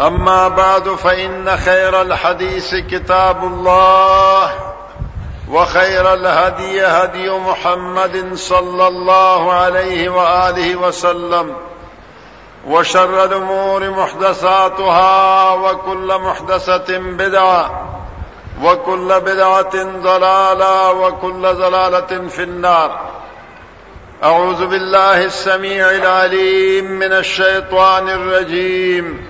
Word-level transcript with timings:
أما 0.00 0.48
بعد 0.48 0.88
فإن 0.88 1.56
خير 1.56 2.02
الحديث 2.02 2.74
كتاب 2.74 3.44
الله 3.44 4.52
وخير 5.50 6.12
الهدي 6.14 6.82
هدي 6.86 7.30
محمد 7.30 8.34
صلى 8.34 8.88
الله 8.88 9.52
عليه 9.52 10.08
وآله 10.08 10.76
وسلم 10.76 11.56
وشر 12.68 13.24
الأمور 13.24 13.90
محدثاتها 13.90 15.52
وكل 15.52 15.78
وكل 15.90 15.90
وكل 16.10 16.20
محدثة 16.26 16.98
بدعة 16.98 17.70
بدعة 19.20 19.82
ضلالة 21.52 22.28
في 22.28 22.42
النار 22.42 22.98
أعوذ 24.24 24.66
بالله 24.66 25.24
السميع 25.24 25.90
العليم 25.90 26.84
من 26.84 27.12
الشيطان 27.12 28.08
الرجيم 28.08 29.29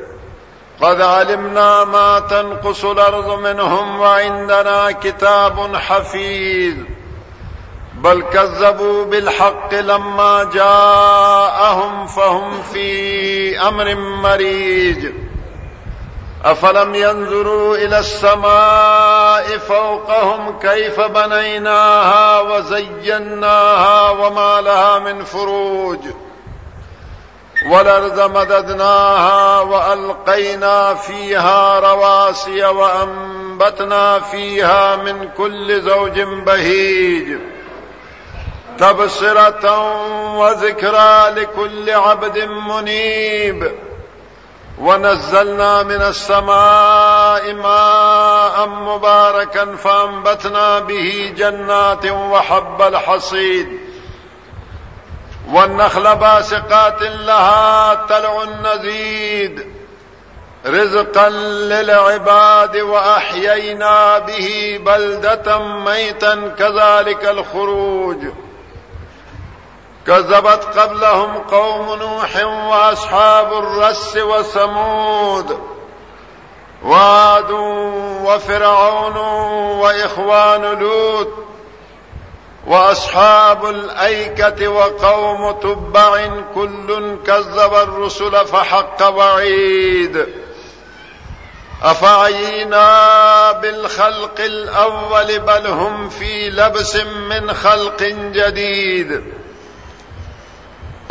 قد 0.81 1.01
علمنا 1.01 1.83
ما 1.83 2.19
تنقص 2.19 2.85
الارض 2.85 3.39
منهم 3.39 3.99
وعندنا 3.99 4.91
كتاب 4.91 5.75
حفيظ 5.75 6.75
بل 7.95 8.23
كذبوا 8.33 9.05
بالحق 9.05 9.73
لما 9.73 10.49
جاءهم 10.53 12.07
فهم 12.07 12.61
في 12.63 13.59
امر 13.61 13.95
مريج 13.95 15.05
افلم 16.45 16.95
ينظروا 16.95 17.75
الى 17.75 17.99
السماء 17.99 19.57
فوقهم 19.57 20.59
كيف 20.59 20.99
بنيناها 21.01 22.39
وزيناها 22.39 24.09
وما 24.09 24.61
لها 24.61 24.99
من 24.99 25.23
فروج 25.23 25.99
والارض 27.65 28.19
مددناها 28.19 29.59
والقينا 29.61 30.93
فيها 30.93 31.79
رواسي 31.79 32.65
وانبتنا 32.65 34.19
فيها 34.19 34.95
من 34.95 35.29
كل 35.37 35.81
زوج 35.81 36.21
بهيج 36.21 37.39
تبصره 38.77 39.91
وذكرى 40.37 41.29
لكل 41.35 41.89
عبد 41.89 42.39
منيب 42.43 43.71
ونزلنا 44.79 45.83
من 45.83 46.01
السماء 46.01 47.53
ماء 47.53 48.67
مباركا 48.69 49.75
فانبتنا 49.75 50.79
به 50.79 51.33
جنات 51.37 52.05
وحب 52.11 52.81
الحصيد 52.81 53.80
والنخل 55.49 56.15
باسقات 56.15 57.01
لها 57.01 57.93
طلع 57.93 58.43
النزيد 58.43 59.67
رزقا 60.65 61.29
للعباد 61.29 62.75
واحيينا 62.77 64.19
به 64.19 64.79
بلده 64.85 65.59
ميتا 65.59 66.53
كذلك 66.59 67.25
الخروج 67.25 68.17
كذبت 70.07 70.77
قبلهم 70.79 71.37
قوم 71.37 71.93
نوح 71.99 72.43
واصحاب 72.45 73.53
الرس 73.53 74.17
وثمود 74.17 75.59
وعاد 76.85 77.51
وفرعون 78.23 79.17
واخوان 79.79 80.61
لوط 80.79 81.27
واصحاب 82.67 83.65
الايكه 83.65 84.67
وقوم 84.67 85.51
تبع 85.51 86.27
كل 86.55 87.15
كذب 87.27 87.73
الرسل 87.73 88.47
فحق 88.47 89.07
وعيد 89.07 90.25
افعينا 91.83 93.51
بالخلق 93.51 94.35
الاول 94.39 95.39
بل 95.39 95.67
هم 95.67 96.09
في 96.09 96.49
لبس 96.49 96.95
من 97.05 97.53
خلق 97.53 98.03
جديد 98.11 99.23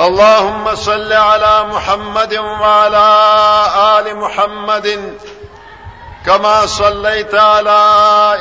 اللهم 0.00 0.74
صل 0.74 1.12
على 1.12 1.64
محمد 1.68 2.36
وعلى 2.38 3.10
ال 3.98 4.16
محمد 4.16 4.98
كما 6.26 6.66
صليت 6.66 7.34
على 7.34 7.80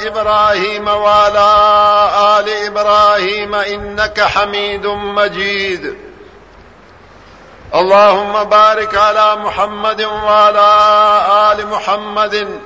ابراهيم 0.07 0.87
وعلى 0.87 1.45
ال 2.39 2.49
ابراهيم 2.67 3.55
انك 3.55 4.21
حميد 4.21 4.87
مجيد 4.87 5.95
اللهم 7.75 8.43
بارك 8.43 8.95
على 8.95 9.35
محمد 9.35 10.01
وعلى 10.01 10.69
ال 11.57 11.67
محمد 11.67 12.59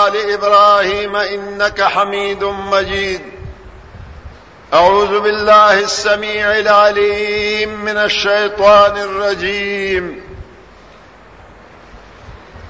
ال 0.07 0.33
ابراهيم 0.33 1.15
انك 1.15 1.81
حميد 1.83 2.43
مجيد 2.43 3.34
أعوذ 4.73 5.19
بالله 5.19 5.73
السميع 5.79 6.51
العليم 6.59 7.69
من 7.85 7.97
الشيطان 7.97 8.97
الرجيم 8.97 10.21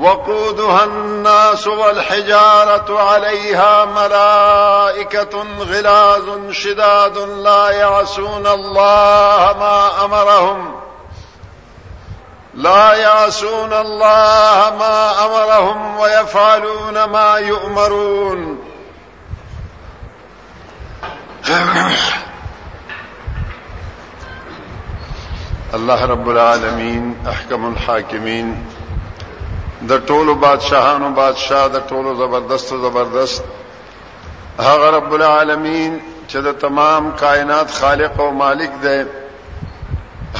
وقودها 0.00 0.84
الناس 0.84 1.66
والحجارة 1.66 3.00
عليها 3.02 3.84
ملائكة 3.84 5.44
غلاظ 5.60 6.50
شداد 6.50 7.18
لا 7.18 7.70
يعصون 7.70 8.46
الله 8.46 9.54
ما 9.58 10.04
أمرهم 10.04 10.80
لا 12.56 12.94
يعصون 12.94 13.72
الله 13.72 14.76
ما 14.78 15.24
امرهم 15.26 15.96
ويفعلون 15.98 17.04
ما 17.04 17.36
يؤمرون 17.38 18.58
الله 25.74 26.04
رب 26.04 26.28
العالمین 26.30 27.14
احکم 27.28 27.64
الحاکمین 27.66 28.52
د 29.90 30.06
ټولو 30.06 30.34
بادشاہانو 30.44 31.08
بادشاہ 31.14 31.66
د 31.72 31.86
ټولو 31.88 32.14
زبردست 32.20 32.72
و 32.72 32.78
زبردست 32.88 33.42
هغه 34.60 34.90
رب 34.96 35.14
العالمین 35.18 35.98
چې 36.28 36.36
د 36.46 36.52
تمام 36.66 37.10
کائنات 37.24 37.70
خالق 37.80 38.20
او 38.20 38.30
مالک 38.44 38.78
دی 38.86 39.00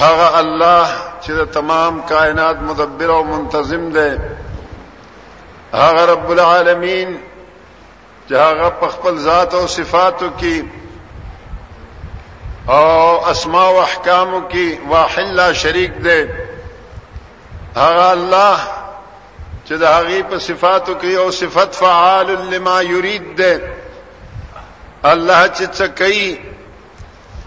هغه 0.03 0.31
الله 0.43 1.13
چې 1.25 1.35
تمام 1.55 1.95
کائنات 2.11 2.57
مدبر 2.69 3.11
او 3.17 3.25
منتظم 3.25 3.85
دی 3.97 4.11
هغه 5.73 6.03
رب 6.13 6.29
العالمین 6.35 7.11
چې 8.29 8.35
هغه 8.35 8.69
په 8.81 8.87
خپل 8.97 9.15
ذات 9.29 9.51
او 9.61 9.65
صفاتو 9.77 10.29
کې 10.43 10.57
او 12.77 12.87
اسماء 13.33 13.71
او 13.71 13.77
و 13.79 13.81
کې 14.53 14.67
واحد 14.95 15.29
لا 15.41 15.49
شریک 15.65 15.93
دی 16.09 16.21
هغه 17.77 18.11
الله 18.17 18.59
چې 19.67 19.75
د 19.85 19.87
هغه 19.95 20.19
په 20.23 20.39
صفاتو 20.49 20.93
کې 21.03 21.15
او 21.25 21.29
صفت 21.43 21.71
فعال 21.81 22.29
الما 22.39 22.79
یرید 22.91 23.41
الله 25.13 25.41
چې 25.47 25.65
څه 25.79 25.85
کوي 26.03 26.31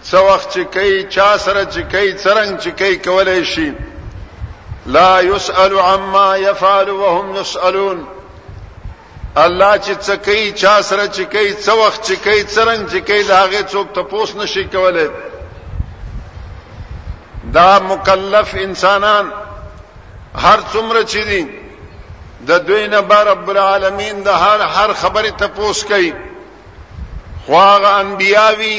څو 0.02 0.24
وخت 0.34 0.50
چې 0.52 0.60
کوي 0.74 1.02
چا 1.10 1.28
سره 1.44 1.64
چې 1.64 1.80
کوي 1.92 2.12
څنګه 2.12 2.58
چې 2.62 2.70
کوي 2.78 2.96
کولای 3.06 3.44
شي 3.44 3.70
لا 4.86 5.20
يسأل 5.20 5.78
عما 5.78 6.36
يفعل 6.36 6.90
وهم 6.90 7.34
يسألون 7.40 8.04
الله 9.36 9.78
چې 9.78 10.04
څه 10.04 10.16
کوي 10.24 10.50
چا 10.52 10.82
سره 10.90 11.06
چې 11.06 11.22
کوي 11.32 11.52
څو 11.54 11.72
وخت 11.78 12.02
چې 12.08 12.16
کوي 12.24 12.42
څنګه 12.44 12.92
چې 12.92 12.98
کوي 13.08 13.22
دا 13.22 13.42
هغه 13.44 13.62
څوک 13.62 13.86
تاسو 13.98 14.38
نشي 14.42 14.64
کولای 14.74 15.08
دا 17.56 17.78
مکلف 17.90 18.54
انسانان 18.60 19.30
هر 20.46 20.58
څومره 20.72 21.02
چې 21.04 21.18
دي 21.18 21.46
د 22.48 22.52
دوی 22.66 22.86
نه 22.88 23.00
رب 23.28 23.50
العالمین 23.50 24.22
د 24.22 24.28
هر 24.42 24.60
هر 24.78 24.92
خبره 25.02 25.30
تپوس 25.42 25.84
کوي 25.92 26.12
خواغه 27.46 27.88
انبیاوی 28.04 28.78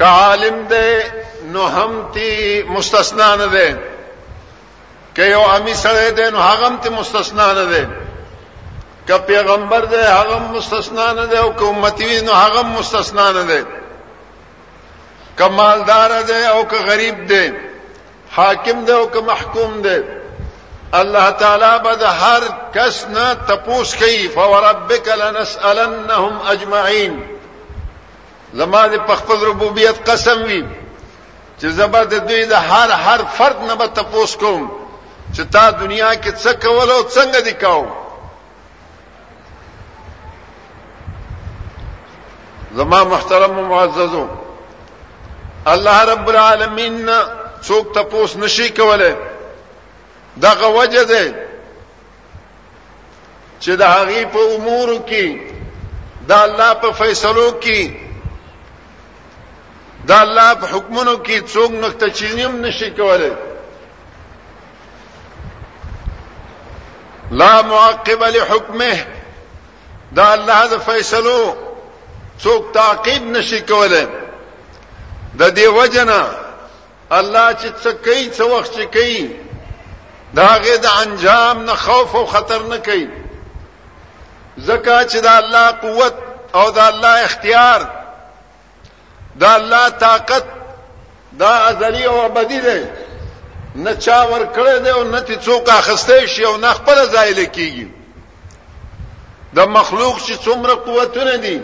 که 0.00 0.06
عالم 0.06 0.58
دی 0.72 0.88
نو 1.52 1.62
هم 1.76 1.92
تی 2.14 2.30
مستثنا 2.74 3.30
نه 3.40 3.46
دی 3.54 3.68
که 5.14 5.22
یو 5.34 5.42
امی 5.56 5.74
سره 5.82 6.10
دی 6.18 6.26
نو 6.34 6.40
هغه 6.50 6.66
هم 6.66 6.76
تی 6.82 6.88
مستثنا 6.98 7.48
نه 7.58 7.64
دی 7.72 7.82
که 9.06 9.18
پیغمبر 9.28 9.80
دی 9.92 10.00
هغه 10.18 10.34
هم 10.36 10.44
مستثنا 10.56 11.12
نه 11.12 11.26
دی 11.30 11.36
او 11.44 11.52
که 11.58 11.64
امتی 11.72 12.04
وي 12.10 12.20
نو 12.26 12.32
هغه 12.42 12.58
هم 12.60 12.68
مستثنا 12.78 13.26
نه 13.36 13.44
دی 13.50 13.60
که 15.38 15.44
مالدار 15.44 16.12
دی 16.22 16.40
او 16.54 16.60
که 16.70 16.78
غریب 16.88 17.18
دی 17.30 17.44
حاکم 18.36 18.78
دی 18.84 18.92
او 18.92 19.06
که 19.14 19.20
محکوم 19.30 19.74
دی 19.86 19.96
الله 21.00 21.28
تعالی 21.40 21.72
به 21.84 21.92
د 21.94 22.02
هر 22.22 22.42
کس 22.74 22.96
نه 23.14 23.26
تپوس 23.48 23.90
کوي 24.00 24.28
فوربک 24.34 25.06
لنسالنهم 25.20 26.34
اجمعین 26.52 27.14
زماده 28.54 28.98
په 29.06 29.14
خپل 29.20 29.38
ربوبیت 29.50 29.96
قسم 30.10 30.38
وي 30.48 30.60
چې 31.60 31.66
زبر 31.78 32.04
د 32.12 32.14
دوی 32.28 32.42
د 32.52 32.54
هر 32.68 32.90
هر 33.06 33.20
فرد 33.36 33.58
نه 33.68 33.74
به 33.80 33.86
تپوس 33.96 34.32
کوم 34.42 34.62
چې 35.34 35.42
تا 35.52 35.64
دنیا 35.82 36.10
کې 36.22 36.30
څه 36.42 36.50
کول 36.64 36.90
او 36.96 37.02
څنګه 37.16 37.40
دي 37.46 37.52
کوم 37.64 37.86
زما 42.78 43.00
محترم 43.12 43.52
و 43.58 43.62
معززو 43.74 44.26
الله 45.72 45.98
رب 46.12 46.26
العالمین 46.32 47.06
څوک 47.68 47.86
تپوس 47.94 48.36
نشي 48.36 48.68
کوله 48.70 49.12
دغه 50.44 50.66
وجه 50.78 51.04
ده 51.04 51.24
چې 53.62 53.70
د 53.80 53.82
هغه 53.94 54.24
په 54.34 54.40
امور 54.56 54.88
کې 55.08 55.26
د 56.28 56.32
الله 56.32 56.74
په 56.74 56.90
فیصلو 56.92 57.48
کې 57.62 58.09
دا 60.10 60.20
الله 60.22 60.54
په 60.60 60.66
حکمونو 60.72 61.14
کې 61.24 61.36
څوک 61.52 61.70
نقطه 61.84 62.06
چینیم 62.18 62.52
نشي 62.64 62.90
کولای 62.98 63.32
لا 67.40 67.62
معقب 67.62 68.22
لحکمه 68.36 68.96
دا 70.18 70.26
الله 70.36 70.60
د 70.72 70.78
فیصلو 70.86 71.42
څوک 72.44 72.62
تعقیب 72.78 73.22
نشي 73.36 73.60
کولای 73.70 74.06
د 75.40 75.42
دې 75.56 75.62
وجنه 75.78 76.20
الله 77.18 77.46
چې 77.60 77.68
څه 77.82 77.90
کوي 78.06 78.26
څه 78.36 78.44
وخت 78.52 78.70
چې 78.76 78.84
کوي 78.94 79.36
دا 80.34 80.48
غي 80.64 80.76
د 80.86 80.86
انجام 81.04 81.62
نه 81.62 81.74
خوف 81.74 82.10
او 82.16 82.26
خطر 82.34 82.60
نه 82.72 82.78
کوي 82.78 83.08
زکه 84.66 84.98
چې 85.10 85.16
دا 85.26 85.32
الله 85.42 85.66
قوت 85.70 86.14
او 86.58 86.70
دا 86.70 86.86
الله 86.86 87.24
اختیار 87.26 87.80
دا 89.38 89.54
الله 89.56 89.88
طاقت 89.90 90.44
دا 91.38 91.50
ازلی 91.52 92.04
او 92.04 92.16
ابدی 92.24 92.60
دی 92.60 92.86
نه 93.74 93.94
چا 93.96 94.26
ور 94.26 94.44
کړی 94.46 94.78
دی 94.84 94.90
او 94.90 95.04
نه 95.04 95.20
تی 95.20 95.34
څوک 95.36 95.68
اخستې 95.68 96.24
شي 96.26 96.44
او 96.44 96.56
نه 96.56 96.72
خپل 96.72 97.06
زایل 97.08 97.44
کیږي 97.46 97.86
د 99.54 99.58
مخلوق 99.66 100.18
چې 100.20 100.32
څومره 100.44 100.70
قوتونه 100.74 101.36
دي 101.36 101.60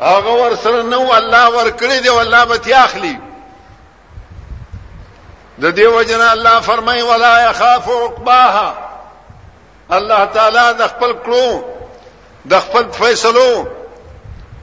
هغه 0.00 0.30
ور 0.30 0.56
سره 0.56 0.82
نو 0.82 1.12
الله 1.14 1.48
ور 1.50 1.70
کړی 1.70 2.02
دی 2.02 2.08
او 2.08 2.20
الله 2.20 2.44
به 2.44 2.56
تی 2.56 2.72
اخلي 2.74 3.18
د 5.60 5.66
دیو 5.66 6.02
جن 6.02 6.20
الله 6.20 6.60
فرمای 6.60 7.02
ولا 7.02 7.50
يخاف 7.50 7.88
عقباها 7.88 8.74
الله 9.90 10.24
تعالی 10.24 10.78
د 10.78 10.86
خپل 10.88 11.12
کړو 11.24 11.62
د 12.48 12.60
خپل 12.60 12.90
فیصلو 12.90 13.64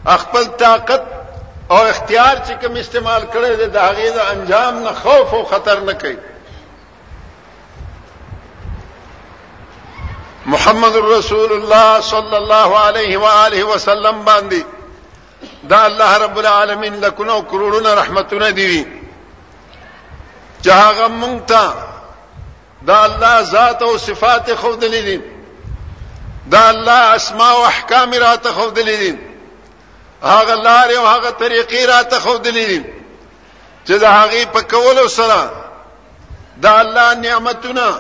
خپل 0.08 0.44
طاقت 0.46 1.04
او 1.74 1.80
اختیار 1.88 2.36
چې 2.48 2.52
کوم 2.64 2.76
استعمال 2.80 3.24
کړی 3.34 3.54
دی 3.60 3.68
د 3.76 3.78
هغه 3.88 4.10
د 4.18 4.20
انجام 4.34 4.76
نه 4.86 4.92
خوف 5.04 5.30
او 5.38 5.44
خطر 5.52 5.80
نه 5.88 5.94
کوي 6.04 6.16
محمد 10.54 10.96
رسول 11.14 11.52
الله 11.60 11.88
صلی 12.10 12.38
الله 12.42 12.70
علیه 12.86 13.18
و 13.24 13.26
آله 13.30 13.64
وسلم 13.72 14.22
باندې 14.26 14.62
دا 15.74 15.82
الله 15.88 16.12
رب 16.26 16.38
العالمین 16.44 16.96
لکونو 17.08 17.40
کرونو 17.56 17.90
رحمتونه 18.04 18.52
دی 18.62 18.70
چې 20.64 20.70
هغه 20.70 21.08
مونږ 21.22 21.52
ته 21.52 21.74
دا 22.94 23.02
الله 23.10 23.42
ذات 23.56 23.82
او 23.90 23.98
صفات 24.08 24.56
خود 24.64 24.86
لیدین 24.96 25.24
دا 26.56 26.66
الله 26.70 27.14
اسماء 27.20 27.52
او 27.60 27.66
احکام 27.76 28.14
را 28.30 28.36
ته 28.48 28.60
خود 28.64 28.80
لیدین 28.80 29.22
هغه 30.24 30.56
لارې 30.56 30.98
او 30.98 31.06
هغه 31.08 31.30
طریقې 31.30 31.86
را 31.90 32.04
ته 32.04 32.20
خودلې 32.20 32.66
دي 32.68 32.84
چې 33.88 33.94
د 34.04 34.04
هغه 34.04 34.46
په 34.46 34.62
کولو 34.62 35.08
سره 35.08 35.52
د 36.58 36.66
الله 36.66 37.14
نعمتونه 37.14 38.00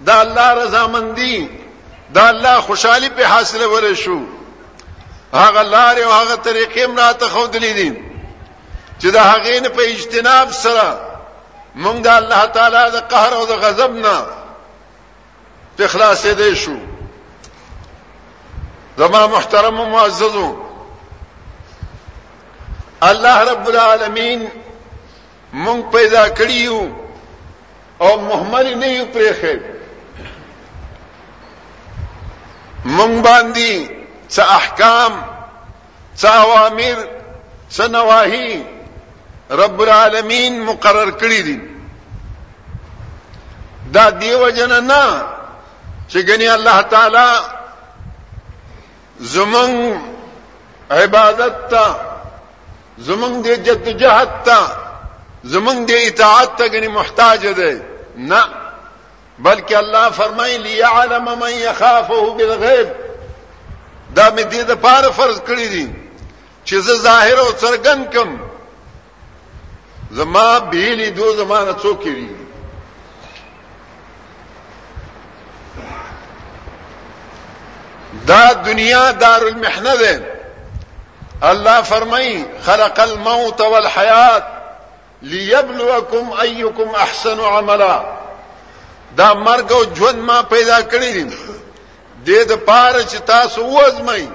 د 0.00 0.10
الله 0.10 0.48
رضا 0.54 0.86
مندي 0.86 1.48
د 2.10 2.18
الله 2.18 2.60
خوشحالي 2.60 3.08
په 3.08 3.24
حاصله 3.26 3.66
ولې 3.68 3.94
شو 3.94 4.20
هغه 5.34 5.62
لارې 5.62 6.00
او 6.04 6.12
هغه 6.12 6.36
طریقې 6.44 6.98
را 6.98 7.12
ته 7.12 7.28
خودلې 7.28 7.72
دي 7.78 7.90
چې 9.00 9.08
د 9.12 9.16
هغه 9.16 9.60
نه 9.60 9.68
په 9.68 9.82
اجتناب 9.82 10.50
سره 10.52 10.98
موږ 11.76 11.96
د 12.02 12.06
الله 12.06 12.44
تعالی 12.46 12.90
د 12.90 13.00
قهر 13.10 13.32
او 13.34 13.44
د 13.46 13.52
غضب 13.52 13.90
نه 13.94 14.26
په 15.76 15.86
خلاصې 15.88 16.26
دي 16.40 16.56
شو 16.56 16.76
زما 18.98 19.26
محترم 19.26 19.80
او 19.80 19.86
معززو 19.86 20.65
الله 23.02 23.40
رب 23.52 23.66
العالمین 23.68 24.46
مونږ 25.52 25.84
پیدا 25.92 26.26
کړیو 26.28 26.88
او 27.98 28.10
محمد 28.20 28.64
نه 28.66 28.86
یو 28.96 29.04
پرېخې 29.12 29.56
مونږ 32.84 33.14
باندې 33.22 33.88
څه 34.28 34.42
احکام 34.56 35.12
څه 36.20 36.26
اوامر 36.42 36.96
څه 37.70 37.88
نواهی 37.88 38.62
رب 39.50 39.80
العالمین 39.82 40.64
مقرر 40.64 41.10
کړی 41.20 41.42
دي 41.42 41.60
دا 43.92 44.08
دیو 44.20 44.50
جن 44.50 44.84
نه 44.84 45.04
چې 46.08 46.18
ګني 46.22 46.48
الله 46.54 46.82
تعالی 46.82 47.40
زمون 49.20 50.00
عبادت 50.90 51.68
ته 51.70 52.05
زمونږ 53.04 53.34
د 53.46 53.48
جد 53.66 53.86
جهت 54.00 54.30
ته 54.46 54.60
زمونږ 55.52 55.78
د 55.88 55.92
اطاعت 56.08 56.50
ته 56.58 56.64
غني 56.72 56.88
محتاج 56.98 57.46
دی 57.56 57.74
نه 58.30 58.42
بلکې 59.38 59.74
الله 59.76 60.10
فرمایي 60.10 60.58
ليعلم 60.58 61.24
من 61.40 61.52
يخافه 61.54 62.30
بالغيب 62.36 62.88
دا 64.10 64.30
مې 64.36 64.40
دې 64.42 64.62
د 64.70 64.72
پاره 64.84 65.10
فرض 65.10 65.40
کړی 65.40 65.68
دي 65.68 65.86
چې 66.64 66.74
زه 66.76 66.94
ظاهر 66.96 67.38
او 67.40 67.48
څرګند 67.52 68.16
کم 68.16 68.36
زما 70.10 70.58
بیلی 70.58 71.10
دو 71.10 71.36
زمانه 71.36 71.72
څوک 71.82 72.00
کړي 72.04 72.28
دا 78.26 78.52
دنیا 78.52 79.10
دار 79.10 79.42
المحنه 79.42 79.96
ده 79.96 80.35
الله 81.42 81.82
فرمای 81.82 82.44
خلق 82.66 82.92
الموت 83.00 83.60
والحیات 83.60 84.44
ليبلوکم 85.22 86.32
ايكم 86.42 86.88
احسن 86.94 87.40
عملا 87.40 88.04
دا 89.16 89.34
مرگ 89.34 89.72
او 89.72 89.84
ژوند 89.94 90.16
ما 90.20 90.42
پیدا 90.42 90.80
کړی 90.82 91.12
دي 91.12 91.24
د 92.44 92.48
دې 92.48 92.52
پاره 92.56 93.04
چې 93.04 93.16
تاسو 93.26 93.64
وزمئ 93.78 94.26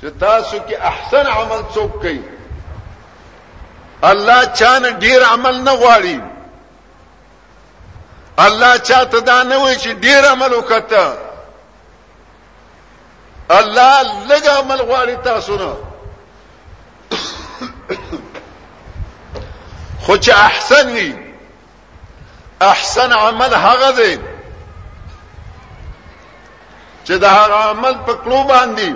چې 0.00 0.06
تاسو 0.20 0.56
کې 0.58 0.72
احسن 0.82 1.26
عمل 1.26 1.62
څوک 1.74 1.92
کوي 2.02 2.22
الله 4.02 4.44
چانه 4.46 4.90
ډیر 4.90 5.24
عمل 5.24 5.54
نه 5.56 5.76
غواړي 5.76 6.20
الله 8.38 8.78
چاته 8.78 9.20
دا 9.20 9.42
نه 9.42 9.56
وایي 9.58 9.76
چې 9.78 9.88
ډیر 9.88 10.24
عمل 10.24 10.52
وکړه 10.52 11.16
الله 13.50 14.02
لږ 14.28 14.48
عمل 14.48 14.80
غواړي 14.82 15.22
تاسو 15.24 15.56
نه 15.56 15.76
خو 20.06 20.16
چې 20.16 20.30
احسن 20.46 20.86
وي 20.96 21.12
احسن 22.70 23.10
عمل 23.18 23.52
هغه 23.66 23.90
دی 24.00 24.12
چې 27.06 27.14
د 27.24 27.26
هغه 27.38 27.56
عمل 27.70 27.94
په 28.10 28.20
کلو 28.26 28.40
باندې 28.52 28.90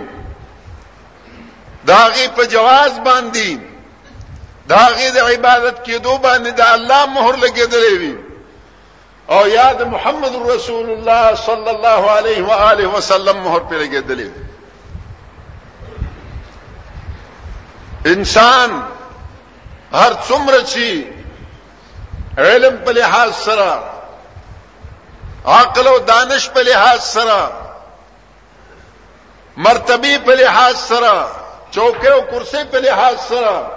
داغي 1.92 2.26
په 2.40 2.52
جواز 2.56 2.92
باندې 3.08 3.48
داغي 4.68 5.08
د 5.16 5.18
عبادت 5.30 5.76
کېدو 5.86 6.14
باندې 6.26 6.50
د 6.60 6.68
الله 6.74 7.02
مهر 7.14 7.34
لګېدلې 7.44 7.94
وي 8.02 8.14
او 9.36 9.42
یاد 9.58 9.78
محمد 9.94 10.34
رسول 10.52 10.86
الله 10.96 11.24
صلی 11.46 11.70
الله 11.76 12.02
علیه 12.16 12.40
و 12.50 12.52
آله 12.70 12.86
وسلم 12.96 13.36
مهر 13.44 13.60
پر 13.68 13.76
لګېدلې 13.84 14.28
وي 14.32 14.45
انسان 18.12 18.74
هر 19.92 20.12
څومره 20.28 20.58
چې 20.72 20.86
علم 22.48 22.74
په 22.88 22.92
لحاظ 22.96 23.30
سره 23.46 23.70
عقل 25.60 25.86
او 25.92 25.96
دانش 26.10 26.44
په 26.58 26.62
لحاظ 26.68 27.00
سره 27.06 27.38
مرتبه 29.66 30.12
په 30.28 30.32
لحاظ 30.40 30.76
سره 30.82 31.14
چوکې 31.74 32.10
او 32.16 32.20
کرسي 32.32 32.62
په 32.74 32.78
لحاظ 32.84 33.16
سره 33.30 33.72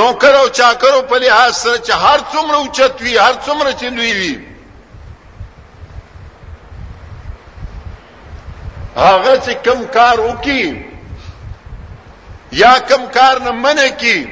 نوکر 0.00 0.34
او 0.40 0.46
چاکر 0.58 0.98
په 1.12 1.18
لحاظ 1.24 1.54
سره 1.60 1.76
چې 1.86 1.92
هر 2.04 2.20
څومره 2.34 2.56
اوچت 2.58 2.94
وي 3.06 3.14
هر 3.18 3.34
څومره 3.46 3.70
چې 3.80 3.84
لوی 4.00 4.12
وي 4.12 4.46
هغه 8.96 9.34
چې 9.44 9.52
کم 9.68 9.86
کار 9.96 10.20
وکي 10.26 10.66
یا 12.52 12.72
کم 12.88 13.06
کار 13.14 13.38
نه 13.42 13.50
منع 13.50 13.88
کی 13.98 14.26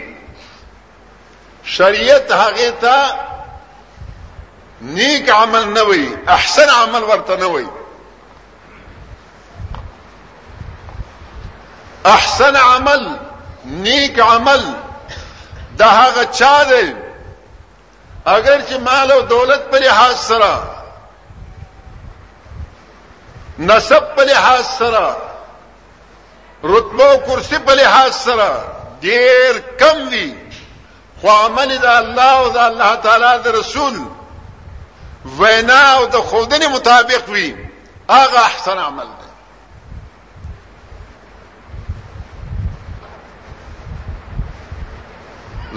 شریعت 1.65 2.33
هغه 2.33 2.71
ته 2.71 2.97
نیک 4.81 5.31
عمل 5.31 5.65
نه 5.65 5.83
وي 5.83 6.09
احسن 6.29 6.69
عمل 6.83 7.03
ورته 7.03 7.37
نه 7.37 7.47
وي 7.47 7.67
احسن 12.05 12.57
عمل 12.57 13.09
نیک 13.65 14.21
عمل 14.21 14.61
دا 15.79 15.89
هغه 15.91 16.25
چا 16.25 16.63
دی 16.65 16.95
اگر 18.27 18.61
چې 18.61 18.73
مال 18.75 19.11
او 19.13 19.21
دولت 19.21 19.61
په 19.71 19.79
لحاظ 19.79 20.15
سره 20.21 20.71
نسب 23.59 24.17
په 24.17 24.25
لحاظ 24.25 24.65
سره 24.67 25.17
رتبه 26.65 27.11
او 27.13 27.19
کرسی 27.19 27.59
په 27.59 27.75
لحاظ 27.75 28.15
سره 28.15 28.67
ډیر 29.01 29.59
کم 29.81 30.09
دي 30.11 30.35
خو 31.21 31.29
عمل 31.29 31.77
د 31.79 31.85
الله 31.87 32.31
او 32.41 32.49
د 32.49 32.57
الله 32.57 32.95
تعالی 32.97 33.43
د 33.45 33.55
رسول 33.57 33.99
وینا 35.39 35.83
او 35.93 36.07
د 36.07 36.17
خودنی 36.31 36.67
مطابق 36.67 37.29
وي 37.29 37.55
هغه 38.11 38.39
احسن 38.45 38.79
عمل 38.79 39.05
دی 39.05 39.31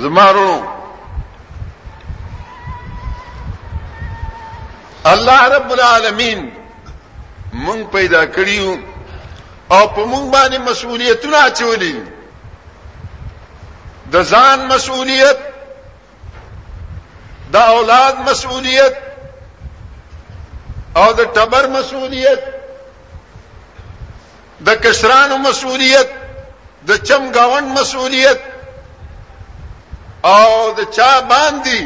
زمارو 0.02 0.62
الله 5.06 5.48
رب 5.48 5.72
العالمین 5.72 6.52
مونږ 7.54 7.82
پیدا 7.92 8.26
کړیو 8.26 8.97
او 9.72 9.88
په 9.88 10.06
موږ 10.12 10.26
باندې 10.36 10.58
مسؤلیتونه 10.58 11.38
اچولې 11.48 11.96
د 14.14 14.16
ځان 14.32 14.60
مسؤلیت 14.74 15.40
د 17.54 17.56
اولاد 17.76 18.14
مسؤلیت 18.30 18.96
او 21.00 21.08
د 21.20 21.22
ټبر 21.36 21.66
مسؤلیت 21.78 22.42
د 24.68 24.70
کشرانو 24.84 25.38
مسؤلیت 25.38 26.10
د 26.88 26.92
چم 27.08 27.24
گاون 27.36 27.64
مسؤلیت 27.80 28.40
او 30.36 30.50
د 30.78 30.80
چا 30.96 31.12
باندې 31.34 31.82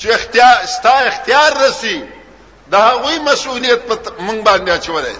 چې 0.00 0.06
اختیار 0.18 0.58
ستا 0.74 0.94
اختیار 1.10 1.50
رسی 1.66 1.96
د 2.72 2.74
هغوی 2.86 3.18
مسؤلیت 3.18 3.80
په 3.88 3.96
موږ 4.26 4.38
باندې 4.48 4.70
اچولای 4.72 5.16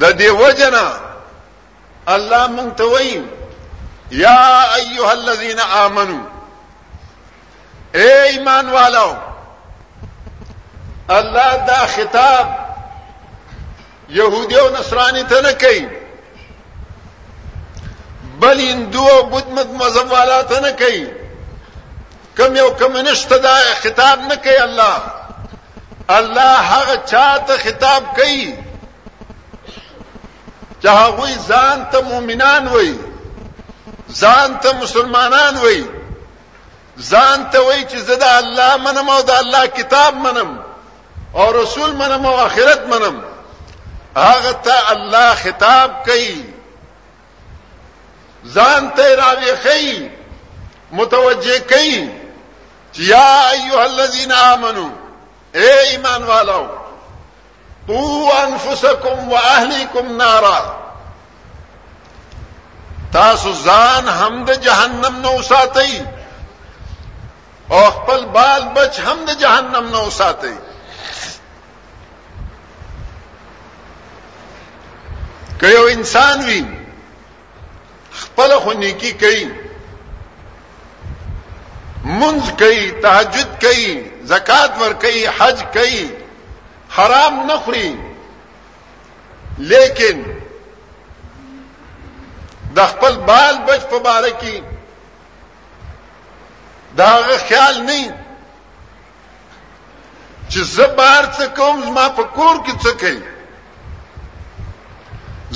د 0.00 0.04
دې 0.16 0.30
وجنا 0.40 0.86
الله 2.14 2.46
مونږ 2.56 2.70
ته 2.78 2.84
وایي 2.84 3.22
یا 4.10 4.40
ایها 4.76 5.12
الذين 5.12 5.60
امنوا 5.60 6.24
اے 7.94 8.12
ایمان 8.30 8.68
والو 8.68 9.14
الله 11.10 11.56
دا 11.70 11.86
خطاب 11.86 12.58
يهودي 14.08 14.60
او 14.60 14.68
نصراني 14.76 15.22
ته 15.24 15.40
نه 15.40 15.52
کوي 15.52 15.88
بل 18.38 18.60
هندو 18.60 19.08
او 19.08 19.22
بت 19.22 19.46
مذهب 19.46 20.12
والا 20.12 20.42
ته 20.42 20.60
نه 20.60 20.70
کوي 20.70 21.06
کم 22.38 22.56
یو 22.56 22.70
کمنشت 22.74 23.32
دا 23.34 23.54
خطاب 23.74 24.18
نه 24.20 24.34
کوي 24.34 24.60
الله 24.60 25.02
الله 26.10 26.56
هغه 26.60 26.96
چاته 27.06 27.56
خطاب 27.58 28.02
کوي 28.16 28.61
چاہ 30.82 31.08
کوئی 31.16 31.34
زان 31.48 31.82
تو 31.92 32.00
ممنان 32.08 32.66
ہوئی 32.68 32.92
زان 34.22 34.54
تو 34.62 34.72
مسلمانان 34.82 35.56
ہوئی 35.56 35.80
زان 37.10 37.44
تو 37.52 37.64
وہ 37.66 37.72
اللہ 38.40 38.76
منم 38.86 39.08
د 39.26 39.30
اللہ 39.42 39.64
کتاب 39.76 40.14
منم 40.24 40.50
اور 41.42 41.54
رسول 41.54 41.90
منم 42.00 42.26
آخرت 42.32 42.86
منم 42.94 43.20
ته 44.16 44.74
اللہ 44.92 45.28
خطاب 45.42 46.04
کئی 46.06 46.26
خي 48.48 48.58
متوجه 48.76 49.32
کوي 49.68 49.94
متوجہ 51.00 51.58
کئی 51.68 53.22
الذین 53.84 54.32
آمنو 54.40 54.88
اے 55.62 55.70
ایمان 55.90 56.22
والا 56.32 56.60
قوا 57.88 58.42
انفسکم 58.44 59.28
واهلیکم 59.32 60.10
نارا 60.16 60.58
تاسو 63.16 63.50
ځان 63.62 64.08
هم 64.18 64.34
د 64.50 64.60
جهنم 64.66 65.16
نو 65.24 65.32
ساتئ 65.46 65.92
او 67.78 67.80
خپل 67.96 68.22
بال 68.36 68.64
بچ 68.76 69.00
هم 69.08 69.18
د 69.30 69.40
جهنم 69.42 69.88
نو 69.96 70.04
ساتئ 70.18 70.54
که 75.60 75.66
یو 75.74 75.84
انسان 75.96 76.38
وي 76.44 76.62
خپل 78.22 78.50
خو 78.62 78.70
نیکی 78.78 79.12
کوي 79.12 79.44
منځ 82.04 82.42
کوي 82.58 82.82
تهجد 83.04 83.48
کوي 83.62 83.86
زکات 84.34 84.70
ور 84.80 84.92
کوي 85.02 85.22
حج 85.38 85.58
کوي 85.78 86.04
حرام 86.96 87.34
نه 87.46 87.56
خوري 87.64 87.88
لیکن 89.72 90.16
د 92.76 92.78
خپل 92.90 93.12
بال 93.28 93.54
بچ 93.68 93.82
په 93.92 93.98
باره 94.06 94.32
کې 94.42 94.56
داغه 97.00 97.36
خیال 97.48 97.74
نه 97.88 97.98
چې 100.50 100.60
زه 100.74 100.86
بار 101.00 101.24
څه 101.36 101.44
کوم 101.60 101.76
زما 101.86 102.06
په 102.20 102.24
کور 102.38 102.56
کې 102.68 102.74
څه 102.84 102.92
کوي 103.04 103.22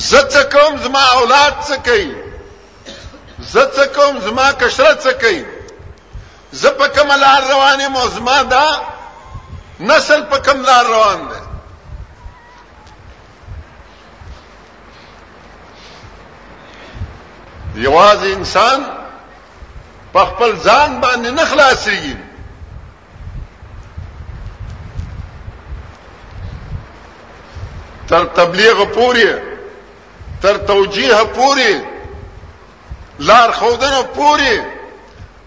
زه 0.08 0.20
څه 0.32 0.42
کوم 0.56 0.72
زما 0.88 1.04
اولاد 1.20 1.54
څه 1.68 1.76
کوي 1.90 2.10
زه 3.52 3.64
څه 3.76 3.84
کوم 4.00 4.14
زما 4.26 4.46
کشره 4.64 4.92
څه 5.04 5.12
کوي 5.22 5.42
زه 6.64 6.70
په 6.80 6.86
کوم 6.96 7.08
لار 7.24 7.42
روانه 7.54 7.86
مو 7.94 8.02
زما 8.18 8.38
دا 8.54 8.66
نسل 9.80 10.22
په 10.30 10.38
کم 10.44 10.60
لار 10.66 10.84
روان 10.86 11.26
دی 11.30 11.42
یواز 17.82 18.22
انسان 18.24 18.80
په 20.12 20.22
خپل 20.30 20.52
ځان 20.66 20.90
باندې 21.00 21.30
نه 21.32 21.44
خلاصيږي 21.50 22.16
تر 28.08 28.24
تبلیغ 28.38 28.80
پورې 28.84 29.42
تر 30.42 30.56
توجیه 30.72 31.18
پورې 31.24 31.84
لار 33.30 33.52
خودنه 33.60 34.02
پورې 34.02 34.62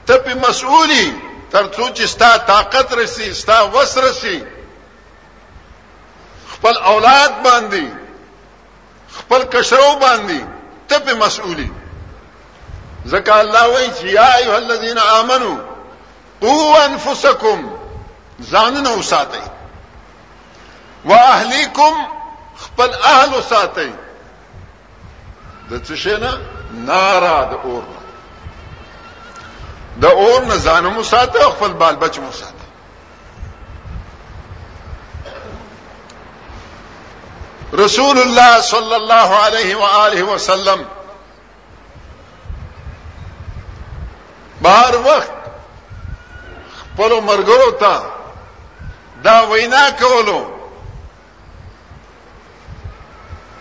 ته 0.07 0.17
په 0.27 0.37
مسؤلي 0.49 1.13
ترڅو 1.51 1.87
چې 1.89 2.05
ستا 2.07 2.35
طاقت 2.47 2.93
رسی 2.93 3.33
ستا 3.33 3.61
وس 3.73 3.97
رسی 4.05 4.37
خپل 6.53 6.77
اولاد 6.91 7.31
باندې 7.43 7.85
خپل 9.19 9.43
کشرو 9.53 9.89
باندې 10.01 10.39
ته 10.89 10.99
په 11.05 11.13
مسؤلي 11.25 11.69
ځکه 13.11 13.33
الله 13.41 13.69
وایي 13.73 13.89
چې 13.99 14.05
یا 14.19 14.29
ایه 14.35 14.55
الذین 14.57 14.97
آمنو 14.97 15.53
قو 16.41 16.75
انفسکم 16.87 17.69
ځانونه 18.51 18.89
وساتئ 18.99 19.43
واهلیکم 21.05 21.95
خپل 22.65 22.93
اهل 23.11 23.29
وساتئ 23.37 23.91
د 25.69 25.85
څه 25.85 25.93
شي 26.03 26.15
نه 26.15 26.41
نارا 26.89 27.37
د 27.43 27.53
اورنه 27.63 27.98
د 30.01 30.05
اور 30.05 30.41
نه 30.41 30.55
دا 30.63 30.79
نظانوں 30.79 31.51
خپل 31.53 31.73
بال 31.79 31.95
بچوں 32.01 32.31
سات 32.39 32.59
رسول 37.79 38.19
اللہ 38.21 38.59
صلی 38.69 38.93
اللہ 38.95 39.33
علیہ 39.45 40.23
وسلم 40.29 40.81
باہر 44.61 44.95
وخت 45.09 45.35
خپل 46.79 47.19
مرګرو 47.19 47.71
ته 47.79 48.03
دا 49.27 49.37
وینا 49.51 49.85
کولو 49.99 50.39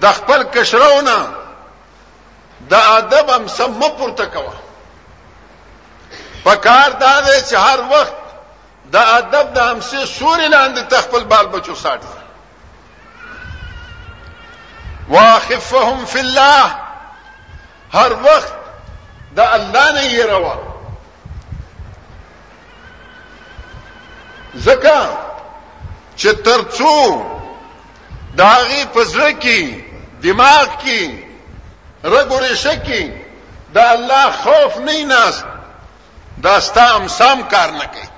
د 0.00 0.12
خپل 0.12 0.42
کشرونه 0.42 1.16
د 2.70 2.74
ادب 2.74 3.30
هم 3.30 3.46
سم 3.46 3.88
پورته 3.98 4.26
کوا 4.26 4.52
پکار 6.44 6.90
دا 6.90 7.20
دی 7.20 7.38
چې 7.50 7.54
هر 7.54 7.80
وخت 7.80 8.12
د 8.92 8.96
ادب 8.96 9.54
د 9.54 9.58
همسه 9.68 10.06
سوري 10.06 10.48
لاندې 10.48 10.80
تخپل 10.90 11.24
بال 11.24 11.46
بچو 11.46 11.74
ساتي 11.74 12.06
واخفهم 15.08 16.04
فی 16.06 16.18
الله 16.18 16.70
هر 17.92 18.12
وخت 18.12 18.52
د 19.36 19.40
الله 19.40 19.92
نه 19.92 20.02
يروا 20.04 20.54
زکه 24.54 25.00
چې 26.16 26.30
ترڅو 26.44 27.24
داغي 28.36 28.84
پزړه 28.94 29.30
کې 29.42 29.60
دماغ 30.22 30.66
کې 30.82 31.02
رګورې 32.04 32.54
شکی 32.64 33.04
د 33.74 33.78
الله 33.78 34.26
خوف 34.42 34.76
نه 34.86 35.04
ناست 35.14 35.44
دا 36.44 36.60
ستام 36.60 37.08
سام 37.18 37.38
کار 37.52 37.70
نه 37.80 37.86
کوي 37.92 38.08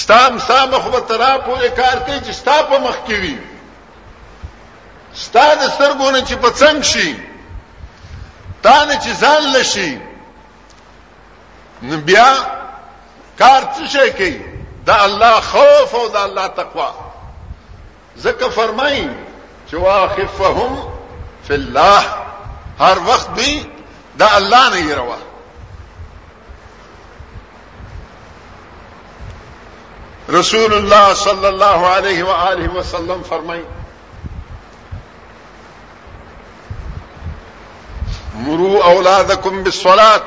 ستام 0.00 0.38
سام 0.48 0.70
خو 0.82 1.00
ترا 1.08 1.32
پورې 1.46 1.68
کار 1.80 1.96
کوي 2.04 2.20
چې 2.26 2.32
ستا 2.40 2.56
په 2.68 2.76
مخ 2.84 2.96
کې 3.06 3.12
وي 3.22 3.38
ستا 5.24 5.46
د 5.60 5.64
سترګونو 5.74 6.18
چې 6.28 6.34
په 6.42 6.50
څنګ 6.60 6.82
شي 6.92 7.10
تانه 8.62 8.94
چې 8.94 9.08
ځان 9.20 9.42
لشي 9.52 9.98
بیا 12.06 12.30
کار 13.38 13.62
څه 13.76 13.84
شي 13.94 14.10
کوي 14.18 14.40
دا 14.86 15.04
الله 15.04 15.40
خوف 15.52 15.94
او 15.94 16.08
دا 16.08 16.24
الله 16.24 16.46
تقوا 16.46 16.90
زکه 18.24 18.48
فرمایي 18.58 19.08
چې 19.70 19.74
واخفهم 19.74 20.92
فی 21.48 21.54
الله 21.54 22.04
هر 22.80 22.98
وخت 23.10 23.34
دی 23.40 23.66
دا 24.18 24.28
الله 24.36 24.68
نه 24.70 24.80
یروا 24.80 25.18
رسول 30.30 30.72
الله 30.74 31.14
صلی 31.26 31.46
الله 31.46 31.88
علیه 31.92 32.24
و 32.24 32.28
آله 32.28 32.68
وسلم 32.78 33.22
فرمایي 33.22 33.62
مرو 38.34 38.82
اولادکم 38.82 39.62
بالصلاه 39.62 40.20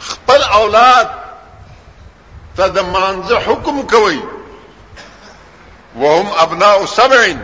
خپل 0.00 0.42
اولاد 0.42 1.10
ته 2.56 2.68
د 2.68 2.78
مانځه 2.92 3.32
حکم 3.36 3.82
کوي 3.82 4.20
وهم 5.98 6.28
ابناء 6.38 6.84
سبع 6.86 7.34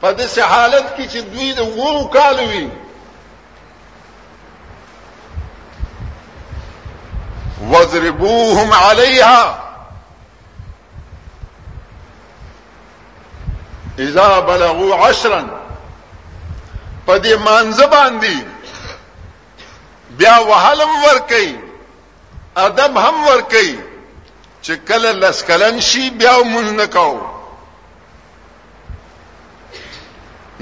په 0.00 0.12
دې 0.12 0.38
حالت 0.40 0.86
کې 0.96 1.06
چې 1.12 1.18
دوی 1.18 1.52
د 1.52 1.60
وو 1.60 2.08
کالوي 2.08 2.68
واضربوهم 7.62 8.72
عليها 8.72 9.58
اذا 13.98 14.40
بلغوا 14.40 15.06
عشرا 15.08 15.61
په 17.06 17.18
دې 17.24 17.34
مانزه 17.46 17.86
باندې 17.96 18.34
بیا 20.18 20.36
وهلم 20.50 20.92
ور 21.04 21.18
کوي 21.32 21.54
ادب 22.66 22.92
هم 23.04 23.16
ور 23.28 23.40
کوي 23.54 23.74
چې 24.64 24.72
کله 24.88 25.10
لسکلن 25.22 25.76
شي 25.88 26.04
بیا 26.18 26.34
مونږ 26.52 26.68
نه 26.80 26.86
کوو 26.86 27.20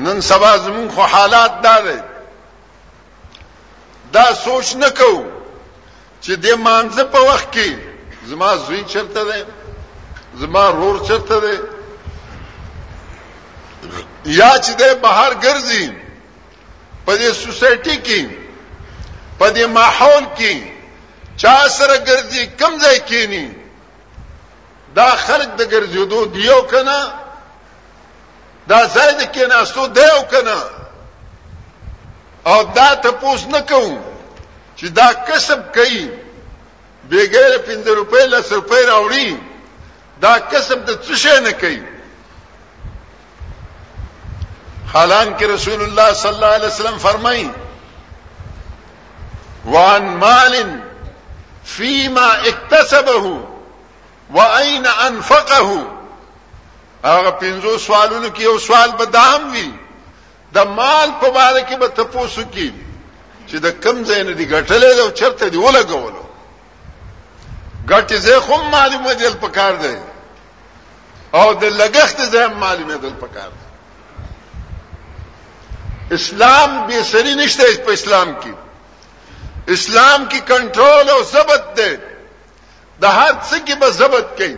نن 0.05 0.20
سبا 0.20 0.57
زمون 0.64 0.88
خو 0.94 1.03
حالات 1.14 1.53
دا 1.64 1.76
دی 1.87 1.98
دا 4.12 4.26
سوچ 4.44 4.76
نه 4.76 4.90
کو 4.98 5.12
چې 6.22 6.31
د 6.44 6.61
مانزه 6.66 7.05
په 7.05 7.20
وخت 7.29 7.53
کې 7.55 7.72
زما 8.31 8.50
زوی 8.66 8.83
چرته 8.92 9.22
دی 9.33 9.42
زما 10.40 10.64
رور 10.79 11.05
چرته 11.09 11.40
دی 11.44 11.55
یا 14.24 14.59
چې 14.64 14.70
د 14.81 14.85
بهر 15.03 15.35
ګرځي 15.44 16.09
په 17.10 17.16
دې 17.22 17.30
سوسایټي 17.44 17.96
کې 18.06 18.22
په 19.38 19.46
دې 19.56 19.64
ماحول 19.78 20.24
کې 20.38 20.56
چا 21.42 21.54
سره 21.76 21.96
ګرځي 22.08 22.42
کم 22.60 22.72
ځای 22.82 22.98
کېنی 23.10 23.46
دا 24.98 25.08
خلق 25.26 25.50
د 25.60 25.62
ګرځېدو 25.72 26.20
دیو 26.36 26.58
کنه 26.72 26.98
دا 28.70 28.80
ځای 28.94 29.10
د 29.20 29.22
کېناستو 29.34 29.82
دیو 29.98 30.20
کنه 30.32 30.58
او 32.52 32.58
دا 32.78 32.88
ته 33.02 33.10
پوس 33.20 33.40
نه 33.54 33.60
کوم 33.70 33.92
چې 34.78 34.86
دا 34.98 35.08
کسب 35.28 35.60
کوي 35.76 36.04
بغیر 37.10 37.50
5 37.66 37.86
روپۍ 38.00 38.24
لس 38.32 38.46
روپۍ 38.58 38.82
راوړي 38.90 39.28
دا 40.24 40.32
کسب 40.50 40.78
د 40.88 40.90
څه 41.04 41.14
شي 41.22 41.36
نه 41.46 41.52
کوي 41.62 41.82
حالانکه 44.92 45.46
رسول 45.46 45.83
الله 45.83 46.12
صلی 46.14 46.33
الله 46.35 46.46
علیه 46.46 46.66
وسلم 46.68 46.98
فرمایي 46.98 47.50
وعن 49.74 50.03
مال 50.16 50.55
فيما 51.64 52.31
اكتسبه 52.50 53.40
واين 54.37 54.87
انفقه 54.87 55.87
هغه 57.05 57.31
پنځو 57.42 57.79
سوالونو 57.81 58.29
کې 58.37 58.40
یو 58.40 58.59
سوال 58.59 58.90
به 58.98 59.05
دام 59.16 59.42
وي 59.53 59.70
د 60.55 60.59
مال 60.59 61.09
په 61.20 61.26
اړه 61.46 61.62
کې 61.68 61.76
به 61.81 61.88
تاسو 61.98 62.42
کې 62.55 62.68
چې 63.48 63.55
د 63.64 63.81
کم 63.83 64.05
ځای 64.05 64.22
نه 64.22 64.33
دی 64.33 64.46
ګټلې 64.55 65.00
او 65.03 65.11
چرته 65.11 65.48
دی 65.48 65.59
ولګولو 65.59 66.24
ګټې 67.90 68.14
زه 68.14 68.40
خو 68.40 68.57
معلومه 68.74 69.12
دل 69.14 69.35
پکار 69.35 69.72
دی 69.76 69.96
او 71.35 71.55
د 71.55 71.64
لګښت 71.81 72.20
زه 72.33 72.46
معلومه 72.48 72.96
دل 72.96 73.12
پکار 73.22 73.48
دی 73.59 73.69
اسلام 76.10 76.86
به 76.86 77.02
سری 77.02 77.34
نشته 77.34 77.64
په 77.86 77.92
اسلام 77.92 78.30
کې 78.42 78.52
اسلام 79.68 80.28
کې 80.28 80.40
کنټرول 80.48 81.10
او 81.10 81.22
ضبط 81.32 81.64
دی 81.76 81.94
د 83.00 83.04
هر 83.18 83.32
څه 83.48 83.56
کې 83.66 83.74
به 83.80 83.90
ضبط 83.90 84.26
کوي 84.38 84.56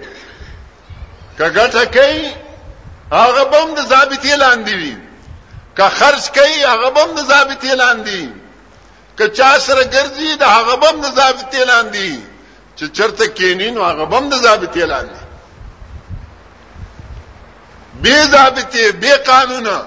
کګټه 1.39 1.85
کوي 1.85 2.33
هغه 3.13 3.45
بم 3.53 3.75
د 3.79 3.81
ضابطې 3.93 4.35
لاندې 4.45 4.75
وي 4.81 4.97
که 5.77 5.89
خرج 5.89 6.25
کوي 6.37 6.59
هغه 6.65 6.91
بم 6.91 7.09
د 7.15 7.21
ضابطې 7.31 7.73
لاندې 7.83 8.33
که 9.19 9.29
چا 9.29 9.59
سره 9.59 9.83
ګرځي 9.85 10.37
د 10.37 10.43
هغه 10.57 10.77
بم 10.77 11.01
د 11.01 11.07
ضابطې 11.19 11.63
لاندې 11.71 12.23
چې 12.77 12.85
چرته 12.97 13.27
کینین 13.29 13.77
هغه 13.79 14.05
بم 14.05 14.29
د 14.31 14.35
ضابطې 14.47 14.85
لاندې 14.93 15.21
بی 18.03 18.17
ضابطې 18.35 18.85
بی 19.01 19.13
قانونه 19.13 19.79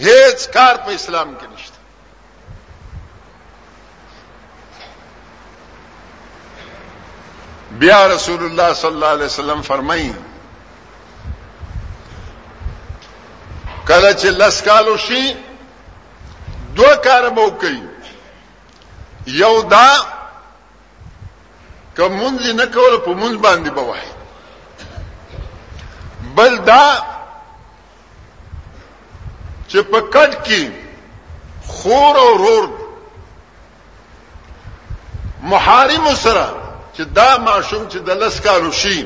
هیڅ 0.00 0.46
کار 0.54 0.74
په 0.84 0.90
اسلام 0.96 1.34
کې 1.40 1.46
نشته 1.52 1.78
بیا 7.84 8.00
رسول 8.14 8.40
الله 8.48 8.70
صلی 8.80 8.88
الله 8.96 9.06
علیه 9.16 9.26
وسلم 9.30 9.60
فرمایي 9.70 10.10
کله 13.88 14.14
چې 14.14 14.26
لس 14.42 14.56
کالو 14.68 14.94
شي 15.06 15.24
دوه 16.80 16.94
کار 17.08 17.26
مو 17.40 17.48
کوي 17.64 17.82
یو 19.42 19.54
دا 19.70 19.88
کوم 21.96 22.20
ځنه 22.38 22.66
کول 22.66 22.96
په 22.96 23.10
مونږ 23.10 23.36
باندې 23.36 23.70
بوي 23.80 24.00
بل 26.38 26.54
دا 26.64 26.84
چې 29.76 29.80
په 29.92 30.00
کډ 30.14 30.32
کې 30.42 30.70
خور 31.72 32.16
او 32.16 32.30
رور 32.42 32.64
محارم 35.50 36.06
سره 36.22 36.46
چې 36.96 37.02
دا 37.18 37.30
ماشوم 37.48 37.82
چې 37.88 37.96
د 38.06 38.10
لس 38.22 38.40
کالو 38.46 38.70
شي 38.82 39.04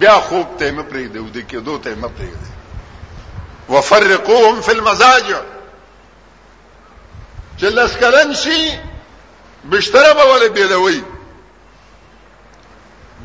بیا 0.00 0.14
خوب 0.28 0.46
ته 0.58 0.70
مې 0.70 0.84
پرې 0.90 1.04
دی 1.12 1.18
ودې 1.18 1.42
کې 1.50 1.58
دوه 1.68 1.78
ته 1.84 1.94
مې 1.94 2.10
پرې 2.16 2.32
دی 2.42 2.50
وفرقوهم 3.68 4.60
في 4.62 4.72
المزاجع 4.72 5.40
چې 7.58 7.64
لس 7.78 7.96
کلن 8.02 8.34
شي 8.34 8.78
بشتره 9.70 10.12
به 10.14 10.24
ولې 10.34 10.50
بیلوي 10.60 11.02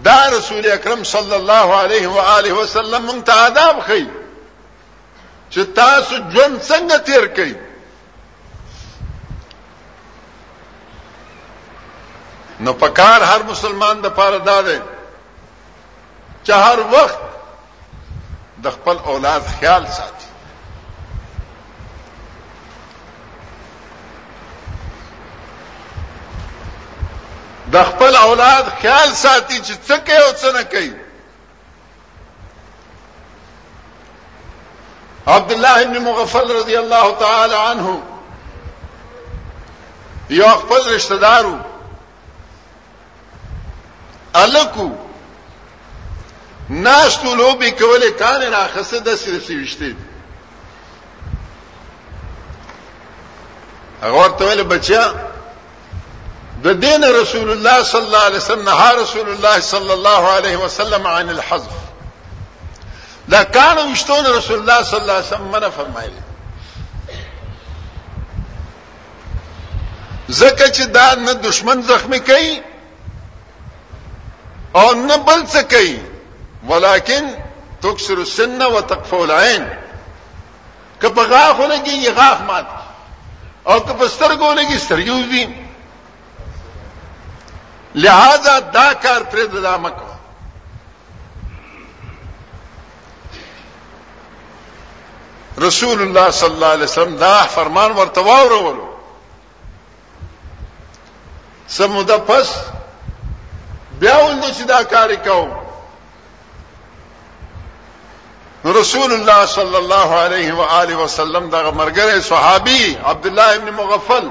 دا 0.08 0.30
رسول 0.38 0.72
اکرم 0.72 1.04
صلی 1.18 1.36
الله 1.36 1.76
علیه 1.84 2.08
و 2.08 2.18
آله 2.38 2.54
وسلم 2.62 3.06
مونږ 3.08 3.24
ته 3.24 3.34
آداب 3.50 3.80
خي 3.88 4.04
چې 5.54 5.64
تاسو 5.80 6.16
ژوند 6.34 6.56
څنګه 6.70 6.98
تیر 7.08 7.26
کړئ 7.36 7.54
نو 12.64 12.74
پکار 12.84 13.20
هر 13.32 13.42
مسلمان 13.52 13.96
د 14.02 14.06
پاره 14.18 14.40
دا 14.50 14.58
دی 14.68 14.80
چې 16.46 16.52
هر 16.66 16.80
وخت 16.94 17.22
د 18.64 18.76
خپل 18.76 18.98
اولاد 19.14 19.44
خیال 19.60 19.86
ساتي 19.98 20.28
د 27.74 27.84
خپل 27.90 28.16
اولاد 28.26 28.66
خیال 28.82 29.10
ساتي 29.24 29.58
چې 29.66 29.74
څه 29.88 29.96
کوي 30.08 30.22
او 30.26 30.32
څه 30.42 30.50
نه 30.58 30.64
کوي 30.74 30.92
عبد 35.28 35.52
الله 35.52 35.84
بن 35.84 35.98
مغفل 36.02 36.52
رضی 36.52 36.76
الله 36.78 37.16
تعالی 37.20 37.54
عنه 37.54 38.02
یو 40.30 40.48
خپل 40.60 40.90
رشتہ 40.98 41.14
دارو 41.22 41.58
الکو 44.34 44.88
ناشتو 46.70 47.36
لوبي 47.36 47.72
کولې 47.72 48.20
کان 48.20 48.52
نه 48.52 48.68
خسته 48.76 49.00
د 49.00 49.16
سرسي 49.16 49.64
وشته 49.64 49.94
هغه 54.02 54.12
ورته 54.16 54.46
ویل 54.46 54.64
بچیا 54.64 55.14
د 56.64 56.68
دین 56.80 57.04
رسول 57.04 57.50
الله 57.52 57.84
صلی 57.84 58.06
الله 58.06 58.18
علیه 58.26 58.38
وسلم 58.38 58.70
نه 58.70 58.92
رسول 59.04 59.30
الله 59.30 59.60
صلی 59.60 59.92
الله 59.94 60.30
علیه 60.32 60.58
وسلم 60.58 61.08
عن 61.08 61.30
الحذف 61.30 61.91
دا 63.32 63.44
کانو 63.56 63.92
وشتون 63.92 64.26
رسول 64.26 64.58
الله 64.60 64.84
صلی 64.84 65.00
الله 65.00 65.12
علیه 65.12 65.28
وسلم 65.28 65.42
منع 65.52 65.70
فرمایلی 65.70 66.22
زکه 70.40 70.64
چې 70.64 70.86
دا 70.98 71.16
نه 71.16 71.34
دشمن 71.46 71.82
زخمی 71.92 72.20
کوي 72.32 72.62
او 74.76 74.94
نه 74.94 75.18
بل 75.18 75.46
څه 75.48 75.58
کوي 75.76 76.00
ولیکن 76.70 77.32
تکسر 77.82 78.14
السن 78.18 78.62
وتقفو 78.62 79.16
العين 79.24 79.66
که 81.02 81.10
په 81.10 81.24
غاخ 81.32 81.58
ولګي 81.70 82.10
غاخ 82.20 82.42
مات 82.42 82.66
او 83.68 83.80
که 83.80 83.94
په 83.94 84.08
سترګو 84.08 84.54
لګي 84.60 84.78
سترګو 84.78 85.24
دي 85.32 85.46
لہذا 87.96 88.60
دا 88.74 88.92
کار 89.02 89.22
پر 89.32 89.46
د 89.46 89.66
مکو 89.82 90.01
رسول 95.60 96.02
الله 96.02 96.32
صلی 96.32 96.50
الله 96.54 96.66
علیه 96.66 96.84
وسلم 96.84 97.16
دا 97.18 97.42
فرمان 97.48 97.92
ورته 97.92 98.22
واورولو 98.22 98.88
سموده 101.68 102.18
پس 102.18 102.48
بیا 104.00 104.18
ولنه 104.26 104.48
چې 104.54 104.62
دا 104.68 104.84
کار 104.84 105.12
وکاو 105.12 105.48
رسول 108.66 109.14
الله 109.14 109.46
صلی 109.46 109.76
الله 109.76 110.14
علیه 110.16 110.54
و 110.54 110.62
آله 110.62 110.96
وسلم 110.96 111.50
دا 111.50 111.72
مرګره 111.72 112.20
صحابي 112.20 112.98
عبد 113.06 113.28
الله 113.28 113.56
ابن 113.56 113.70
مغفل 113.74 114.30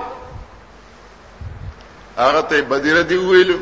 هغه 2.19 2.41
ته 2.43 2.63
بدیره 2.63 3.03
دی 3.03 3.17
ویلو 3.17 3.59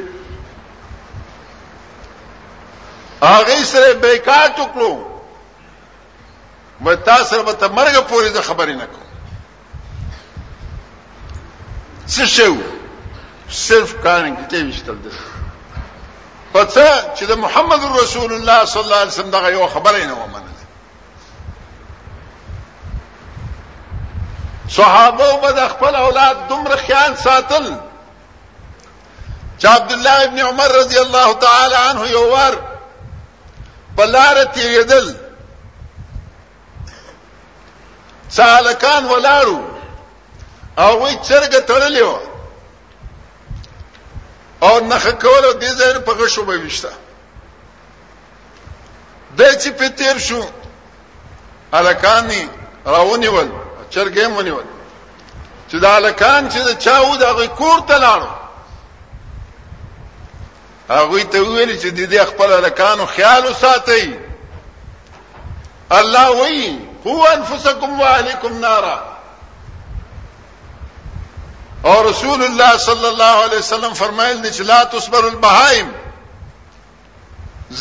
هغه 3.22 3.64
سره 3.64 3.94
بیکار 3.94 4.48
ټکلو 4.48 5.07
مې 6.80 6.94
تاسو 7.04 7.42
به 7.42 7.52
ته 7.52 7.68
مرګ 7.68 7.98
پورې 8.06 8.28
د 8.30 8.40
خبرې 8.42 8.72
نه 8.74 8.86
کوم 8.86 9.00
څه 12.06 12.26
شو 12.26 12.54
صرف 13.62 13.94
کارن 14.04 14.36
کې 14.36 14.50
ته 14.50 14.68
وشتل 14.68 14.98
ده 15.02 15.10
پته 16.54 16.86
چې 17.16 17.24
د 17.24 17.32
محمد 17.38 17.80
رسول 18.02 18.32
الله 18.32 18.64
صلی 18.64 18.82
الله 18.82 18.96
علیه 18.96 19.12
وسلم 19.12 19.30
دغه 19.30 19.50
یو 19.52 19.66
خبره 19.66 20.04
نه 20.04 20.12
ومنله 20.12 20.48
صحابه 24.70 25.36
به 25.42 25.52
د 25.52 25.68
خپل 25.68 25.94
اولاد 25.94 26.48
دومره 26.48 26.76
خیان 26.76 27.16
ساتل 27.24 27.76
چې 29.58 29.64
عبد 29.66 29.92
الله 29.92 30.24
ابن 30.24 30.38
عمر 30.38 30.68
رضی 30.78 30.98
الله 30.98 31.34
تعالی 31.46 31.74
عنه 31.84 32.10
یو 32.10 32.26
ور 32.34 32.56
بلاره 33.96 34.44
تیریدل 34.44 35.14
سالکان 38.36 39.04
ولاړو 39.10 39.60
او 40.78 41.02
وی 41.02 41.14
چرګ 41.28 41.52
تړلې 41.68 42.02
و 42.02 42.18
او 44.62 44.80
نخ 44.80 45.04
کولو 45.22 45.52
دې 45.60 45.70
ځای 45.78 45.98
په 46.06 46.12
غشو 46.18 46.42
به 46.48 46.56
وشته 46.64 46.90
د 49.36 49.40
چې 49.60 49.68
په 49.78 49.88
تیر 49.98 50.18
شو 50.18 50.42
الکانې 51.72 52.44
راونیول 52.86 53.48
چرګې 53.94 54.26
مونیول 54.34 54.64
چې 55.70 55.76
د 55.82 55.84
الکان 55.84 56.48
چې 56.50 56.60
د 56.68 56.78
چاو 56.84 57.16
د 57.16 57.22
غي 57.36 57.48
کور 57.48 57.80
ته 57.88 57.96
لاړو 57.98 58.30
هغه 60.90 61.24
ته 61.32 61.38
ویل 61.40 61.80
چې 61.80 61.88
دې 61.88 62.24
خپل 62.30 62.52
الکانو 62.52 63.06
خیال 63.06 63.46
وساتئ 63.46 64.08
الله 65.92 66.28
وایي 66.40 66.87
ہو 67.12 67.26
انفسکم 67.28 68.00
والی 68.00 68.32
کم 68.42 68.58
نارا 68.64 68.96
اور 71.90 72.04
رسول 72.04 72.42
اللہ 72.44 72.76
صلی 72.84 73.06
اللہ 73.06 73.34
علیہ 73.44 73.58
وسلم 73.58 73.92
فرمائل 73.98 74.36
نچلا 74.46 74.82
تسبر 74.92 75.24
البہائم 75.24 75.90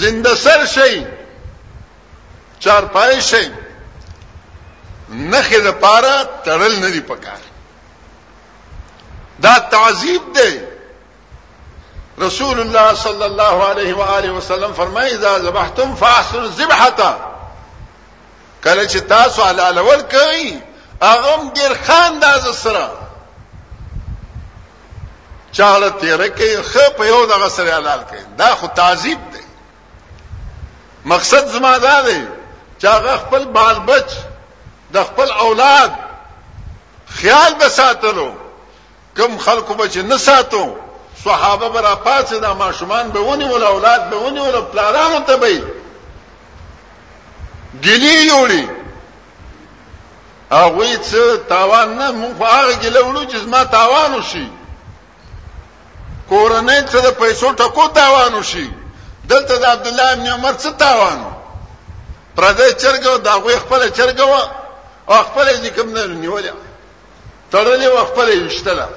زندہ 0.01 0.33
سر 0.43 0.65
شئی 0.73 0.99
چار 2.65 2.83
پائے 2.97 3.19
شئی 3.29 3.49
شی 5.47 5.57
پارا 5.81 6.15
تڑل 6.43 6.73
نہیں 6.83 7.07
پکار 7.07 7.43
دا 9.43 9.53
تعذیب 9.73 10.25
دے 10.35 10.47
رسول 12.25 12.59
اللہ 12.59 12.91
صلی 13.03 13.23
اللہ 13.23 13.55
علیہ 13.71 13.93
وآلہ 13.99 14.31
وسلم 14.37 14.73
فرمائے 14.75 15.13
اذا 15.13 15.35
فرمائی 15.43 15.95
فاحسن 15.99 16.49
فاسل 16.55 17.31
کله 18.67 18.87
چې 18.93 18.97
تاسو 19.09 19.41
حلال 19.43 19.77
ول 19.79 20.01
کوي 20.01 20.61
اغم 21.09 21.49
ډیر 21.57 21.73
خانداز 21.87 22.47
سره 22.55 22.89
چاله 25.59 25.89
تیر 26.01 26.25
کوي 26.39 26.55
خ 26.71 26.77
په 26.97 27.07
یو 27.11 27.19
دغه 27.33 27.49
سره 27.57 27.75
حلال 27.77 28.01
کوي 28.09 28.19
دا 28.41 28.49
خو 28.55 28.67
تعذيب 28.79 29.21
دی 29.35 29.39
مقصد 31.13 31.47
زما 31.53 31.77
دا 31.85 31.95
دی 32.07 32.17
چې 32.81 32.85
هغه 32.97 33.15
خپل 33.21 33.45
بال 33.59 33.79
بچ 33.91 34.09
د 34.97 35.03
خپل 35.13 35.31
اولاد 35.45 35.91
خیال 37.21 37.53
بساتلو 37.63 38.27
کم 39.21 39.37
خلکو 39.47 39.73
بچ 39.81 39.97
نه 39.97 40.17
ساتو 40.25 40.67
صحابه 41.25 41.69
برا 41.77 41.95
پاسه 41.95 42.39
دا 42.45 42.53
ماشومان 42.65 43.09
به 43.15 43.19
ونی 43.31 43.43
ول 43.49 43.63
اولاد 43.71 44.09
به 44.09 44.15
ونی 44.27 44.39
ول 44.39 44.61
پلارانو 44.61 45.19
ته 45.31 45.35
به 45.35 45.76
ګلی 47.83 48.15
یوړي 48.31 48.63
هغه 50.59 50.89
څه 51.09 51.21
تاوان 51.51 51.87
نه 51.99 52.07
مونږ 52.19 52.33
هغه 52.55 52.73
ګلولو 52.83 53.23
چې 53.31 53.37
زما 53.45 53.61
تاوان 53.75 54.11
وشي 54.17 54.45
کورنۍ 56.29 56.79
څه 56.91 56.97
د 57.05 57.09
پیسو 57.21 57.49
ټکو 57.59 57.85
تاوان 57.99 58.31
وشي 58.39 58.65
دلته 59.31 59.55
د 59.57 59.63
عبد 59.73 59.87
الله 59.87 60.07
ابن 60.13 60.27
عمر 60.35 60.53
څه 60.63 60.69
تاوان 60.83 61.19
پردې 62.37 62.67
چرګو 62.81 63.15
دا 63.27 63.33
غوي 63.41 63.57
خپل 63.63 63.81
چرګو 63.97 64.39
او 65.11 65.17
خپل 65.29 65.45
دې 65.63 65.69
کوم 65.77 65.87
نه 65.95 66.01
نیولې 66.23 66.51
تړلې 67.51 67.87
او 67.99 68.05
خپل 68.11 68.27
یشتله 68.45 68.87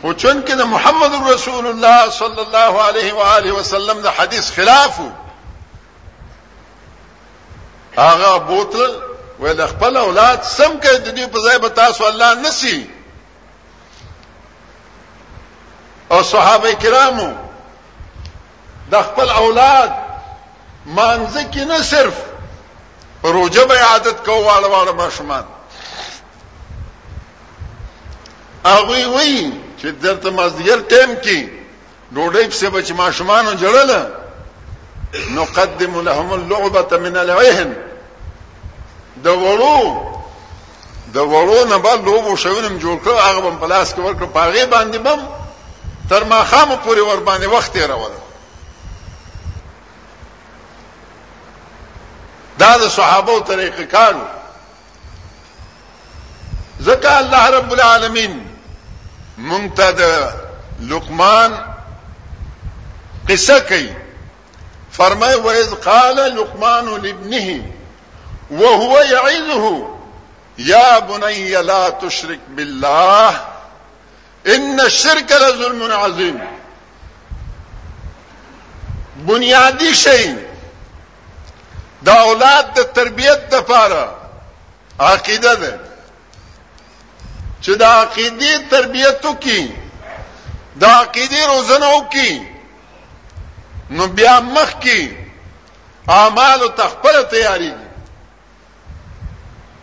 خو 0.00 0.12
چون 0.20 0.36
کې 0.46 0.52
د 0.60 0.64
محمد 0.64 1.12
رسول 1.32 1.66
الله 1.66 1.98
صلی 2.10 2.40
الله 2.46 2.72
علیه 2.88 3.12
و 3.18 3.22
آله 3.36 3.52
وسلم 3.52 3.98
د 4.00 4.06
حدیث 4.16 4.52
خلافو 4.56 5.08
هغه 8.04 8.38
بوتل 8.48 8.92
وې 9.40 9.52
د 9.60 9.62
خپل 9.72 9.96
اولاد 9.96 10.38
سم 10.56 10.72
کې 10.82 10.92
د 11.04 11.08
دې 11.16 11.26
په 11.32 11.38
ځای 11.44 11.58
به 11.62 11.68
تاسو 11.68 12.06
الله 12.06 12.30
نسی 12.44 12.78
او 16.12 16.22
صحابه 16.22 16.72
کرامو 16.82 17.30
د 18.92 18.94
خپل 19.08 19.28
اولاد 19.42 19.90
مانځ 20.96 21.34
کې 21.52 21.62
نه 21.70 21.82
صرف 21.82 22.16
روجه 23.24 23.64
به 23.70 23.76
عادت 23.90 24.16
کوو 24.26 24.44
واړه 24.48 24.68
واړه 24.74 24.92
ماشومان 25.02 25.44
هغه 28.64 29.08
وی 29.14 29.52
چې 29.80 29.86
درته 30.02 30.30
مازدیګر 30.30 30.78
ټیم 30.92 31.10
کې 31.24 31.38
ډوډۍ 32.14 32.44
په 32.50 32.54
سبا 32.60 32.80
چې 32.86 32.92
ماشومان 33.02 33.56
جوړل 33.62 33.90
نقدم 35.14 36.00
لهم 36.00 36.32
اللعبه 36.32 36.96
من 36.96 37.16
العهن 37.16 37.76
د 39.24 39.28
ورو 39.28 40.12
د 41.14 41.16
ورو 41.18 41.64
نه 41.68 41.76
به 41.78 41.94
لوبو 41.94 42.36
شوینم 42.36 42.78
جوړ 42.78 42.96
کړ 43.04 43.10
هغه 43.26 43.40
بم 43.40 43.56
پلاس 43.56 43.94
کې 43.94 43.98
ورکړ 44.00 44.24
پاغه 44.26 44.64
باندې 44.66 44.96
بم 44.98 45.20
تر 46.10 46.24
ما 46.24 46.44
خامو 46.44 46.76
پورې 46.76 46.98
ور 47.00 47.20
باندې 47.20 47.44
وخت 47.46 47.74
یې 47.76 47.82
راول 47.86 48.10
دا 52.58 52.76
د 52.76 52.88
صحابه 52.88 53.40
طریقې 53.40 53.84
کارو 53.92 54.20
ځکه 56.82 57.06
الله 57.18 57.50
رب 57.50 57.72
العالمین 57.72 58.44
مونږ 59.38 59.72
ته 59.76 59.90
د 59.92 60.02
لقمان 60.80 61.58
قصه 63.28 63.60
کوي 63.60 63.96
فرمائے 64.96 65.34
ویز 65.44 65.70
قال 65.84 66.16
لقمان 66.36 66.86
البنی 66.92 67.58
وہ 68.60 68.68
ہوا 68.82 69.00
یا 69.10 69.18
عز 69.28 70.62
یا 70.68 70.86
بنیا 71.08 71.60
لا 71.70 71.88
تشرک 72.02 72.48
باللہ 72.56 73.32
ان 74.54 74.78
شرک 75.00 75.28
کے 75.28 75.88
عظیم 76.04 76.36
بنیادی 79.26 79.92
شعیل 80.04 80.34
دا 82.06 82.14
اولاد 82.28 82.62
دا 82.76 82.82
تربیت 82.94 83.50
دا 83.52 83.60
پارا 83.72 84.04
عقیدہ 85.12 85.54
دے 85.62 85.74
چدا 87.64 87.90
عقیدی 88.02 88.54
تربیتوں 88.70 89.32
کی 89.46 89.60
دا 90.80 90.90
عقیدی 91.00 91.42
روزنوں 91.46 91.98
کی 92.12 92.28
نو 93.90 94.06
بیا 94.06 94.38
مخ 94.40 94.72
کې 94.82 95.12
اعمال 96.18 96.62
او 96.62 96.68
تخپل 96.78 97.22
تیاری 97.30 97.72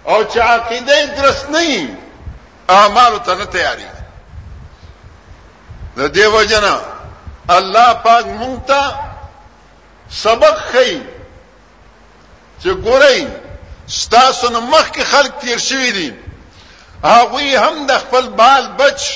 او 0.04 0.22
چې 0.24 0.38
عقیده 0.40 1.06
درست 1.18 1.50
نه 1.50 1.98
اعمال 2.80 3.18
ته 3.26 3.36
نه 3.36 3.46
تیاری 3.46 3.86
د 5.98 6.02
دیو 6.14 6.44
جنا 6.44 6.76
الله 7.56 7.94
پاک 7.94 8.26
مونږ 8.26 8.68
ته 8.68 8.84
سبق 10.22 10.58
خي 10.72 11.02
چې 12.64 12.70
ګورئ 12.86 13.26
ستاسو 14.00 14.50
نه 14.50 14.60
مخکې 14.60 15.02
خلک 15.12 15.34
تیر 15.42 15.58
شوي 15.60 15.92
دي 15.92 16.14
هغوی 17.04 17.56
هم 17.56 17.86
د 17.88 17.98
خپل 18.06 18.28
بال 18.40 18.68
بچ 18.82 19.08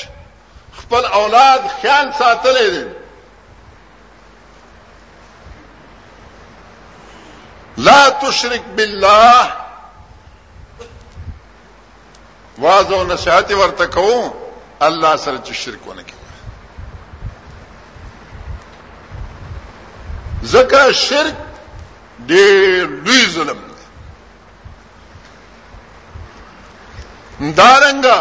خپل 0.81 1.05
اولاد 1.21 1.61
خیال 1.81 2.11
ساتلی 2.19 2.69
دي 2.75 2.85
لا 7.77 8.09
تشرک 8.09 8.61
بالله 8.77 9.51
واز 12.57 12.91
او 12.91 13.03
نصيحت 13.03 13.51
ورته 13.51 13.85
کوم 13.85 14.33
الله 14.81 15.15
سره 15.15 15.37
چې 15.43 15.51
شرک 15.53 15.87
ونه 15.87 16.03
کوي 16.03 16.13
زکه 20.53 20.91
شرک 20.91 21.33
ډېر 22.31 22.83
لوی 22.87 23.25
ظلم 23.31 23.57
دی 23.59 23.67
دارنګه 27.53 28.19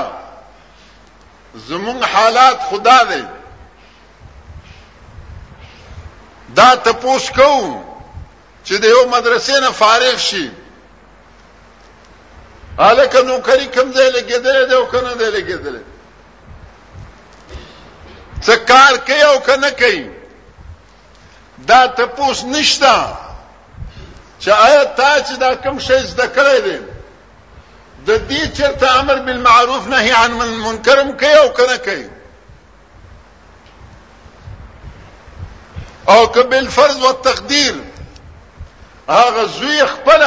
زمون 1.69 2.01
حالات 2.05 2.59
خدا 2.71 2.99
دی 3.11 3.25
دا 6.57 6.69
تپوس 6.77 7.25
کوم 7.31 7.96
چې 8.67 8.75
د 8.83 8.85
یو 8.95 9.03
مدرسې 9.15 9.57
نه 9.65 9.71
فارغ 9.81 10.17
شي 10.29 10.45
الکه 12.89 13.21
نوکری 13.29 13.67
کم 13.77 13.89
ځای 13.99 14.09
لګیدل 14.17 14.59
دی 14.71 14.75
او 14.81 14.85
کنه 14.95 15.13
دی 15.21 15.29
لګیدل 15.37 15.77
څه 18.45 18.55
کار 18.73 18.93
کوي 19.11 19.23
او 19.31 19.37
کنه 19.51 19.71
کوي 19.85 20.03
دا 21.71 21.81
ته 22.01 22.05
پوس 22.17 22.43
نشتا 22.51 22.97
چې 24.43 24.49
آیا 24.49 24.85
تا 24.99 25.11
چې 25.27 25.35
دا 25.45 25.55
کم 25.67 25.79
شی 25.87 26.01
زده 26.13 26.27
کړی 26.37 26.61
دی 26.67 26.79
د 28.07 28.29
دې 28.29 28.57
چرته 28.61 29.01
امر 29.01 29.19
بالمعروف 29.31 29.87
نهي 29.95 30.11
عن 30.25 30.33
منکرم 30.65 31.09
کوي 31.25 31.35
او 31.43 31.49
کنه 31.61 31.77
کوي 31.77 32.09
او 36.15 36.23
که 36.33 36.43
بالفرض 36.53 37.01
والتقدير 37.05 37.75
هغه 39.09 39.45
زوی 39.47 39.85
خپل 39.87 40.23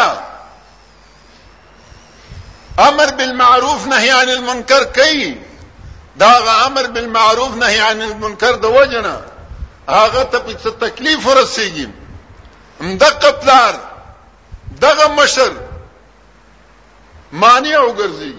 امر 2.78 3.06
بالمعروف 3.12 3.88
نهي 3.88 4.10
عن 4.12 4.30
المنکر 4.30 4.84
کوي 4.84 5.38
دا 6.16 6.28
هغه 6.28 6.66
امر 6.68 6.88
بالمعروف 6.88 7.56
نهي 7.56 7.80
عن 7.82 8.02
المنکر 8.02 8.52
د 8.56 8.66
وجنه 8.66 9.22
هغه 9.90 10.24
ته 10.24 10.40
په 10.40 10.54
تکلیف 10.54 11.28
ورسیږي 11.28 11.88
مدقه 12.82 13.80
دغه 14.82 15.08
مشر 15.08 15.52
مانع 17.32 17.78
وګرځي 17.88 18.34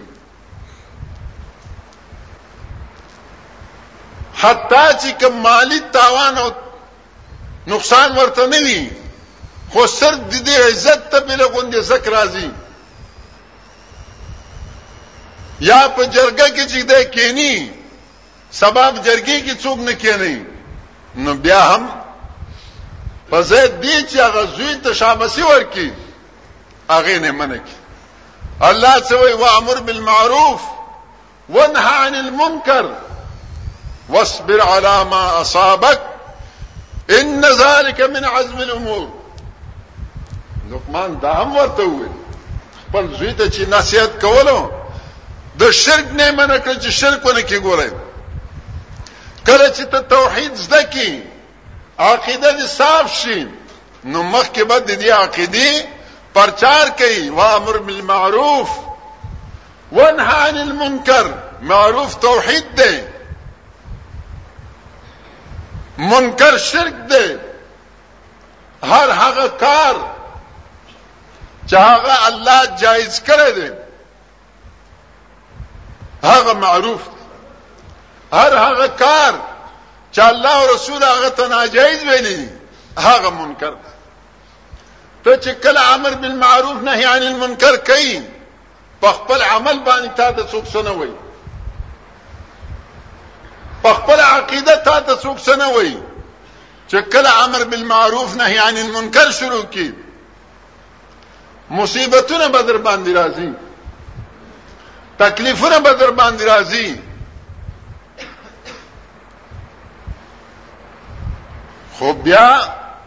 حتی 4.40 4.88
چې 5.00 5.16
کمالي 5.20 5.79
تاوان 5.92 6.38
او 6.38 6.50
نقصان 7.66 8.18
ورته 8.18 8.46
نه 8.46 8.59
وي 8.66 8.90
خو 9.72 9.87
سر 9.87 10.14
د 10.30 10.30
دې 10.44 10.59
عزت 10.66 11.11
ته 11.11 11.18
بل 11.26 11.42
غوندې 11.44 11.80
سک 11.90 12.06
راځي 12.14 12.50
یا 15.70 15.80
په 15.96 16.02
جرګه 16.14 16.46
کې 16.48 16.64
چې 16.64 16.72
چیزیں 16.72 17.02
کینی 17.04 17.70
سباب 18.61 18.94
جرگی 19.04 19.38
کی 19.46 19.50
چوگن 19.62 19.88
کی 19.98 20.12
نہیں 20.20 20.42
بیاہ 21.42 21.66
ہم 21.72 21.83
پذیر 23.30 23.66
بیچ 23.80 24.12
یا 24.14 24.26
رضوئی 24.35 24.74
تو 24.85 24.92
شامسی 25.00 25.42
اور 25.48 25.62
کی 25.74 25.88
آگے 26.96 27.18
نے 27.24 27.30
من 27.42 27.50
کی 27.66 27.74
اللہ 28.68 28.94
سے 29.09 29.14
وہ 29.42 29.48
امر 29.59 29.76
بالمعروف 29.90 30.61
معروف 31.50 31.76
عن 31.88 32.14
المنكر 32.14 32.92
واصبر 34.09 34.61
على 34.62 35.04
ما 35.04 35.40
اصابك 35.40 36.02
ان 37.18 37.44
ذلك 37.44 38.00
من 38.00 38.24
عزم 38.24 38.59
الامور 38.66 39.09
لقمان 40.70 41.18
دا 41.22 41.30
هم 41.42 41.50
ورته 41.56 41.85
وویل 41.85 42.12
خپل 42.88 43.04
زوی 43.18 43.33
ته 43.33 43.50
چې 43.50 43.61
نصیحت 43.68 44.20
کولو 44.24 44.70
د 45.62 45.70
شرک 45.78 46.06
نه 46.18 46.26
منع 46.40 46.59
کړ 46.66 46.74
چې 46.83 46.90
شرک 47.00 47.20
ونه 47.28 47.42
کې 47.48 47.59
ګورې 47.64 47.90
کله 49.48 49.66
چې 49.68 49.85
ته 49.94 49.98
توحید 50.12 50.52
زده 50.64 50.83
کی 50.96 51.12
عقیده 52.09 52.50
دې 52.59 52.66
صاف 52.74 53.06
شي 53.16 53.40
نو 54.12 54.18
مخکې 54.22 54.62
به 54.62 54.78
د 54.85 54.87
دې 55.02 55.11
عقیدې 55.22 55.72
پرچار 56.38 56.85
کوي 57.02 57.24
وامر 57.40 57.76
بالمعروف 57.90 58.70
وانهى 59.92 60.48
عن 60.48 60.56
المنکر 60.66 61.26
معروف 61.72 62.11
توحید 62.26 62.66
دی 62.83 62.98
منکر 66.14 66.54
شرک 66.68 66.96
دی 67.12 67.28
هر 68.92 69.09
هغه 69.16 69.46
کار 69.66 69.94
چې 71.70 72.20
الله 72.28 72.61
جایز 72.83 73.14
کړی 73.28 73.50
دی 73.59 73.68
هغه 76.24 76.52
معروف 76.64 77.02
هر 78.38 78.52
هغه 78.66 78.88
کار 79.02 79.33
چې 80.14 80.20
الله 80.24 80.54
او 80.62 80.66
رسول 80.74 81.02
هغه 81.04 81.28
ته 81.28 81.48
ناجایز 81.52 82.00
ویلي 82.09 82.48
هغه 83.06 83.30
منکر 83.30 83.74
ته 85.24 85.37
چې 85.42 85.50
کله 85.66 85.94
امر 85.94 86.11
بالمعروف 86.26 86.78
نهي 86.90 87.04
عن 87.12 87.22
المنکر 87.30 87.76
کوي 87.92 88.20
په 89.00 89.12
خپل 89.20 89.42
عمل 89.42 89.78
باندې 89.78 90.16
تا 90.16 90.30
ته 90.33 90.46
څوک 90.52 90.64
څه 90.72 90.83
نه 90.85 90.90
وایي 90.90 91.14
په 93.83 93.94
خپل 93.98 94.20
عقیده 94.20 94.76
تا 94.76 95.00
ته 95.00 95.16
څوک 95.22 95.38
څه 95.46 95.56
نه 95.56 96.00
چې 96.90 96.96
کله 97.12 97.30
امر 97.44 97.64
بالمعروف 97.64 98.37
نهي 98.37 98.59
عن 98.59 98.76
المنکر 98.78 99.30
شروع 99.40 99.64
کړي 99.72 99.88
مصیبتونه 101.70 102.48
به 102.48 102.62
در 102.62 102.78
باندې 102.78 103.12
راځي 103.14 103.50
تکلیفونه 105.18 105.78
به 105.80 105.92
در 105.92 106.11
باندې 106.11 106.40
راځي 106.44 106.98
خو 111.92 112.12
بیا 112.12 112.61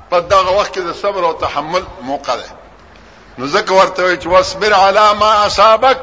په 0.10 0.20
دغه 0.20 0.52
وخت 0.60 0.74
کې 0.74 0.80
د 0.80 0.94
صبر 0.94 1.24
او 1.26 1.34
تحمل 1.34 1.82
موقع 2.02 2.36
ده 2.36 2.50
نو 3.38 3.46
ځکه 3.56 3.72
ورته 3.74 4.04
وایي 4.04 4.18
چې 4.18 4.26
واصبر 4.26 4.74
علی 4.74 5.18
ما 5.20 5.32
اصابک 5.46 6.00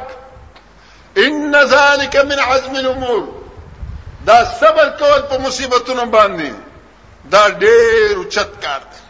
ان 1.17 1.65
ذلک 1.67 2.17
من 2.17 2.39
عزم 2.39 2.75
الامور 2.75 3.23
دا 4.27 4.45
صبر 4.45 4.89
کول 5.01 5.21
په 5.21 5.39
مصیبتونو 5.39 6.05
باندې 6.13 6.53
دا 7.31 7.49
ډېر 7.61 8.29
چت 8.35 8.51
کار 8.65 8.81
دی 8.93 9.01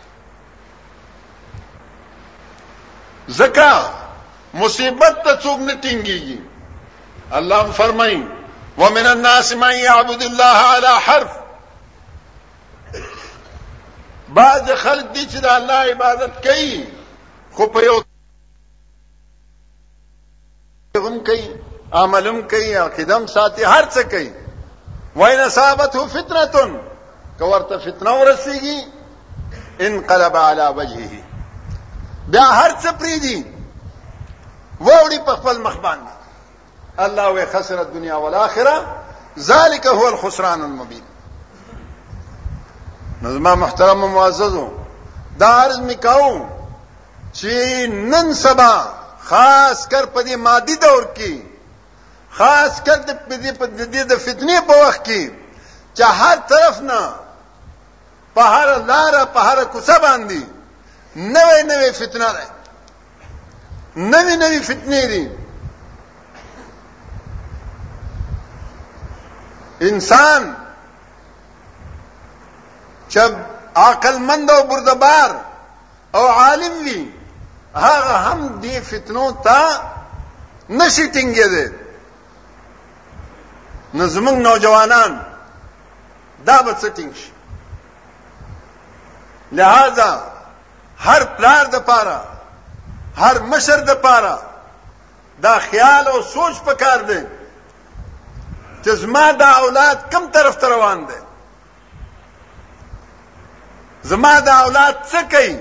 زکا 3.39 3.75
مصیبت 4.55 5.29
چوب 5.43 5.61
نٹنگ 5.61 6.07
اللہ 7.41 7.71
فرمائی 7.77 8.23
وہ 8.77 8.89
میرا 8.95 9.13
ناصمائی 9.15 9.87
عبود 9.87 10.23
اللہ 10.23 10.63
اعلیٰ 10.71 10.97
حرف 11.09 11.37
بعض 14.39 14.71
خلق 14.83 15.15
دی 15.15 15.25
چدہ 15.33 15.53
الله 15.61 15.93
عبادت 15.93 16.37
کوي 16.45 16.75
خو 17.55 17.67
په 17.77 17.85
یو 17.87 17.95
هم 21.07 21.19
کوي 21.29 21.43
عملم 22.03 22.41
کوي 22.53 22.69
کہیں 22.97 23.27
ساتي 23.33 23.65
هر 23.67 23.91
څه 23.91 24.03
کوي 24.11 24.31
تم 25.39 25.49
صابته 25.57 26.07
فتنه 26.07 26.45
تو 27.39 27.79
فتنا 27.87 28.11
اور 28.11 28.27
رسیگی 28.27 28.77
انقلب 29.89 30.37
على 30.37 30.69
وجهه 30.79 31.20
بیا 32.31 32.45
هر 32.45 32.77
څه 32.83 32.93
پری 32.93 33.19
دي 33.19 33.45
ووري 34.81 35.19
په 35.19 35.33
خپل 35.37 35.59
مخ 35.61 35.77
باندې 35.77 36.11
الله 37.05 37.29
وی 37.31 37.47
خسرت 37.53 37.93
دنیا 37.95 38.15
والاخره 38.17 38.75
ذالک 39.51 39.87
هو 39.87 40.07
الخسران 40.09 40.63
المبین 40.63 41.03
نظم 43.23 43.43
محترم 43.61 44.05
معززو 44.15 44.69
دا 45.39 45.49
عرض 45.63 45.79
میکاو 45.79 46.47
چې 47.35 47.49
نن 48.13 48.35
سبا 48.35 48.75
خاص 49.31 49.87
کر 49.89 50.07
په 50.07 50.23
دې 50.23 50.37
مادي 50.47 50.77
دور 50.77 51.03
کې 51.17 51.33
خاص 52.39 52.83
کر 52.87 52.97
د 53.11 53.19
دې 53.33 54.09
د 54.13 54.23
فتنې 54.27 54.63
په 54.69 54.81
وخت 54.89 55.05
کې 55.05 55.31
چې 55.95 56.03
هر 56.21 56.37
طرف 56.55 56.81
نه 56.81 57.01
په 58.35 58.43
هر 58.55 58.79
لار 58.91 59.25
په 59.35 59.41
هر 59.49 59.65
کوڅه 59.65 59.99
باندې 60.03 60.43
نوې 61.17 61.63
نوې 61.63 61.93
فتنه 61.93 62.31
ده 62.35 62.45
نوې 63.97 64.35
نوې 64.43 64.61
فتنې 64.63 65.03
دي 65.13 65.25
انسان 69.81 70.43
چې 73.11 73.21
عقل 73.77 74.19
مند 74.19 74.51
او 74.51 74.63
بردبار 74.71 75.31
او 76.15 76.27
عالم 76.41 76.75
وي 76.85 77.01
هغه 77.75 78.15
هم 78.27 78.61
دې 78.63 78.81
فتنو 78.89 79.31
ته 79.31 79.61
نشي 80.71 81.07
ټینګېدی 81.15 81.67
نو 83.95 84.05
زموږ 84.15 84.37
نوجوانان 84.47 85.13
دا 86.47 86.57
به 86.63 86.73
څه 86.81 86.89
ټینګ 86.97 87.13
شي 87.15 87.31
لہذا 89.53 90.30
هر 91.03 91.25
پلار 91.25 91.65
د 91.67 91.77
پاره 91.91 92.21
هر 93.17 93.37
مشر 93.41 93.79
د 93.81 93.93
پاره 94.05 94.39
دا 95.43 95.55
خیال 95.69 96.05
او 96.13 96.19
سوچ 96.35 96.55
پکار 96.69 96.99
دی 97.11 97.21
چې 98.85 98.91
زما 99.03 99.27
دا 99.33 99.49
اولاد 99.65 99.97
کم 100.13 100.25
طرف 100.35 100.55
ته 100.61 100.69
روان 100.75 101.05
دي 101.07 101.19
زما 104.11 104.35
دا 104.49 104.55
اولاد 104.65 104.95
څه 105.11 105.21
کوي 105.33 105.57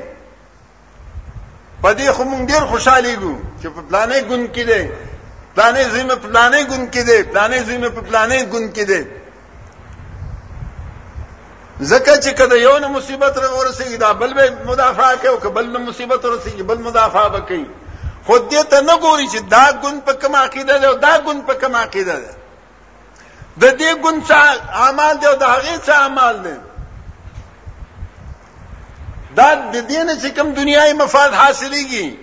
په 1.82 1.90
دې 1.98 2.10
خو 2.16 2.24
مونږ 2.32 2.44
ډېر 2.52 2.64
خوشاله 2.72 3.10
یو 3.10 3.36
چې 3.62 3.68
په 3.76 3.82
پلانې 3.88 4.20
ګون 4.30 4.44
کې 4.54 4.64
دي 4.72 4.84
پلانې 5.56 5.84
زمې 5.94 6.16
په 6.22 6.28
پلانې 6.30 6.62
ګون 6.72 6.84
کې 6.94 7.02
دي 7.10 7.18
پلانې 7.32 7.60
زمې 7.70 7.90
په 7.96 8.02
پلانې 8.08 8.40
ګون 8.52 8.66
کې 8.76 8.84
دي 8.90 9.02
زکه 11.80 12.16
چې 12.22 12.30
کله 12.40 12.60
یو 12.60 12.78
نه 12.80 12.88
مصیبت 12.94 13.38
راورسېږي 13.38 13.98
دا 14.00 14.14
بل 14.14 14.34
به 14.38 14.58
مدافع 14.72 15.16
کوي 15.16 15.28
او 15.30 15.38
کبل 15.44 15.66
نه 15.68 15.80
مصیبت 15.80 16.26
ورسېږي 16.26 16.62
بل 16.72 16.78
مدافع 16.78 17.28
وکړي 17.32 17.66
خود 18.26 18.50
دې 18.52 18.64
ته 18.70 18.82
نه 18.82 18.96
ګوري 18.98 19.28
چې 19.30 19.40
دا 19.50 19.72
ګون 19.84 20.02
په 20.08 20.14
کوم 20.14 20.36
عقیده 20.36 20.78
ده 20.78 20.88
او 20.88 20.94
دا 20.96 21.14
ګون 21.28 21.42
په 21.48 21.54
کوم 21.54 21.76
عقیده 21.76 22.16
ده 22.24 22.36
د 23.62 23.78
دې 23.80 24.02
ګون 24.02 24.24
څه 24.28 24.40
اعمال 24.88 25.20
دي 25.22 25.28
او 25.30 25.36
د 25.36 25.44
هغه 25.52 25.78
څه 25.86 25.90
اعمال 26.02 26.42
دي 26.48 26.56
دا 29.36 29.48
د 29.56 29.90
دې 29.90 30.04
نه 30.08 30.20
چې 30.22 30.28
کوم 30.40 30.54
دنیاي 30.60 30.94
مفاد 31.04 31.32
حاصلېږي 31.34 32.18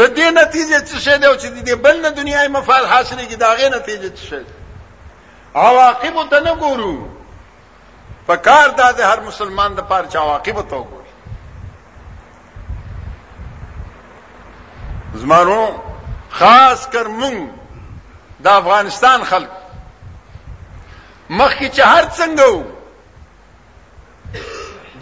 د 0.00 0.12
دې 0.16 0.28
نتیجه 0.40 0.80
څه 0.86 0.96
شي 1.04 1.16
دی 1.20 1.26
او 1.26 1.34
چې 1.34 1.48
دې 1.68 1.72
بل 1.86 2.00
نه 2.02 2.10
دنیاي 2.10 2.48
مفاد 2.58 2.84
حاصلېږي 2.84 3.34
دا 3.36 3.54
غي 3.54 3.68
نتیجه 3.68 4.12
څه 4.16 4.30
شي 4.30 4.42
عواقب 5.68 6.20
ته 6.30 6.40
نه 6.40 6.54
ګورو 6.54 7.09
پکار 8.30 8.68
دا 8.68 8.88
د 8.92 9.00
هر 9.10 9.20
مسلمان 9.20 9.70
د 9.74 9.80
پاره 9.90 10.06
چا 10.10 10.20
عواقب 10.20 10.56
ته 10.68 10.76
وګوري 10.76 11.08
زمانو 15.22 15.60
خاص 16.38 16.80
کر 16.92 17.06
مونږ 17.08 17.36
د 18.44 18.46
افغانستان 18.60 19.24
خلک 19.30 19.50
مخکې 21.30 21.68
چې 21.74 21.80
هر 21.94 22.04
څنګه 22.18 22.44
وو 22.48 22.64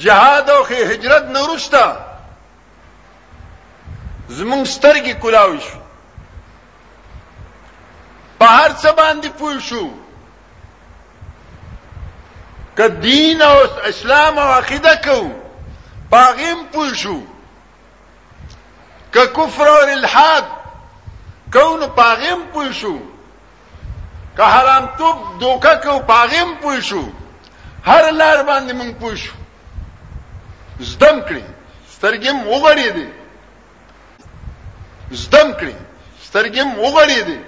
جهاد 0.07 0.51
او 0.57 0.62
هجرت 0.72 1.24
نورسته 1.37 1.85
زمونږ 4.29 4.66
سترګې 4.66 5.14
کلاوي 5.22 5.61
شو 5.68 5.79
په 8.39 8.47
هر 8.47 8.72
څه 8.83 8.89
باندې 8.93 9.29
پوه 9.39 9.59
شو 9.70 9.87
که 12.79 12.89
دین 12.89 13.43
او 13.43 13.59
اسلام 13.85 14.39
او 14.39 14.45
عقیده 14.45 14.97
کو 15.05 15.31
باغیم 16.11 16.64
پوشو 16.72 17.22
که 19.12 19.26
کفر 19.26 19.68
او 19.68 19.89
الحاد 19.89 20.45
کونو 21.53 21.87
باغیم 21.87 22.41
پوشو 22.55 22.99
که 24.37 24.43
حرام 24.43 24.87
توب 24.99 25.16
دوکه 25.41 25.74
کو 25.83 25.99
باغیم 26.01 26.55
پوشو 26.62 27.03
هر 27.85 28.11
لار 28.11 28.39
باندې 28.47 28.72
مونږ 28.72 28.93
پوشو 29.01 29.33
زدم 30.79 31.20
کړی 31.20 31.43
سترګم 31.97 32.37
وګړې 32.53 32.89
دي 32.97 33.07
زدم 35.11 35.53
کړی 35.53 35.74
سترګم 36.29 36.68
وګړې 36.85 37.20
دي 37.26 37.39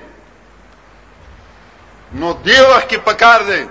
نو 2.13 2.33
دیوخ 2.33 2.83
کې 2.91 2.97
پکار 2.99 3.41
دی 3.43 3.67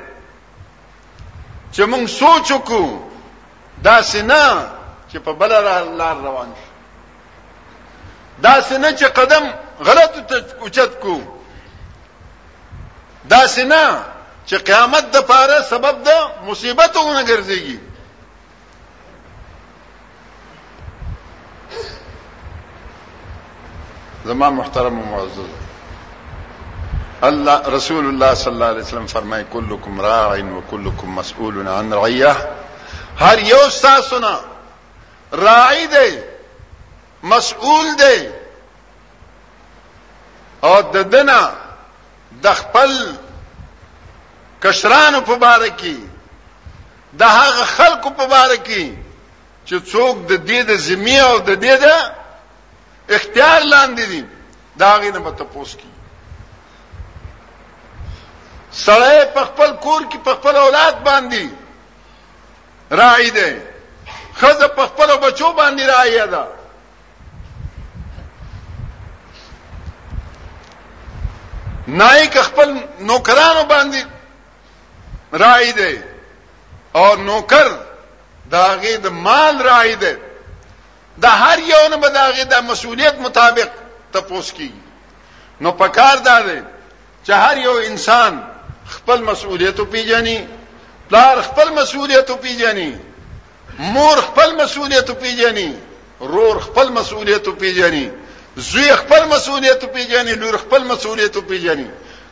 چې 1.76 1.82
مونږ 1.91 2.05
سوچ 2.20 2.47
وکړو 2.55 2.86
دا 3.86 4.01
سينه 4.11 4.43
چې 5.09 5.17
په 5.26 5.32
بل 5.39 5.51
لار 5.97 6.15
روان 6.28 6.49
شو 6.59 6.70
دا 8.45 8.61
سينه 8.67 8.89
چې 8.99 9.05
قدم 9.20 9.43
غلط 9.88 10.13
اوچت 10.63 10.91
کو 11.03 11.15
دا 13.34 13.47
سينه 13.47 13.84
چې 14.47 14.55
قیامت 14.67 15.05
د 15.13 15.17
پاره 15.30 15.59
سبب 15.72 15.95
د 16.07 16.09
مصیبتونه 16.47 17.22
ګرځيږي 17.30 17.78
زما 24.26 24.47
محترم 24.49 24.95
معزز 25.11 25.59
الله 27.24 27.61
رسول 27.67 28.05
الله 28.09 28.36
صلی 28.36 28.47
الله 28.53 28.65
علیه 28.65 28.84
وسلم 28.84 29.07
فرمای 29.07 29.45
کلکم 29.53 30.01
راع 30.01 30.39
و 30.41 30.61
کلکم 30.72 31.07
مسئول 31.07 31.67
عن 31.67 31.93
رعیه 31.93 32.36
هر 33.20 33.39
یو 33.39 33.70
تاسو 33.82 34.20
نه 34.20 34.36
راعی 35.32 35.88
دی 35.88 36.20
مسئول 37.24 37.86
دی 37.97 38.30
او 40.63 40.82
د 40.82 40.97
دنه 41.09 41.41
د 42.43 42.53
خپل 42.53 42.93
کشرانو 44.63 45.22
په 45.22 45.36
باره 45.36 45.70
کې 45.70 45.95
د 47.20 47.24
هغه 47.24 47.63
خلکو 47.65 48.09
په 48.09 48.26
باره 48.28 48.55
کې 48.65 48.93
چې 49.65 49.76
څوک 49.91 50.26
د 50.28 50.34
دې 50.47 50.59
د 50.72 50.78
زمي 50.78 51.20
او 51.20 51.38
د 51.39 51.49
دې 51.49 51.84
د 51.84 51.86
اختیار 53.09 53.59
لاندې 53.61 54.05
دي 54.11 54.26
دا 54.80 54.97
غي 54.99 55.11
نه 55.11 55.20
متپوس 55.20 55.76
کی 55.76 55.89
سړی 58.86 59.19
په 59.36 59.41
خپل 59.49 59.69
کور 59.86 60.01
کې 60.11 60.17
په 60.25 60.32
خپل 60.38 60.55
اولاد 60.65 60.95
باندې 61.07 61.43
راعي 63.01 63.30
دی 63.38 63.51
خزه 64.39 64.67
په 64.77 64.84
خپل 64.89 65.09
بچو 65.23 65.47
باندې 65.59 65.84
راعي 65.93 66.27
ده 66.36 66.45
نایک 72.01 72.36
خپل 72.47 72.69
نوکرانو 73.09 73.63
باندې 73.63 74.03
راعي 75.43 75.71
دی 75.80 75.95
او 76.99 77.07
نوکر 77.30 77.69
داغه 78.53 78.93
د 79.05 79.07
مال 79.25 79.55
راعي 79.69 79.95
دی 80.03 80.13
د 81.23 81.25
هر 81.41 81.59
یو 81.73 81.84
نه 81.89 81.95
به 82.03 82.09
داغه 82.19 82.43
د 82.53 82.63
مسولیت 82.69 83.15
مطابق 83.25 83.69
تپوس 84.13 84.53
کیږي 84.57 85.61
نو 85.61 85.69
پکار 85.82 86.15
دا 86.30 86.38
دی 86.47 86.59
چې 87.27 87.32
هر 87.43 87.57
یو 87.67 87.75
انسان 87.89 88.34
خپل 88.89 89.21
مسؤلیت 89.23 89.81
پیژني 89.91 90.37
پلار 91.09 91.41
خپل 91.41 91.69
مسؤلیت 91.73 92.31
پیژني 92.41 92.91
مور 93.79 94.15
خپل 94.17 94.53
مسؤلیت 94.63 95.11
پیژني 95.21 95.73
رور 96.21 96.59
خپل 96.59 96.89
مسؤلیت 96.89 97.49
پیژني 97.59 98.09
زوی 98.55 98.95
خپل 98.95 99.25
مسؤلیت 99.33 99.85
پیژني 99.93 100.33
لور 100.41 100.57
خپل 100.63 100.83
مسؤلیت 100.91 101.37
پیژني 101.49 101.87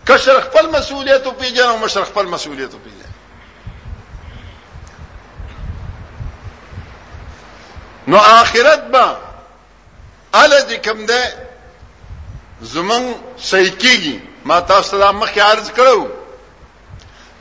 کشر 0.08 0.40
خپل 0.42 0.70
مسؤلیت 0.78 1.28
پیژني 1.40 1.62
او 1.68 1.78
مشر 1.80 2.04
خپل 2.04 2.26
مسؤلیت 2.26 2.70
پیژني 2.72 3.06
نو 8.08 8.18
آخرت 8.18 8.92
با 8.92 9.18
اله 10.34 10.60
دې 10.68 10.88
کوم 10.88 11.06
ده 11.06 11.34
زمون 12.62 13.14
صحیح 13.38 13.72
کیږي 13.82 14.16
ما 14.48 14.60
تاسو 14.60 14.98
ته 15.00 15.12
مخکې 15.12 15.38
عرض 15.40 15.72
کړو 15.72 16.06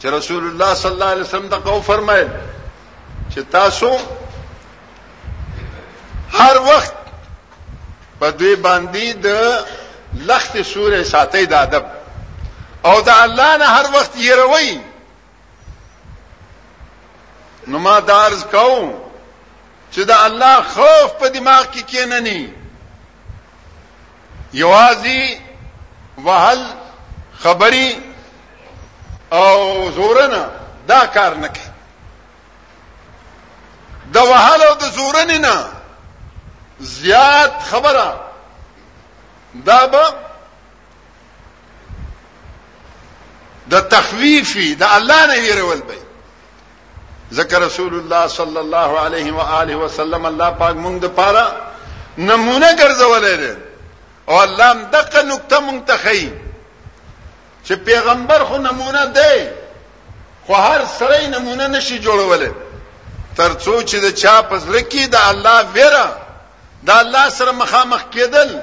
چې 0.06 0.10
رسول 0.12 0.46
الله 0.46 0.74
صلی 0.74 0.92
الله 0.92 1.06
علیه 1.12 1.22
وسلم 1.24 1.48
دا 1.48 1.58
قول 1.58 1.82
فرمایل 1.82 2.28
چې 3.34 3.40
تاسو 3.50 3.98
هر 6.38 6.56
وخت 6.58 6.92
په 8.20 8.30
دوی 8.30 8.56
باندې 8.56 9.26
د 9.26 9.28
لخت 10.18 10.62
سورې 10.62 11.02
ساتي 11.02 11.46
د 11.46 11.52
ادب 11.54 11.84
او 12.84 13.00
د 13.00 13.08
الله 13.08 13.56
نه 13.56 13.64
هر 13.66 13.86
وخت 13.94 14.16
یې 14.16 14.30
روي 14.30 14.80
نو 17.68 17.78
ما 17.78 18.00
دارز 18.00 18.44
کوم 18.44 18.94
چې 19.92 19.98
د 20.04 20.10
الله 20.10 20.62
خوف 20.62 21.12
په 21.20 21.28
دماغ 21.28 21.64
کې 21.66 21.70
کی 21.80 21.96
کېنني 21.96 22.50
یوازې 24.54 25.38
وهل 26.18 26.60
خبري 27.42 28.15
او 29.32 29.90
زورنه 29.90 30.46
دا 30.88 31.06
کار 31.06 31.34
نه 31.34 31.48
کوي 31.48 31.70
د 34.12 34.16
وهل 34.16 34.62
او 34.62 34.74
د 34.74 34.82
زورن 34.84 35.30
نه 35.40 35.64
زیات 36.80 37.62
خبره 37.70 38.20
دا 39.64 39.86
به 39.86 40.14
د 43.70 43.80
تخویفی 43.80 44.74
د 44.74 44.82
الله 44.90 45.26
نه 45.26 45.32
هیرول 45.34 45.80
به 45.80 45.94
ذکر 47.32 47.58
رسول 47.58 47.94
الله 47.94 48.26
صلی 48.28 48.58
الله 48.58 49.00
علیه 49.00 49.32
و 49.34 49.40
آله 49.40 49.76
وسلم 49.76 50.24
الله 50.26 50.50
پاک 50.50 50.76
مونږ 50.76 51.00
د 51.02 51.08
پاره 51.08 51.46
نمونه 52.18 52.76
ګرځولې 52.76 53.36
ده 53.42 53.56
او 54.28 54.40
الله 54.42 54.72
دغه 54.74 55.22
نقطه 55.22 55.58
مونږ 55.60 55.86
ته 55.88 55.96
خی 55.96 56.32
چې 57.68 57.72
پیغمبر 57.84 58.44
خو 58.48 58.56
نمونه 58.58 59.04
دی 59.16 59.38
خو 60.46 60.54
هر 60.54 60.80
سړی 60.98 61.26
نمونه 61.32 61.66
نشي 61.74 61.96
جوړولای 61.98 62.50
ترڅو 63.36 63.82
چې 63.82 63.94
د 64.04 64.14
چا 64.22 64.34
پزړه 64.42 64.82
کې 64.90 65.06
د 65.06 65.14
الله 65.14 65.62
ویره 65.74 66.16
د 66.82 66.90
الله 66.98 67.24
سره 67.38 67.52
مخامخ 67.62 68.00
کېدل 68.14 68.58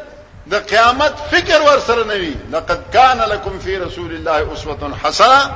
د 0.54 0.64
قیامت 0.72 1.14
فکر 1.34 1.62
ور 1.68 1.80
سره 1.90 2.04
نوي 2.14 2.34
لقد 2.56 2.84
كان 2.94 3.20
لكم 3.34 3.60
في 3.68 3.78
رسول 3.84 4.16
الله 4.16 4.54
اسوه 4.54 4.98
حسنه 5.04 5.56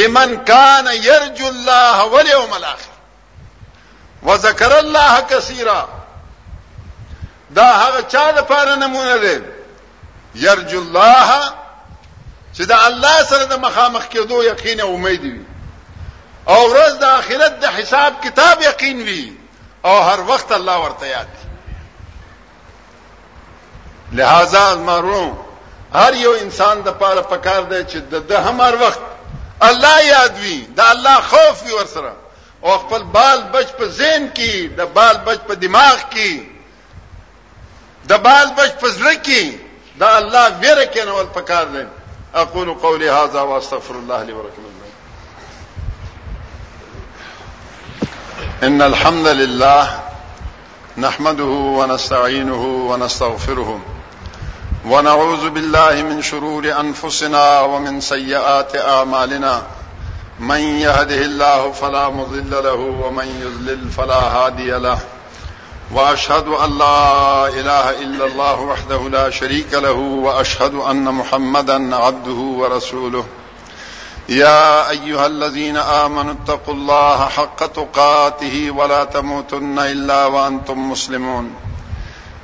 لمن 0.00 0.34
كان 0.54 0.86
يرجو 0.94 1.48
الله 1.52 2.04
واليوم 2.16 2.54
الاخر 2.62 2.90
وذكر 4.30 4.78
الله 4.80 5.20
كثيرا 5.20 5.78
دا 7.60 7.64
هغه 7.70 8.00
چا 8.02 8.26
د 8.36 8.40
پاره 8.52 8.74
نمونه 8.74 9.16
ده 9.16 9.42
يرجو 10.48 10.78
الله 10.78 11.26
چې 12.58 12.62
د 12.62 12.72
الله 12.84 13.24
سره 13.30 13.44
د 13.50 13.54
مخامخ 13.66 14.06
کېدو 14.12 14.36
یقین 14.50 14.78
او 14.86 14.90
امید 14.98 15.22
وي 15.32 15.42
او 16.54 16.60
ورځ 16.72 16.94
د 17.00 17.04
آخرت 17.20 17.54
د 17.64 17.74
حساب 17.76 18.12
کتاب 18.24 18.56
یقین 18.62 18.98
وي 19.08 19.26
او 19.90 19.96
هر 20.08 20.20
وخت 20.30 20.52
الله 20.54 20.76
ورته 20.84 21.06
یاد 21.16 21.30
لہذا 24.20 24.62
مرون 24.88 25.28
هر 26.00 26.14
یو 26.22 26.32
انسان 26.44 26.80
د 26.86 26.96
پاره 27.02 27.20
پکار 27.34 27.60
دی 27.72 27.82
چې 27.92 27.96
د 28.32 28.48
هم 28.48 28.60
هر 28.68 28.74
وخت 28.84 29.00
الله 29.66 30.00
یاد 30.06 30.34
وي 30.46 30.58
د 30.80 30.90
الله 30.94 31.20
خوف 31.34 31.62
وي 31.66 31.72
ورسره 31.76 32.10
او 32.64 32.78
خپل 32.86 33.02
بال 33.18 33.42
بچ 33.52 33.68
په 33.78 33.86
ذهن 34.00 34.26
کې 34.40 34.66
د 34.80 34.90
بال 34.96 35.16
بچ 35.28 35.38
په 35.52 35.54
دماغ 35.66 35.98
کې 36.12 36.42
د 38.14 38.18
بال 38.26 38.50
بچ 38.58 38.70
په 38.82 38.88
زړه 38.96 39.14
کې 39.30 39.52
دا 40.02 40.10
الله 40.16 40.44
ویره 40.66 40.84
کینول 40.98 41.26
پکار 41.38 41.64
دی 41.76 41.84
أقول 42.38 42.74
قولي 42.74 43.10
هذا 43.10 43.40
وأستغفر 43.40 43.94
الله 43.94 44.22
لي 44.22 44.32
ولكم 44.32 44.62
إن 48.62 48.82
الحمد 48.82 49.26
لله 49.26 50.00
نحمده 50.98 51.44
ونستعينه 51.44 52.64
ونستغفره 52.90 53.80
ونعوذ 54.86 55.50
بالله 55.50 56.02
من 56.02 56.22
شرور 56.22 56.80
أنفسنا 56.80 57.60
ومن 57.60 58.00
سيئات 58.00 58.76
أعمالنا 58.76 59.62
من 60.40 60.60
يهده 60.60 61.14
الله 61.20 61.72
فلا 61.72 62.08
مضل 62.08 62.50
له 62.50 62.74
ومن 63.04 63.26
يضلل 63.42 63.90
فلا 63.90 64.14
هادي 64.20 64.70
له 64.70 64.98
واشهد 65.92 66.48
ان 66.48 66.78
لا 66.78 67.46
اله 67.48 67.90
الا 67.90 68.24
الله 68.26 68.60
وحده 68.60 69.08
لا 69.08 69.30
شريك 69.30 69.74
له 69.74 69.92
واشهد 69.96 70.74
ان 70.74 71.04
محمدا 71.04 71.96
عبده 71.96 72.32
ورسوله 72.32 73.24
يا 74.28 74.90
ايها 74.90 75.26
الذين 75.26 75.76
امنوا 75.76 76.32
اتقوا 76.44 76.74
الله 76.74 77.26
حق 77.28 77.66
تقاته 77.66 78.70
ولا 78.70 79.04
تموتن 79.04 79.78
الا 79.78 80.26
وانتم 80.26 80.90
مسلمون 80.90 81.54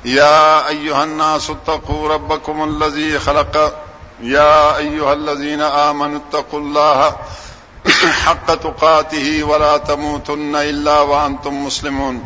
يا 0.05 0.67
ايها 0.67 1.03
الناس 1.03 1.49
اتقوا 1.49 2.07
ربكم 2.09 2.63
الذي 2.63 3.19
خلق 3.19 3.73
يا 4.21 4.77
ايها 4.77 5.13
الذين 5.13 5.61
امنوا 5.61 6.19
اتقوا 6.29 6.59
الله 6.59 7.15
حق 8.25 8.55
تقاته 8.55 9.43
ولا 9.43 9.77
تموتن 9.77 10.55
الا 10.55 11.01
وانتم 11.01 11.65
مسلمون 11.65 12.25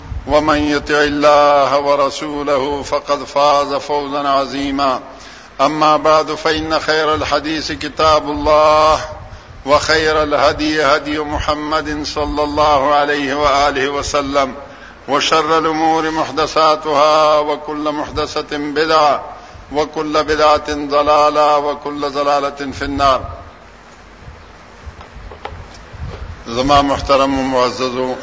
ومن 0.27 0.57
يطع 0.57 0.93
الله 1.03 1.79
ورسوله 1.79 2.83
فقد 2.83 3.23
فاز 3.23 3.73
فوزا 3.73 4.27
عظيما 4.29 4.99
أما 5.61 5.97
بعد 5.97 6.31
فإن 6.31 6.79
خير 6.79 7.15
الحديث 7.15 7.71
كتاب 7.71 8.29
الله 8.31 8.99
وخير 9.65 10.23
الهدي 10.23 10.81
هدي 10.83 11.19
محمد 11.19 12.05
صلى 12.05 12.43
الله 12.43 12.93
عليه 12.93 13.33
وآله 13.35 13.89
وسلم 13.89 14.55
وشر 15.07 15.57
الأمور 15.57 16.11
محدثاتها 16.11 17.39
وكل 17.39 17.91
محدثة 17.91 18.57
بدعة 18.57 19.21
وكل 19.73 20.23
بدعة 20.23 20.69
ضلالة 20.69 21.57
وكل 21.57 22.09
ضلالة 22.09 22.71
في 22.71 22.81
النار 22.85 23.21
زمان 26.47 26.85
محترم 26.85 27.39
ومعززون 27.39 28.17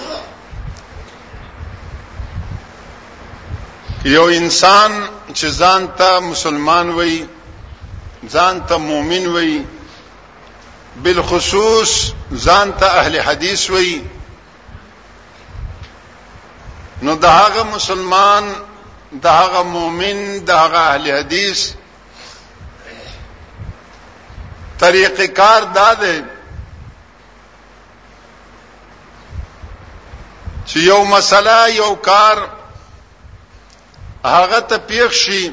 یو 4.05 4.23
انسان 4.25 4.93
چې 5.35 5.47
ځان 5.59 5.83
ته 5.99 6.21
مسلمان 6.21 6.91
وي 6.91 7.27
ځان 8.33 8.61
ته 8.69 8.77
مؤمن 8.79 9.27
وي 9.27 9.63
بالخصوص 11.03 11.91
ځان 12.45 12.73
ته 12.81 12.87
اهل 12.99 13.21
حدیث 13.21 13.71
وي 13.71 14.03
نو 17.03 17.15
دهغه 17.15 17.63
مسلمان 17.63 18.45
دهغه 19.13 19.63
مؤمن 19.63 20.45
دهغه 20.45 20.79
اهل 20.79 21.11
حدیث 21.17 21.63
طریق 24.79 25.21
کار 25.35 25.63
دا 25.75 25.93
دی 26.01 26.21
چې 30.67 30.77
یو 30.83 31.05
مسله 31.05 31.69
یو 31.75 31.95
کار 31.95 32.58
هغه 34.25 34.59
ته 34.61 34.79
پیښ 34.79 35.12
شي 35.12 35.53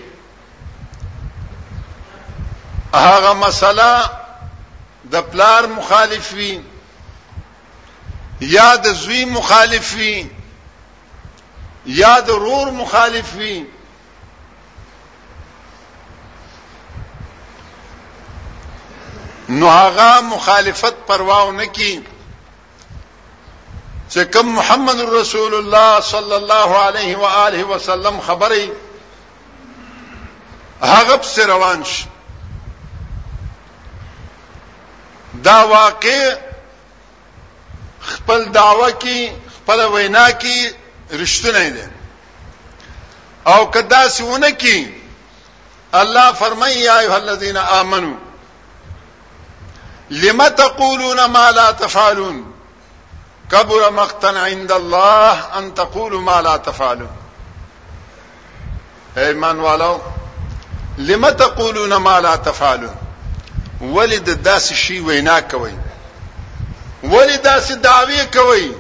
هغه 2.93 3.33
مسله 3.33 4.09
د 5.11 5.15
پلار 5.31 5.63
مخالف 5.67 6.33
وي 6.33 6.59
یا 8.41 8.69
د 8.83 8.87
زوی 9.01 9.25
مخالف 9.25 9.95
وي 9.95 10.27
یا 11.85 12.19
د 12.27 12.29
رور 12.29 12.71
مخالف 12.81 13.35
وي 13.35 13.63
نو 19.49 19.69
هغه 19.69 20.21
مخالفت 20.21 20.93
پرواو 21.07 21.51
نکي 21.51 21.93
چې 24.09 24.19
کوم 24.33 24.51
محمد 24.55 24.99
رسول 25.11 25.53
الله 25.59 26.01
صلی 26.09 26.33
الله 26.39 26.79
علیه 26.81 27.15
و 27.23 27.25
آله 27.27 27.63
وسلم 27.71 28.19
خبرې 28.21 28.69
هغه 30.81 31.17
په 31.29 31.45
روان 31.53 31.83
شي 31.93 32.05
دا 35.47 35.57
واقع 35.73 36.21
خپل 38.13 38.45
دعوه 38.59 38.89
کې 38.91 39.29
خپل 39.57 39.85
وینا 39.95 40.27
کې 40.31 40.73
رښتونه 41.11 41.69
دي 41.69 41.89
او 43.53 43.65
کدا 43.71 44.07
سونه 44.09 44.49
کې 44.51 44.87
الله 46.03 46.31
فرمایي 46.31 46.77
یا 46.81 46.99
ایه 46.99 47.13
الذین 47.15 47.57
آمنو 47.57 48.13
لم 50.09 50.47
تقولون 50.49 51.25
ما 51.25 51.49
لا 51.51 51.71
تفعلون 51.71 52.43
كبر 53.51 53.91
مقتا 53.91 54.27
عند 54.27 54.71
الله 54.71 55.57
ان 55.57 55.73
تقولوا 55.73 56.21
ما 56.21 56.41
لا 56.41 56.57
تفعلون 56.57 57.09
ایمان 59.17 59.59
والو 59.59 60.01
لما 60.97 61.29
تقولون 61.29 61.95
ما 61.95 62.19
لا 62.19 62.35
تفعلون 62.35 62.95
ولد 63.81 64.41
داس 64.43 64.73
شی 64.73 64.99
وينا 64.99 65.39
كوي 65.39 65.71
ولد 67.03 67.41
داس 67.41 67.71
الدعوية 67.71 68.23
كوي 68.23 68.71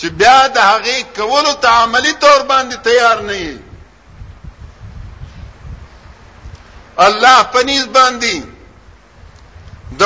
چې 0.00 0.04
بیا 0.06 0.46
د 0.48 0.58
هغه 0.58 1.02
کولو 1.16 1.52
ته 1.52 1.68
عملی 1.68 2.12
طور 2.12 2.42
باندې 2.48 2.74
تیار 2.84 3.22
نه 3.22 3.32
یي 3.36 3.58
الله 6.98 7.42
پنځ 7.42 7.84
باندې 7.86 8.42
د 9.98 10.02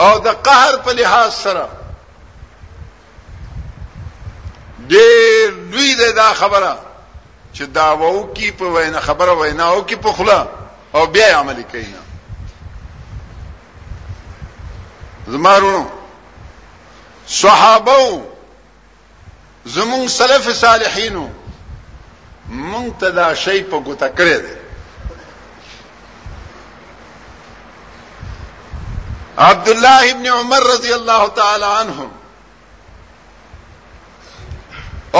او 0.00 0.18
د 0.18 0.28
قهر 0.46 0.76
په 0.84 0.92
لحاظ 0.92 1.32
سره 1.34 1.68
ډېر 4.92 5.50
لوی 5.70 5.94
ده 5.94 6.10
دا 6.12 6.32
خبره 6.34 6.78
چې 7.54 7.62
داوو 7.72 8.32
کی 8.34 8.50
په 8.50 8.64
وینا 8.64 9.00
خبره 9.00 9.32
ویناو 9.34 9.82
کی 9.86 9.96
په 9.96 10.12
خلا 10.12 10.40
او 10.92 11.06
بیا 11.06 11.38
عمل 11.38 11.62
کوي 11.72 11.94
زمارونو 15.28 15.86
صحابو 17.28 18.22
زمون 19.74 20.08
سلف 20.08 20.52
صالحینو 20.60 21.28
مونږ 22.48 23.00
ته 23.00 23.10
دا 23.10 23.34
شی 23.34 23.62
په 23.62 23.80
ګوته 23.86 24.08
کړی 24.16 24.38
دی 24.46 24.57
عبداللہ 29.46 29.98
ابن 30.12 30.26
عمر 30.28 30.62
رضی 30.72 30.92
اللہ 30.92 31.24
تعالی 31.34 31.64
عن 31.64 31.90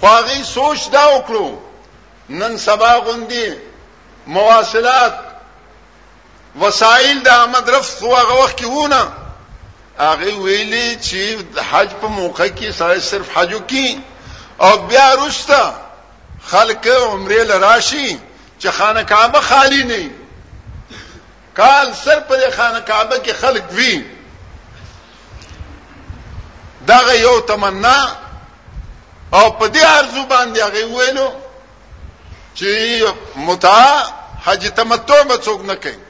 خواغي 0.00 0.42
سوچ 0.44 0.88
دا 0.92 1.04
وکړو 1.06 1.48
نن 2.28 2.56
سبا 2.58 2.94
غوندي 2.96 3.50
مواصلات 4.26 5.31
وسایل 6.60 7.20
د 7.22 7.28
احمد 7.28 7.68
رفت 7.70 8.02
هغه 8.02 8.34
وخت 8.38 8.56
کې 8.60 8.64
ونه 8.64 9.12
هغه 9.98 10.34
ویلي 10.46 10.98
چې 11.04 11.62
حج 11.70 11.90
په 12.02 12.08
موقع 12.16 12.48
کې 12.58 12.70
سره 12.78 12.98
صرف 13.10 13.30
حج 13.36 13.54
کی 13.68 13.98
او 14.64 14.72
بیا 14.86 15.06
رستا 15.20 15.64
خلک 16.50 16.88
عمره 16.96 17.42
لراشي 17.52 18.10
چې 18.62 18.68
خانه 18.80 19.02
کعبه 19.04 19.40
خالی 19.48 19.82
نه 19.82 20.10
کال 21.56 21.88
سر 22.02 22.20
په 22.28 22.50
خانه 22.56 22.80
کعبه 22.80 23.16
کې 23.24 23.32
خلک 23.32 23.64
وی 23.70 24.04
دغه 26.88 27.18
یو 27.22 27.34
تمنا 27.54 27.98
او 29.32 29.50
په 29.50 29.72
دې 29.72 29.84
ارزو 29.84 30.26
باندې 30.30 30.58
هغه 30.58 30.86
ویلو 30.96 31.28
چې 32.60 33.44
متع 33.50 33.84
حج 34.46 34.72
تمتع 34.80 35.22
به 35.22 35.34
څوک 35.34 35.60
نه 35.68 35.74
کوي 35.84 36.00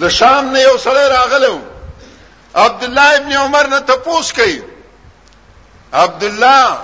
د 0.00 0.04
شام 0.18 0.44
نه 0.52 0.60
یو 0.68 0.76
سړی 0.84 1.06
ہوں 1.52 1.62
عبد 2.64 2.82
الله 2.82 3.16
ابن 3.20 3.32
عمر 3.42 3.66
نه 3.74 3.78
تپوس 3.90 4.32
کړي 4.32 4.62
عبد 6.02 6.24
الله 6.24 6.80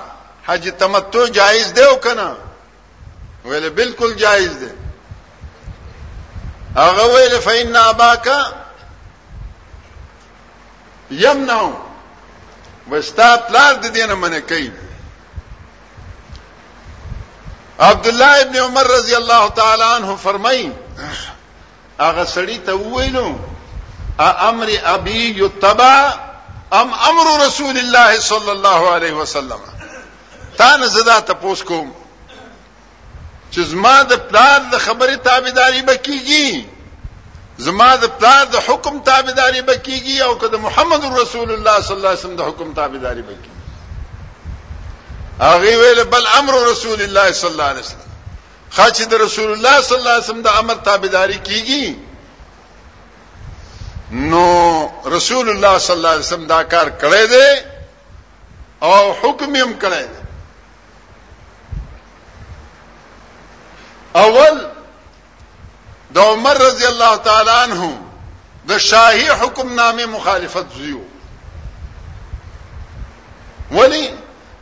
حج 0.47 0.69
تمتع 0.79 1.25
جایز 1.39 1.67
جائز 1.73 1.89
او 1.89 1.97
کنه 1.97 2.37
ویل 3.45 3.69
بالکل 3.81 4.15
جائز 4.23 4.53
دی 4.61 4.69
هغه 6.77 7.05
ویل 7.15 7.77
آبا 7.77 7.89
اباکا 7.91 8.39
یم 11.25 11.45
وستا 12.91 13.29
پلار 13.49 13.75
د 13.83 13.87
دینه 13.99 14.15
منه 14.15 14.41
کوي 14.41 14.71
عبد 17.91 18.07
الله 18.07 18.41
ابن 18.47 18.57
عمر 18.63 18.87
رضی 18.97 19.15
اللہ 19.15 19.47
تعالی 19.61 19.85
عنہ 19.97 20.17
فرمایي 20.23 20.67
هغه 22.09 22.24
سړی 22.34 22.57
ته 22.66 22.72
ووینو 22.74 23.28
ا 24.18 24.28
امر 24.48 24.68
ابي 24.94 25.22
يتبع 25.44 25.94
ام 26.80 26.90
امر 27.11 27.26
رسول 27.46 27.78
الله 27.78 28.20
صلى 28.20 28.53
الله 28.53 28.90
عليه 28.90 29.12
وسلم 29.12 29.59
تا 30.59 30.76
نه 30.76 30.86
زدا 30.86 31.20
ته 31.20 31.34
پوس 31.34 31.62
کوم 31.62 31.92
چې 33.53 33.61
زما 33.70 34.03
د 34.11 34.12
پلار 34.28 34.59
د 34.74 34.76
خبره 34.86 35.14
تابعداري 35.16 35.82
بکیږي 35.82 36.48
زما 37.64 37.90
د 38.03 38.05
پلار 38.18 38.44
د 38.53 38.55
حکم 38.66 38.94
تابعداري 39.00 39.62
بکیږي 39.62 40.20
او 40.22 40.38
کده 40.44 40.59
محمد 40.59 41.05
رسول 41.18 41.50
الله 41.50 41.80
صلی 41.80 41.96
الله 41.96 42.09
علیه 42.09 42.18
وسلم 42.20 42.36
د 42.36 42.40
حکم 42.53 42.74
تابعداري 42.74 43.22
بکیږي 43.22 43.48
هغه 45.40 45.76
ویل 45.82 46.05
بل 46.05 46.26
امر 46.38 46.55
رسول 46.70 47.03
الله 47.03 47.32
صلی 47.42 47.50
الله 47.50 47.64
علیه 47.64 47.82
وسلم 47.82 48.12
د 48.77 48.81
رسول 49.25 49.51
اللہ 49.53 50.33
د 50.45 50.47
امر 50.61 50.75
تابداری 50.89 51.39
کی 51.47 51.95
نو 54.12 54.49
رسول 55.16 55.49
اللہ 55.49 55.79
صلی 55.81 55.97
اللہ 55.97 56.09
علیہ 56.16 56.47
دا 56.49 56.62
کار 56.62 56.87
کړی 57.01 57.25
دے 57.33 57.47
اور 58.81 59.05
حکم 59.23 59.53
کړی 59.57 60.05
دے 60.12 60.20
اول 64.14 64.66
عمر 66.18 66.57
رضی 66.61 66.87
اللہ 66.87 67.14
تعالیٰ 67.25 67.57
عنہ 67.66 67.91
د 68.73 68.79
شاہی 68.81 69.29
حکم 69.41 69.73
نامه 69.75 70.07
مخالفت 70.16 70.75
زیو 70.79 70.99
ولی 73.70 74.09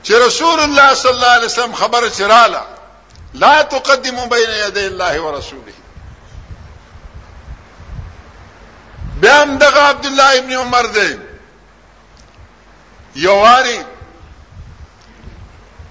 چې 0.03 0.13
رسول 0.27 0.61
الله 0.61 0.87
اللہ 0.89 0.95
صلی 1.03 1.11
اللہ 1.13 1.35
علیہ 1.37 1.47
وسلم 1.47 1.73
خبر 1.81 2.09
چرالا 2.19 2.63
لا 3.35 3.63
تقدموا 3.63 4.27
بين 4.27 4.51
يدي 4.51 4.87
الله 4.87 5.21
ورسوله 5.21 5.73
بأن 9.21 9.59
دغا 9.59 9.81
عبد 9.81 10.07
الله 10.07 10.39
ابن 10.39 10.53
عمر 10.59 10.87
دی 10.87 11.19
يواري 13.17 13.85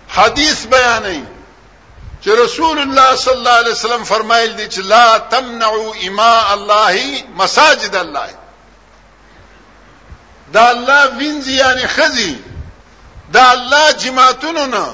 حديث 0.10 0.66
بياني 0.66 1.26
چې 2.26 2.28
رسول 2.30 2.80
الله 2.80 3.16
صلى 3.16 3.34
الله 3.34 3.52
عليه 3.52 3.72
وسلم 3.72 4.04
فرمائل 4.04 4.56
دي 4.56 4.82
لا 4.82 5.18
تمنعوا 5.18 5.96
اماء 6.08 6.54
الله 6.54 7.24
مساجد 7.36 7.96
الله 7.96 8.30
دا 10.54 10.72
الله 10.72 11.08
وینځي 11.18 11.50
يعني 11.56 11.88
خزي 11.88 12.38
دا 13.34 13.52
الله 13.54 13.92
جماعتونو 13.92 14.88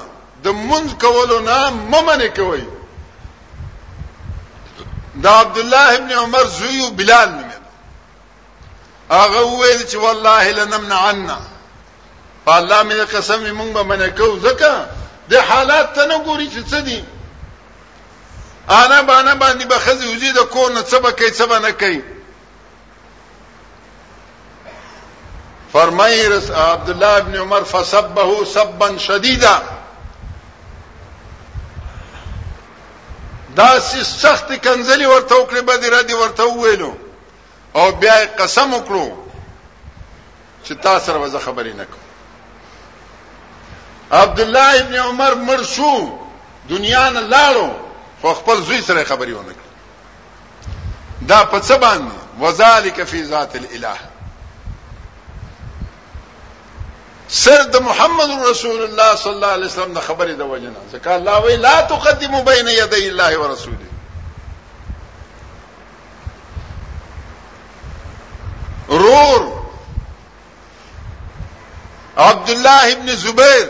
د 0.45 0.49
منځ 0.71 0.89
کولو 1.03 1.37
نه 1.49 1.59
ممنه 1.93 2.27
کوي 2.37 2.63
دا 5.15 5.31
عبد 5.39 5.57
الله 5.57 5.95
ابن 5.95 6.11
عمر 6.11 6.45
زوی 6.57 6.89
بلال 6.97 7.29
نومید 7.29 7.65
هغه 9.11 9.41
وویل 9.45 9.81
چې 9.89 9.95
والله 9.95 10.51
لنمنع 10.51 10.99
عنا 11.09 11.39
الله 12.47 12.83
مې 12.83 13.13
قسم 13.15 13.53
موږ 13.57 13.73
به 13.73 13.83
منه 13.83 14.07
کوو 14.09 14.39
ځکه 14.47 14.71
د 15.29 15.33
حالات 15.35 15.93
ته 15.95 16.05
نه 16.05 16.17
ګوري 16.23 16.49
چې 16.55 16.71
څه 16.71 16.79
دي 16.89 17.03
انا 18.69 19.01
باندې 19.01 19.35
باندې 19.39 19.65
به 19.65 19.77
خزي 19.79 20.15
وزي 20.15 20.31
د 20.31 20.39
کو 20.39 20.69
نه 20.69 20.81
څه 20.81 20.95
به 20.95 21.11
کوي 21.11 21.31
څه 21.31 21.61
نه 21.61 21.71
کوي 21.71 22.01
فرمایي 25.73 26.27
رس 26.29 26.51
عبد 26.51 26.89
الله 26.89 27.17
ابن 27.17 27.35
عمر 27.39 27.63
فسبه 27.63 28.45
سبا 28.53 28.97
شديدا 28.97 29.59
دا 33.55 33.79
سخت 34.03 34.51
کنزلی 34.65 35.05
ورته 35.05 35.35
وکړي 35.35 35.59
به 35.61 35.99
ردی 35.99 36.13
ورته 36.13 36.43
ویلو 36.53 36.91
او 37.75 37.91
بیا 37.91 38.15
قسم 38.39 38.73
وکړو 38.73 39.07
چې 40.65 40.73
تاسو 40.81 41.05
سره 41.05 41.39
خبرې 41.39 41.73
نکړو 41.81 41.99
عبد 44.11 44.39
الله 44.39 44.79
ابن 44.79 44.95
عمر 44.95 45.35
مرشو 45.35 46.17
دنیا 46.69 47.09
نه 47.09 47.19
لاړو 47.21 47.69
خو 48.21 48.33
خپل 48.33 48.61
زوی 48.63 48.81
سره 48.81 49.03
خبرې 49.03 49.31
ونه 49.39 49.53
کړ 49.53 49.65
دا 51.27 51.45
په 51.45 51.59
څه 51.59 51.73
باندې 51.83 52.13
وذالک 52.39 53.01
فی 53.07 53.23
ذات 53.23 53.55
الالہ 53.55 53.97
صرف 57.35 57.65
د 57.71 57.77
محمد 57.83 58.29
رسول 58.49 58.83
الله 58.83 59.15
صلی 59.15 59.31
الله 59.33 59.47
الله 59.53 59.53
علیه 59.53 59.65
وسلم 59.79 59.93
د 59.93 59.95
د 59.99 60.05
خبرې 60.07 60.33
وجنه 60.39 60.79
ځکه 60.91 61.09
وی 61.43 61.55
لا 61.65 61.73
اللہ 61.83 61.91
علیہ 61.91 61.99
السلام 63.35 63.67
خبر 63.67 63.75
ہی 68.95 69.03
رور 69.03 69.43
عبد 72.27 72.49
الله 72.49 72.91
ابن 72.95 73.15
زبیر 73.25 73.67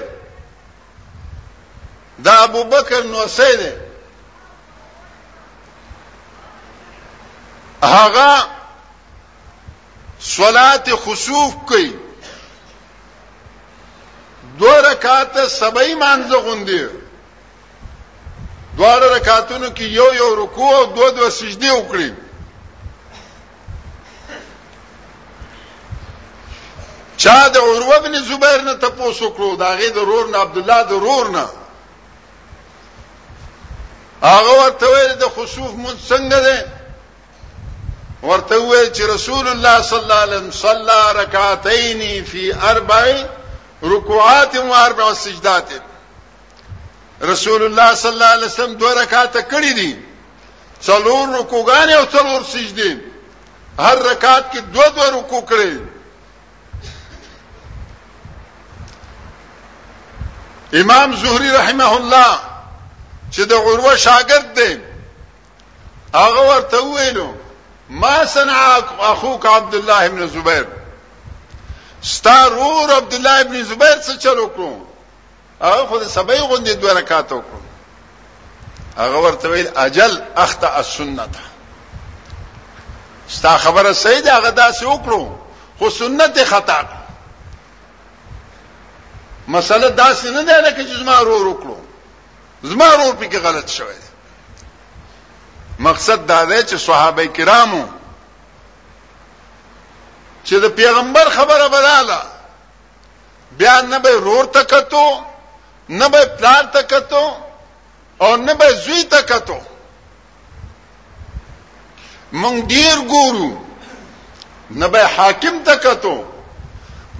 دا 2.22 2.34
ابو 2.44 2.64
بکر 2.78 3.04
نو 3.12 3.26
هغه 7.84 8.48
صلات 10.32 10.90
خسوف 11.04 11.56
کوي 11.70 11.94
دو 14.60 14.72
رکعات 14.92 15.38
سبعی 15.52 15.94
مانځه 16.02 16.38
غوندي 16.46 16.84
دوه 18.78 18.94
رکعاتونو 19.16 19.70
کې 19.78 19.82
یو 19.84 20.14
یو 20.14 20.30
رکوع 20.44 20.76
او 20.78 20.86
دوه 20.96 21.10
دوه 21.18 21.30
سجدي 21.30 21.70
وکړي 21.72 22.10
چا 27.18 27.48
د 27.48 27.58
عروه 27.58 28.00
بن 28.00 28.22
زبیر 28.24 28.62
نه 28.62 28.74
تاسو 28.74 29.30
کړو 29.38 29.60
دا 29.60 29.76
غي 29.78 29.90
د 29.90 29.98
رور 29.98 30.28
نه 30.30 30.38
عبد 30.38 30.58
الله 30.58 30.82
د 30.84 30.92
رور 30.92 31.30
نه 31.30 31.46
هغه 34.24 34.52
ورته 34.64 34.86
ویل 34.88 35.14
د 35.16 35.24
خسوف 35.36 35.72
مون 35.72 35.96
څنګه 36.10 36.40
ده 36.48 36.68
ورته 38.24 38.58
ویل 38.62 38.92
چې 38.94 39.02
رسول 39.02 39.48
الله 39.48 39.82
صلی 39.82 40.00
الله 40.00 40.22
علیه 40.26 40.36
وسلم 40.38 40.52
صلى 40.52 41.02
رکعتین 41.22 42.24
فی 42.26 42.54
اربع 42.54 43.24
رکوعات 43.82 44.56
و 44.58 44.72
اربع 44.72 45.14
سجدات 45.14 45.66
رسول 47.22 47.64
الله 47.64 47.96
صلی 47.96 48.12
الله 48.12 48.26
علیه 48.26 48.46
وسلم 48.46 48.74
دوه 48.74 48.94
رکعات 49.02 49.38
کړی 49.52 49.74
دي 49.74 49.98
څلور 50.82 51.40
رکوعان 51.40 51.90
او 51.90 52.06
څلور 52.06 52.44
سجدي 52.50 52.98
هر 53.80 53.96
رکعت 53.96 54.54
کې 54.56 54.58
دوه 54.74 54.90
دوه 54.90 55.10
رکوع 55.10 55.42
کړی 55.50 55.80
امام 60.74 61.16
زهري 61.16 61.50
رحمه 61.52 61.94
الله 61.96 62.40
چې 63.32 63.40
د 63.42 63.54
عروه 63.54 63.96
شاګرد 63.98 64.54
دی 64.56 64.80
هغه 66.14 66.42
ورته 66.56 66.78
ویلو 66.84 67.34
ما 67.90 68.26
صنع 68.26 68.76
اخوك 69.00 69.46
عبد 69.46 69.76
الله 69.76 70.08
بن 70.08 70.28
زبير 70.28 70.66
ستارور 72.06 72.92
عبد 72.92 73.14
الله 73.14 73.40
ابن 73.42 73.64
زبیر 73.64 73.98
څخه 74.00 74.18
چلو 74.18 74.46
کړو 74.48 74.82
هغه 75.66 75.86
خو 75.88 76.04
سبای 76.16 76.40
غوندې 76.40 76.74
دوه 76.82 76.94
رکعات 76.94 77.32
وکړو 77.32 77.62
هغه 78.98 79.18
ورته 79.20 79.50
ویل 79.50 79.70
اجل 79.78 80.22
اخطا 80.38 80.70
السنت 80.78 81.34
ستا 83.30 83.58
خبره 83.58 83.94
صحیح 83.94 84.20
ده 84.20 84.34
هغه 84.38 84.52
داسې 84.52 84.84
وکړو 84.84 85.30
خو 85.80 85.90
سنت 85.90 86.44
خطا 86.46 86.80
مسله 89.48 89.90
داسې 89.90 90.26
نه 90.26 90.44
ده 90.44 90.58
لکه 90.62 90.82
چې 90.88 90.98
زما 91.00 91.20
ورور 91.22 91.46
وکړو 91.48 91.78
زما 92.64 92.88
ورور 92.96 93.14
پکې 93.16 93.36
غلط 93.36 93.68
شوی 93.70 94.00
مقصد 95.80 96.26
دا 96.28 96.44
دی 96.46 96.64
چې 96.64 96.76
صحابه 96.80 97.26
کرامو 97.28 97.84
چې 100.48 100.56
د 100.64 100.66
پیغمبر 100.80 101.30
خبره 101.38 101.68
براله 101.74 102.20
بیا 103.60 103.76
نه 103.92 104.00
به 104.04 104.12
رور 104.26 104.46
تکتو 104.58 105.08
نه 105.90 106.10
به 106.10 106.26
پلار 106.26 106.64
تکتو 106.76 107.26
او 108.24 108.36
نه 108.38 108.54
به 108.54 108.68
زوی 108.84 109.04
تکتو 109.04 109.58
مونږ 112.42 112.56
ډیر 112.74 112.96
ګورو 113.14 113.52
نه 114.80 114.88
به 114.88 115.02
حاکم 115.18 115.56
تکتو 115.70 116.18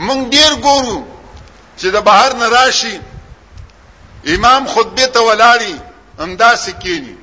مونږ 0.08 0.22
ډیر 0.36 0.52
ګورو 0.66 0.98
چې 1.80 1.88
د 1.96 1.98
بهر 2.08 2.32
نه 2.42 2.48
راشي 2.50 3.02
امام 4.36 4.68
خطبه 4.68 5.08
ته 5.08 5.20
ولاړی 5.30 5.76
همدا 6.20 6.56
سکینی 6.66 7.18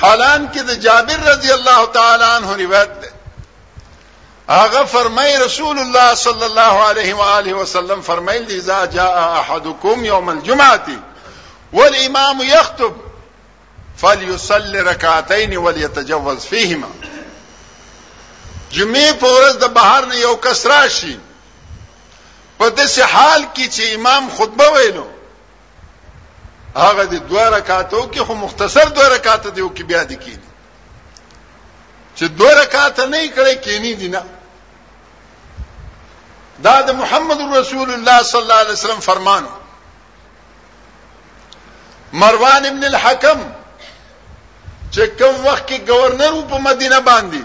حالان 0.00 0.48
کې 0.52 0.58
د 0.68 0.74
جابر 0.74 1.16
رضی 1.32 1.52
الله 1.52 1.80
تعالی 1.92 2.24
عنہ 2.36 2.58
روایت 2.64 2.92
ده 3.00 3.12
هغه 4.48 4.84
فرمای 4.84 5.36
رسول 5.38 5.78
الله 5.78 6.14
صلی 6.14 6.42
الله 6.42 6.84
علیه 6.88 7.14
و 7.14 7.20
آله 7.20 7.54
وسلم 7.54 8.00
فرمایل 8.02 8.44
دی 8.44 8.56
اذا 8.56 8.86
جاء 8.86 9.16
احدکم 9.38 10.04
یوم 10.04 10.28
الجمعه 10.28 10.80
والامام 11.72 12.40
يخطب 12.42 12.92
فليصلي 13.96 14.78
ركعتين 14.80 15.56
وليتجوز 15.56 16.46
فيهما 16.46 16.88
جمعې 18.72 19.12
په 19.20 19.26
ورځ 19.26 19.54
د 19.60 19.64
بهر 19.74 20.04
نه 20.04 20.16
یو 20.16 20.36
کس 20.36 20.66
راشي 20.66 21.18
په 22.58 22.70
داسې 22.70 23.00
حال 23.00 23.42
کې 23.56 23.70
چې 23.76 23.82
امام 23.94 24.30
خطبه 24.30 24.70
ویلو 24.72 25.06
هغه 26.76 27.04
د 27.04 27.14
دوه 27.28 27.48
رکعاتو 27.48 28.10
کې 28.12 28.18
خو 28.18 28.34
مختصر 28.34 28.84
دوه 28.88 29.08
رکعات 29.08 29.46
دی 29.54 29.60
او 29.60 29.72
کې 29.76 29.82
بیا 29.84 30.04
د 30.04 30.12
کېږي 30.12 30.51
چې 32.16 32.24
دوه 32.28 32.52
رکعات 32.62 33.00
نه 33.00 33.28
کړي 33.28 33.56
کینی 33.64 33.94
دي 33.94 34.08
نه 34.08 34.22
دا 36.62 36.80
د 36.82 36.90
محمد 36.94 37.40
رسول 37.56 37.88
الله 37.94 38.22
صلی 38.22 38.40
الله 38.40 38.54
علیه 38.60 38.72
وسلم 38.72 39.00
فرمان 39.00 39.46
مروان 42.12 42.66
ابن 42.66 42.84
الحکم 42.84 43.40
چې 44.92 45.22
کوم 45.22 45.46
وخت 45.46 45.66
کې 45.68 45.90
گورنر 45.90 46.40
په 46.50 46.58
مدینه 46.68 47.00
باندې 47.00 47.42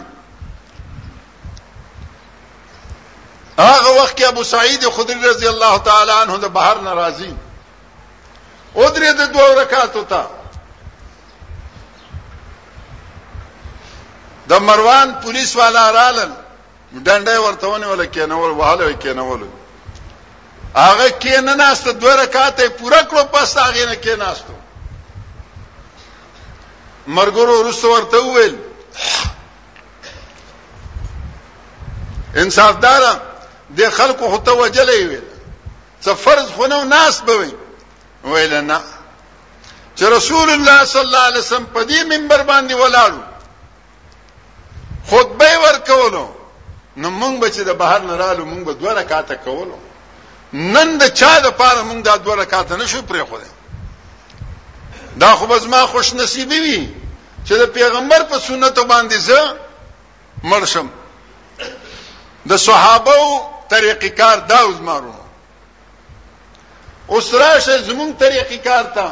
هغه 3.59 3.91
وخت 4.03 4.20
کې 4.20 4.24
ابو 4.24 4.43
سعید 4.43 4.89
خدری 4.95 5.30
رضی 5.30 5.47
الله 5.47 5.78
تعالی 5.91 6.11
عنه 6.22 6.38
د 6.38 6.53
بهر 6.59 6.78
ناراضی 6.88 7.36
او 8.76 8.89
درې 8.89 9.13
د 9.15 9.32
دوه 9.38 9.61
رکعاتو 9.61 10.03
ته 10.11 10.28
د 14.50 14.54
مروان 14.68 15.08
پولیس 15.24 15.56
والا 15.60 15.84
رالل 15.93 16.32
ډنډه 17.06 17.36
ورتهونه 17.45 17.86
ولا 17.91 18.06
کېنول 18.18 18.52
وهاله 18.52 18.93
کېنول 19.04 19.41
هغه 20.76 21.08
کېنناست 21.26 21.88
دوه 22.02 22.14
رکعاته 22.22 22.68
پوره 22.80 23.02
کړو 23.10 23.24
پس 23.34 23.58
هغه 23.58 23.86
نه 23.86 23.95
کېناستو 23.95 24.54
مرګورو 27.18 27.54
ورسته 27.60 27.88
ورته 27.88 28.18
وویل 28.22 28.56
انصاف 32.41 32.76
دار 32.86 33.04
د 33.78 33.89
خلکو 34.00 34.28
هوته 34.34 34.52
وجلې 34.52 35.00
ویل 35.10 35.26
څه 36.02 36.10
فرض 36.26 36.50
خونه 36.56 36.84
ناس 36.84 37.22
بوي 37.22 37.52
ویل 38.24 38.62
نه 38.62 38.80
چې 39.98 40.04
رسول 40.18 40.50
الله 40.50 40.86
صلی 40.86 41.02
الله 41.02 41.20
علیه 41.20 41.39
وسلم 41.39 41.66
په 41.66 41.84
دې 41.86 42.04
منبر 42.12 42.41
باندې 42.43 42.74
ولاړو 42.74 43.24
خطبه 45.12 45.49
ورکولو 45.66 46.26
نو 47.01 47.08
مونږ 47.20 47.36
به 47.41 47.47
چې 47.55 47.60
د 47.70 47.72
بهر 47.82 48.01
نه 48.10 48.16
رالو 48.22 48.45
مونږ 48.51 48.64
به 48.68 48.74
دوه 48.74 48.91
رکعاته 48.99 49.36
کولو 49.36 49.78
نن 50.53 50.89
د 51.01 51.03
چا 51.20 51.34
د 51.45 51.47
پاره 51.60 51.82
مونږ 51.89 51.99
دا 52.08 52.14
دوه 52.26 52.36
رکعاته 52.43 52.74
نشو 52.78 53.01
پرې 53.10 53.24
خو 53.30 53.38
دا 55.22 55.32
خو 55.36 55.45
بس 55.47 55.64
ما 55.74 55.82
خوش 55.91 56.08
نصیبی 56.14 56.60
وي 56.60 56.82
چې 57.45 57.51
د 57.62 57.64
پیغمبر 57.78 58.22
په 58.32 58.39
سنتو 58.47 58.84
باندې 58.91 59.14
زه 59.28 59.39
مرشم 60.51 60.88
د 62.49 62.58
صحابه 62.58 63.18
طریقې 63.72 64.05
کار 64.20 64.38
دا 64.51 64.60
وزمارو 64.68 65.12
اوس 67.14 67.34
راشه 67.41 67.78
زمونږ 67.88 68.12
طریقې 68.24 68.60
کار 68.68 68.84
ته 68.84 69.08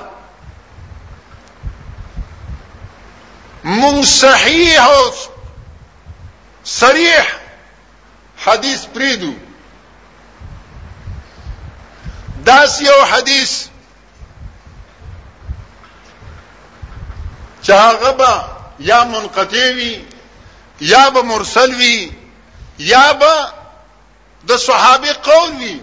مونږ 3.64 4.06
صحیح 4.06 4.84
او 4.90 5.02
صریح 6.66 7.24
حدیث 8.46 8.86
پریدو 8.94 9.32
داس 12.46 12.82
یو 12.82 13.04
حدیث 13.12 13.66
چاغه 17.62 18.12
با 18.12 18.46
یا 18.80 19.04
منقطع 19.06 19.72
وی 19.74 20.06
یا 20.82 21.10
به 21.10 21.22
مرسل 21.22 21.74
وی 21.76 22.12
یا 22.80 23.14
به 23.14 23.34
د 24.48 24.58
صحابه 24.58 25.14
قول 25.14 25.52
وی 25.58 25.82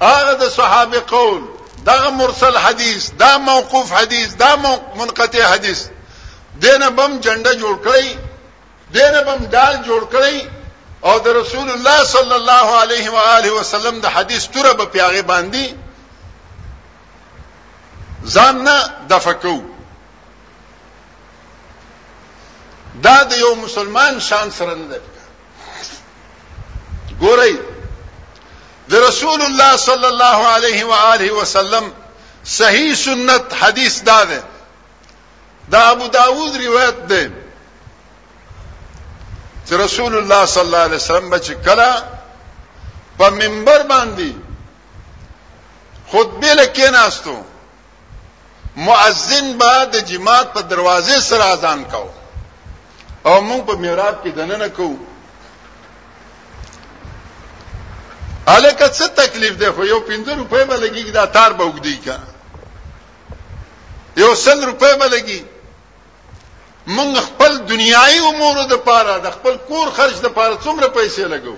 هغه 0.00 0.34
د 0.34 0.48
صحابه 0.48 1.00
قول 1.00 1.42
دغه 1.86 2.10
مرسل 2.10 2.56
حدیث 2.56 3.10
دا 3.18 3.38
موقوف 3.38 3.92
حدیث 3.92 4.34
دا 4.36 4.56
منقطع 4.96 5.52
حدیث 5.54 5.84
دینه 6.60 6.90
بم 6.90 7.20
جنډه 7.20 7.54
جوړ 7.60 7.76
کړی 7.84 8.27
دینه 8.94 9.20
بم 9.26 9.40
ډال 9.52 9.76
جوړ 9.88 10.02
کړی 10.14 10.38
او 11.06 11.14
د 11.26 11.28
رسول 11.40 11.68
الله 11.74 11.98
صلی 12.14 12.34
الله 12.40 12.68
علیه 12.82 13.06
و 13.16 13.18
آله 13.36 13.50
وسلم 13.58 14.00
د 14.00 14.06
حدیث 14.16 14.42
توره 14.52 14.72
په 14.80 14.84
پیاغه 14.92 15.22
باندې 15.32 15.64
ځان 18.34 18.54
نه 18.68 18.76
دفکو 19.10 19.56
دا 23.04 23.18
د 23.30 23.32
یو 23.44 23.54
مسلمان 23.64 24.20
شان 24.28 24.50
سره 24.58 24.74
نه 24.74 24.86
ده 24.88 25.00
ګورئ 27.20 27.54
د 28.90 28.94
رسول 29.08 29.42
الله 29.42 29.76
صلی 29.76 30.06
الله 30.12 30.38
علیه 30.54 30.84
و 30.86 30.92
آله 30.92 31.30
وسلم 31.40 31.90
صحیح 32.58 32.94
سنت 32.94 33.44
حدیث 33.62 34.02
دا 34.02 34.24
ده 34.24 34.42
دا 35.72 35.80
ابو 35.90 36.06
داوود 36.08 36.56
روایت 36.62 36.98
ده 37.10 37.22
چې 39.68 39.74
رسول 39.76 40.16
الله 40.16 40.46
صلی 40.46 40.60
الله 40.62 40.78
علیه 40.88 40.96
وسلم 40.96 41.30
بچ 41.30 41.50
کلا 41.64 41.92
په 43.18 43.28
منبر 43.40 43.82
باندې 43.82 44.32
خطبه 46.10 46.54
لکیناستو 46.60 47.36
مؤذن 48.76 49.52
به 49.58 49.84
د 49.92 49.96
جماعت 50.10 50.52
په 50.54 50.60
دروازې 50.72 51.18
سره 51.28 51.44
اذان 51.56 51.84
کاو 51.84 52.08
او 53.28 53.34
موږ 53.40 53.66
په 53.70 53.76
میراب 53.82 54.16
کې 54.24 54.28
دننه 54.36 54.68
کوو 54.68 54.96
الکه 58.46 58.88
څه 58.88 59.08
تکلیف 59.20 59.56
ده 59.58 59.72
خو 59.76 59.84
یو 59.84 60.00
50 60.08 60.38
روپۍ 60.38 60.64
به 60.64 60.76
لګي 60.76 61.10
دا 61.20 61.26
تار 61.26 61.52
به 61.52 61.64
وګدي 61.64 62.06
کا 62.06 62.18
یو 64.16 64.34
100 64.34 64.50
روپۍ 64.70 64.94
به 64.98 65.08
لګي 65.16 65.40
مونږ 66.88 67.16
خپل 67.20 67.58
دنیایي 67.70 68.18
امور 68.18 68.56
د 68.68 68.72
پاره 68.88 69.14
د 69.24 69.30
خپل 69.36 69.56
کور 69.68 69.88
خرج 69.96 70.20
د 70.26 70.32
پاره 70.36 70.56
څومره 70.66 70.86
پیسې 70.98 71.22
لګو 71.32 71.56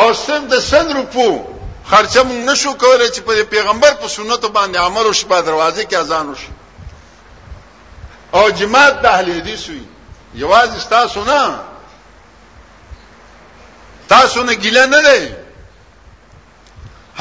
او 0.00 0.08
سم 0.14 0.46
د 0.52 0.60
سن 0.70 0.86
روپو 0.98 1.26
خرچه 1.90 2.22
مونږ 2.28 2.40
نشو 2.50 2.72
کولای 2.82 3.08
چې 3.14 3.20
په 3.30 3.44
پیغمبر 3.54 3.94
په 4.02 4.08
سنتو 4.16 4.48
باندې 4.56 4.76
عمل 4.84 5.04
او 5.06 5.12
شپه 5.20 5.40
دروازې 5.40 5.84
کې 5.88 5.96
اذان 5.96 6.28
وشي 6.28 6.52
او 8.36 8.44
جماعت 8.60 9.02
د 9.02 9.06
اهل 9.12 9.32
حدیث 9.40 9.68
وي 9.70 9.82
یوازې 10.34 10.88
تاسو 10.94 11.24
نه 11.32 11.42
تاسو 14.12 14.42
نه 14.44 14.54
ګیله 14.54 14.86
نه 14.94 15.00
لري 15.08 15.26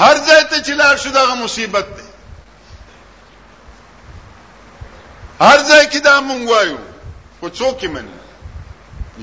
هر 0.02 0.16
ځای 0.18 0.44
ته 0.44 0.64
چې 0.64 0.70
لار 0.84 0.96
شو 1.04 1.10
دغه 1.18 1.34
مصیبت 1.42 1.86
دی 1.96 2.09
هر 5.42 5.60
ځای 5.68 5.86
کې 5.92 6.00
دا 6.06 6.20
مونږ 6.22 6.50
وایو 6.52 6.78
خو 7.40 7.50
څوک 7.50 7.84
مني 7.98 8.20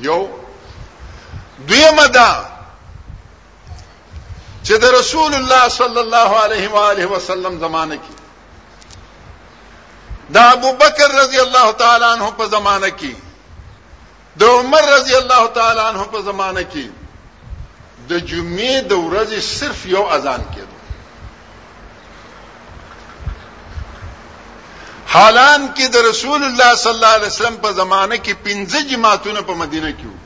یو 0.09 0.21
دویمه 1.71 2.07
دا 2.19 2.29
چې 4.67 4.73
د 4.85 4.95
رسول 4.99 5.35
الله 5.41 5.69
صلی 5.75 6.01
الله 6.05 6.39
علیه 6.45 6.69
و 6.75 6.79
آله 6.93 7.07
وسلم 7.15 7.59
زمانه 7.65 7.97
کې 7.97 8.15
دا 10.37 10.51
ابو 10.53 10.73
بکر 10.85 11.09
رضی 11.23 11.39
الله 11.41 11.73
تعالی 11.83 12.05
عنہ 12.13 12.31
په 12.39 12.47
زمانه 12.55 12.91
کې 12.91 13.15
د 14.45 14.55
عمر 14.55 14.83
رضی 14.97 15.15
الله 15.17 15.45
تعالی 15.61 15.81
عنہ 15.89 16.05
په 16.15 16.23
زمانه 16.31 16.63
کې 16.63 16.87
د 18.09 18.19
جمعې 18.19 18.83
د 18.83 18.93
ورځې 18.93 19.39
صرف 19.61 19.87
یو 19.95 20.07
اذان 20.19 20.41
کې 20.55 20.66
حالان 25.17 25.63
کې 25.75 25.87
د 25.95 25.97
رسول 26.13 26.43
الله 26.47 26.71
صلی 26.83 26.91
الله 26.97 27.13
علیه 27.19 27.27
وسلم 27.33 27.57
په 27.65 27.71
زمانه 27.81 28.17
کې 28.17 28.35
پنځه 28.45 28.85
جماعتونه 28.91 29.41
په 29.49 29.55
مدینه 29.63 29.91
کې 29.91 30.07
وو 30.11 30.19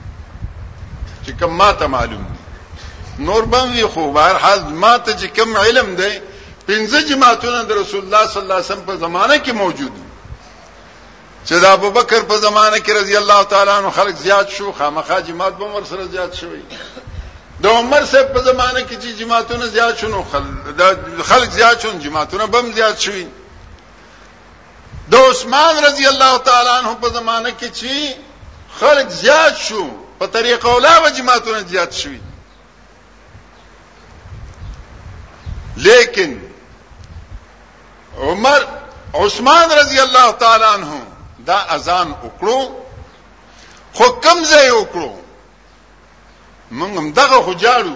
چې 1.25 1.31
کوم 1.41 1.55
ماته 1.61 1.87
معلوم 1.97 2.23
دي 2.31 3.25
نور 3.29 3.43
باندې 3.53 3.85
خو 3.95 4.09
بهر 4.19 4.37
حال 4.45 4.61
ماته 4.85 5.13
چې 5.13 5.39
کوم 5.39 5.57
علم 5.63 5.95
دی 6.03 6.15
پنځه 6.67 7.03
جماعتونه 7.11 7.63
د 7.63 7.73
رسول 7.81 8.03
الله 8.05 8.25
صلی 8.31 8.43
الله 8.43 8.55
علیه 8.61 8.65
وسلم 8.71 8.85
په 8.91 8.97
زمانه 9.07 9.37
کې 9.45 9.51
موجود 9.51 9.95
دي 9.99 10.03
چې 11.47 11.53
د 11.65 11.75
ابوبکر 11.77 12.21
په 12.31 12.37
زمانه 12.47 12.77
کې 12.79 12.91
رضی 13.01 13.17
الله 13.23 13.45
تعالی 13.55 13.71
عنہ 13.79 13.91
خلک 13.99 14.17
زیات 14.27 14.49
شو 14.57 14.73
خامخا 14.79 15.21
جماعت 15.33 15.53
به 15.59 15.65
عمر 15.71 15.85
سره 15.91 16.05
زیات 16.15 16.35
شوی 16.41 16.63
د 17.63 17.67
عمر 17.81 18.05
صاحب 18.13 18.33
په 18.35 18.41
زمانه 18.43 18.81
کې 18.81 18.97
چې 19.03 19.19
جماعتونه 19.21 19.67
زیات 19.67 19.99
شونو 19.99 20.25
خلک 21.33 21.51
زیات 21.59 21.81
شون 21.87 21.99
جماعتونه 22.07 22.47
بم 22.57 22.73
زیات 22.79 22.99
شوی 23.09 23.27
د 25.11 25.15
عثمان 25.15 25.85
رضی 25.85 26.07
الله 26.07 26.39
تعالی 26.39 26.71
عنہ 26.81 26.91
په 27.03 27.09
زمانه 27.09 27.51
کې 27.61 27.69
چې 27.79 28.17
خلک 28.81 29.09
زیات 29.11 29.57
شو 29.59 29.85
په 30.19 30.27
طریقه 30.27 30.69
اولا 30.73 30.99
و 31.05 31.09
جماعتونه 31.09 31.61
زیات 31.71 31.93
شوي 32.03 32.21
لیکن 35.87 36.41
عمر 38.19 38.65
عثمان 39.15 39.71
رضی 39.81 39.99
الله 40.01 40.33
تعالی 40.45 40.65
عنہ 40.75 41.01
دا 41.47 41.59
اذان 41.77 42.15
وکړو 42.23 42.71
خو 43.95 44.09
کم 44.25 44.45
ځای 44.45 44.71
وکړو 44.71 45.11
موږ 46.79 46.97
هم 46.99 47.13
دغه 47.13 47.43
خو 47.43 47.53
جاړو 47.55 47.95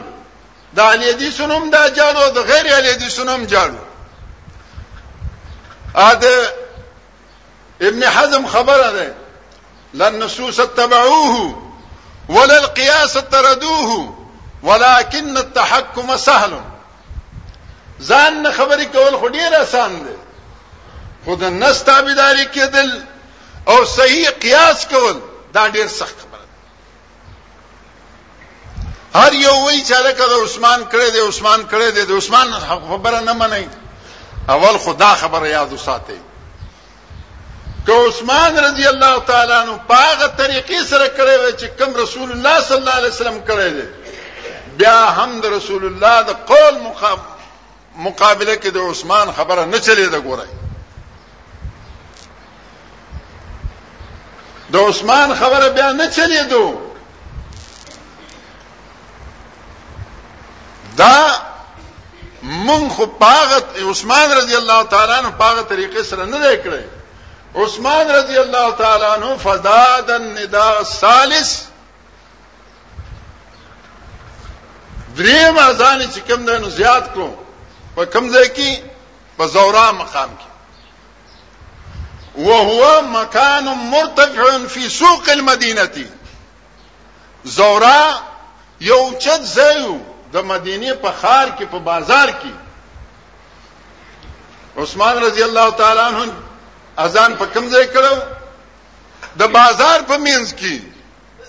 د 0.76 0.80
علی 0.80 1.12
دی 1.12 1.30
سنوم 1.30 1.70
دا 1.70 1.88
جاړو 1.88 2.30
د 2.34 2.38
غیر 2.50 2.74
علی 2.78 2.94
دی 2.94 3.08
سنوم 3.08 3.44
جاړو 3.46 3.82
اده 5.94 6.36
ابن 7.82 8.04
حزم 8.10 8.46
خبره 8.46 8.90
ده 8.90 9.14
لن 9.94 10.22
نصوص 10.22 10.60
اتبعوه 10.60 11.62
ولا 12.28 12.58
القياس 12.58 13.12
تردوه 13.12 14.14
ولكن 14.62 15.36
التحكم 15.36 16.16
سهل 16.16 16.60
ځان 18.00 18.50
خبرې 18.52 18.82
کول 18.92 19.16
خو 19.16 19.28
ډیر 19.28 19.54
آسان 19.62 20.02
دي 20.04 20.14
خو 21.24 21.34
د 21.34 21.42
نس 21.44 21.84
تابعداري 21.84 22.44
کېدل 22.54 22.90
او 23.68 23.84
صحیح 23.84 24.30
قیاس 24.40 24.86
کول 24.90 25.20
دا 25.52 25.68
ډیر 25.68 25.86
سخت 25.88 26.16
خبره 26.22 26.44
ده 29.14 29.20
هر 29.20 29.32
یو 29.32 29.66
وی 29.66 29.84
چې 29.84 29.92
لکه 29.92 30.24
د 30.26 30.42
عثمان 30.44 30.86
کړي 30.92 31.10
دی 31.12 31.20
عثمان 31.28 31.66
کړي 31.72 31.90
دی 31.94 32.04
د 32.04 32.12
عثمان 32.16 32.52
خبره 32.88 33.20
نه 33.20 33.32
منئ 33.32 33.66
اول 34.48 34.78
خدا 34.78 35.14
خبره 35.14 35.48
یاد 35.48 35.72
وساتئ 35.72 36.18
که 37.86 37.92
عثمان 37.92 38.58
رضی 38.58 38.86
الله 38.86 39.18
تعالی 39.26 39.52
عنہ 39.52 39.72
پاغه 39.88 40.28
طریقې 40.38 40.84
سره 40.90 41.08
کړی 41.08 41.38
و 41.48 41.50
چې 41.50 41.82
کوم 41.82 42.02
رسول 42.02 42.30
الله 42.32 42.60
صلی 42.60 42.76
الله 42.76 42.90
علیه 42.98 43.08
وسلم 43.08 43.38
کړی 43.46 43.72
دی 43.72 43.88
بیا 44.78 45.06
هم 45.18 45.40
د 45.40 45.46
رسول 45.46 45.84
الله 45.86 46.22
د 46.22 46.30
قول 46.46 46.74
مقابله 47.96 48.56
کې 48.56 48.66
د 48.66 48.76
عثمان 48.78 49.32
خبره 49.32 49.64
نه 49.64 49.78
چلی 49.80 50.06
دا 50.06 50.20
ګورای 50.20 50.48
د 54.72 54.76
عثمان 54.76 55.34
خبره 55.34 55.68
بیا 55.68 55.92
نه 55.92 56.06
چلی 56.10 56.38
دو 56.42 56.80
دا 60.96 61.26
مونږ 62.42 62.90
خو 62.96 63.06
پاغت 63.06 63.64
عثمان 63.90 64.30
رضی 64.36 64.56
الله 64.56 64.82
تعالی 64.84 65.12
عنہ 65.12 65.30
پاغه 65.30 65.62
طریقې 65.62 66.02
سره 66.02 66.24
نه 66.24 66.38
دی 66.48 66.62
کړی 66.70 66.80
عثمان 67.54 68.10
رضی 68.10 68.36
الله 68.38 68.72
تعالی 68.78 69.04
عنہ 69.04 69.34
فزاد 69.42 70.10
النداء 70.10 70.76
الثالث 70.78 71.60
دریم 75.18 75.58
اذان 75.58 76.00
چې 76.12 76.18
کوم 76.28 76.44
ده 76.46 76.58
نو 76.58 76.70
زیات 76.76 77.08
کړو 77.14 77.28
په 77.96 78.04
کوم 78.04 78.32
ځای 78.32 78.48
کې 78.56 78.70
په 79.36 79.44
زورا 79.52 79.92
مقام 79.98 80.30
کې 80.40 80.44
وهو 82.36 83.00
مكان 83.08 83.64
مرتفع 83.90 84.58
في 84.68 84.88
سوق 84.98 85.28
المدينه 85.38 85.96
زورا 87.44 88.20
یو 88.80 89.10
چت 89.18 89.40
ځای 89.56 89.86
د 90.32 90.36
مدینه 90.50 90.92
په 90.94 91.12
خار 91.20 91.46
کې 91.58 91.64
په 91.64 91.78
بازار 91.90 92.28
کې 92.30 92.52
عثمان 94.82 95.16
رضی 95.24 95.42
الله 95.42 95.70
تعالی 95.82 96.00
عنہ 96.00 96.20
اذان 96.98 97.36
په 97.40 97.46
کوم 97.54 97.64
ځای 97.70 97.86
کړو 97.94 98.16
د 99.40 99.42
بازار 99.56 99.98
په 100.08 100.14
مینس 100.26 100.48
کې 100.60 100.76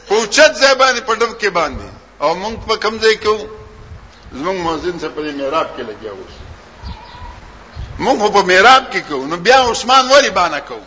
پوښت 0.08 0.52
ځای 0.62 0.74
باندې 0.82 1.02
په 1.08 1.14
ډب 1.20 1.32
کې 1.42 1.50
باندې 1.58 1.90
او 2.24 2.30
موږ 2.42 2.56
په 2.70 2.76
کوم 2.84 2.96
ځای 3.04 3.16
کې 3.24 3.34
زموږ 4.38 4.58
مؤذن 4.66 4.96
څخه 5.00 5.14
په 5.16 5.22
میراب 5.42 5.68
کې 5.76 5.84
لګیا 5.90 6.12
و 6.14 6.26
موږ 8.04 8.18
په 8.38 8.42
میراب 8.50 8.84
کې 8.92 9.00
کو 9.08 9.18
نو 9.32 9.36
بیا 9.48 9.60
عثمان 9.72 10.04
وری 10.12 10.30
باندې 10.40 10.62
کو 10.68 10.78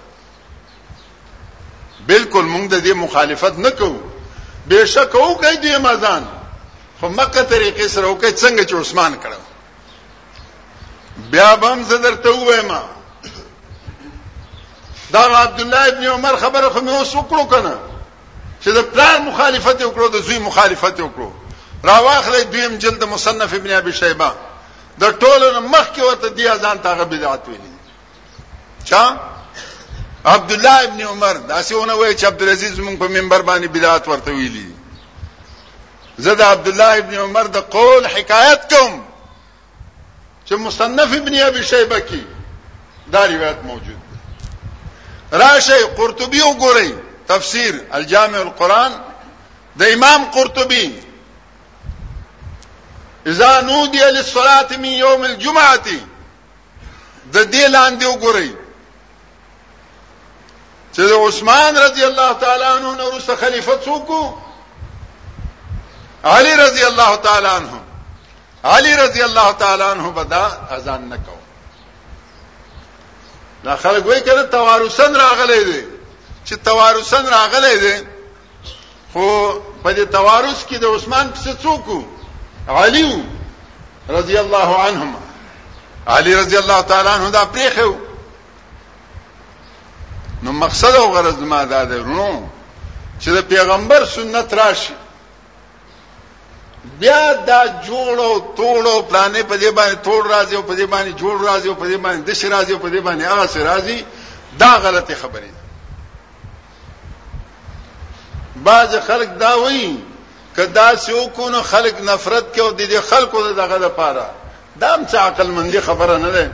بالکل 2.06 2.44
موږ 2.54 2.64
د 2.74 2.76
دې 2.84 2.92
مخالفت 3.04 3.54
نه 3.64 3.70
کو 3.70 3.90
بهشکه 4.68 5.18
او 5.24 5.30
کوي 5.42 5.56
دې 5.56 5.78
مزان 5.86 6.22
خو 7.00 7.06
مکه 7.08 7.42
طریقې 7.54 7.86
سره 7.94 8.06
او 8.06 8.14
کوي 8.22 8.32
څنګه 8.32 8.62
چې 8.70 8.74
عثمان 8.80 9.12
کړو 9.22 9.40
بیا 11.32 11.50
به 11.56 11.66
هم 11.72 11.80
زدرته 11.84 12.30
وایم 12.32 12.70
دا 15.12 15.20
عبد 15.36 15.60
الله 15.60 15.84
ابن 15.88 16.04
عمر 16.06 16.36
خبره 16.36 16.68
خو 16.68 16.80
مې 16.80 16.88
اوس 16.90 17.14
وکړو 17.16 17.44
کنه 17.50 17.78
چې 18.64 18.68
د 18.76 18.80
پلان 18.92 19.22
مخالفت 19.22 19.82
وکړو 19.82 20.08
د 20.12 20.20
زوی 20.22 20.38
مخالفت 20.38 21.00
وکړو 21.00 21.30
راواخلې 21.84 22.44
دویم 22.52 22.76
جلد 22.78 23.04
مصنف 23.04 23.54
ابن 23.54 23.70
ابي 23.70 23.92
شيبه 23.92 24.32
د 24.98 25.04
ټولو 25.18 25.60
مخ 25.60 25.86
کې 25.96 26.00
ورته 26.00 26.28
دی 26.28 26.44
ځان 26.50 26.82
تاغه 26.82 27.02
بدعت 27.04 27.48
ویلي 27.48 27.72
چا 28.84 29.16
عبد 30.24 30.52
الله 30.52 30.82
ابن 30.82 31.00
عمر 31.00 31.36
دا 31.36 31.62
سونه 31.62 31.94
وای 31.94 32.16
چې 32.18 32.24
عبد 32.24 32.42
العزيز 32.42 32.76
مونږ 32.80 32.98
په 32.98 33.08
منبر 33.08 33.42
باندې 33.42 33.68
بدعت 33.68 34.08
ورته 34.08 34.30
ویلي 34.32 34.72
زه 36.18 36.44
عبد 36.44 36.68
الله 36.68 36.96
ابن 36.98 37.14
عمر 37.18 37.46
د 37.46 37.56
قول 37.58 38.06
حکایت 38.06 38.74
کوم 38.74 39.04
چې 40.48 40.52
مصنف 40.52 41.12
ابن 41.20 41.34
ابي 41.34 41.62
شيبه 41.62 42.00
کې 42.00 42.20
دا 43.12 43.26
روایت 43.26 43.56
موجود 43.64 44.07
قرطبیوں 45.32 46.52
گورئی 46.60 46.92
تفصیل 47.26 47.78
الجامع 47.92 48.38
القرآن 48.38 48.92
دا 49.80 49.86
امام 49.86 50.24
قرطبی 50.32 51.00
جماعتی 55.44 55.96
گورئی 58.20 58.54
چلو 60.92 61.28
عثمان 61.28 61.76
رضی 61.76 62.04
الله 62.04 62.32
تعالی 62.40 62.64
عنہ 62.64 62.88
اللہ 63.04 63.60
تعالیٰ 63.60 63.60
څوک 63.84 64.10
علی 66.24 66.56
رضی 66.56 66.82
الله 66.84 67.16
تعالی 67.22 67.48
عنہ 67.56 67.78
علی 68.64 68.96
رضی 68.96 69.22
الله 69.22 69.52
تعالی 69.58 69.84
عنہ 69.92 70.10
بدا 70.20 70.44
اذان 70.76 71.08
نہ 71.08 71.16
دا 73.68 73.76
خلک 73.76 74.06
وایي 74.06 74.20
کنه 74.26 74.42
توارثن 74.56 75.12
راغلي 75.24 75.64
دي 75.64 75.80
چې 76.48 76.54
توارثن 76.68 77.24
راغلي 77.36 77.76
دي 77.84 77.96
خو 79.12 79.28
په 79.84 79.90
دې 79.96 80.06
توارث 80.16 80.60
کې 80.68 80.76
د 80.78 80.84
عثمان 80.96 81.26
پسې 81.34 81.52
څوک 81.62 81.84
علي 82.68 83.08
رضی 84.16 84.36
الله 84.38 84.80
عنهما 84.84 85.20
علي 86.16 86.32
رضی 86.40 86.56
الله 86.56 86.80
تعالی 86.92 87.08
عنہ 87.08 87.28
دا 87.30 87.44
پریخو 87.44 87.92
نو 90.42 90.52
مقصد 90.64 90.94
او 90.96 91.06
غرض 91.14 91.38
ما 91.52 91.64
دا 91.64 91.84
ده 91.84 91.96
نو 92.02 92.30
چې 93.20 93.28
د 93.36 93.38
پیغمبر 93.52 94.04
سنت 94.16 94.54
راشي 94.60 94.94
بیا 97.00 97.32
دا 97.46 97.60
جوړو 97.86 98.54
توړو 98.56 99.02
پلانې 99.08 99.42
په 99.42 99.56
دې 99.56 99.70
باندې 99.70 99.98
توړ 100.06 100.22
راځي 100.30 100.56
او 100.56 100.62
په 100.62 100.74
دې 100.74 100.86
باندې 100.92 101.12
جوړ 101.20 101.36
راځي 101.46 101.68
او 101.68 101.74
په 101.74 101.86
دې 101.88 101.96
باندې 102.04 102.30
دش 102.32 102.44
راځي 102.44 102.72
او 102.72 102.78
په 102.78 102.88
دې 102.88 103.00
باندې 103.06 103.24
هغه 103.24 103.46
سر 103.46 103.64
راځي 103.70 104.04
دا 104.58 104.72
غلطه 104.84 105.14
خبره 105.14 105.48
ده 105.52 105.60
بعض 108.56 108.96
خلک 109.06 109.28
دا 109.38 109.52
وایي 109.58 109.96
کدا 110.56 110.88
سیو 111.04 111.26
کو 111.34 111.48
نو 111.50 111.62
خلک 111.62 111.94
نفرت 112.10 112.54
کوي 112.54 112.72
د 112.74 112.90
دې 112.92 113.00
خلکو 113.10 113.42
دغه 113.52 113.78
لپاره 113.86 114.30
دا 114.80 114.94
هم 114.94 115.06
څه 115.06 115.14
عقل 115.14 115.46
مندي 115.46 115.80
خبره 115.80 116.16
نه 116.18 116.30
ده 116.30 116.50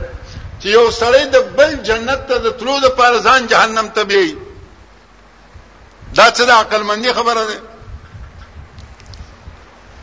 چې 0.61 0.65
یو 0.67 0.89
سړی 0.91 1.23
د 1.31 1.37
بل 1.57 1.75
جنت 1.83 2.27
ته 2.27 2.37
د 2.37 2.49
تلو 2.59 2.77
لپاره 2.79 3.21
ځان 3.21 3.47
جهنم 3.49 3.87
ته 3.87 4.03
بي 4.03 4.37
دا 6.15 6.31
څه 6.31 6.41
د 6.47 6.49
عقل 6.49 6.83
مندي 6.83 7.13
خبره 7.13 7.45
ده 7.45 7.59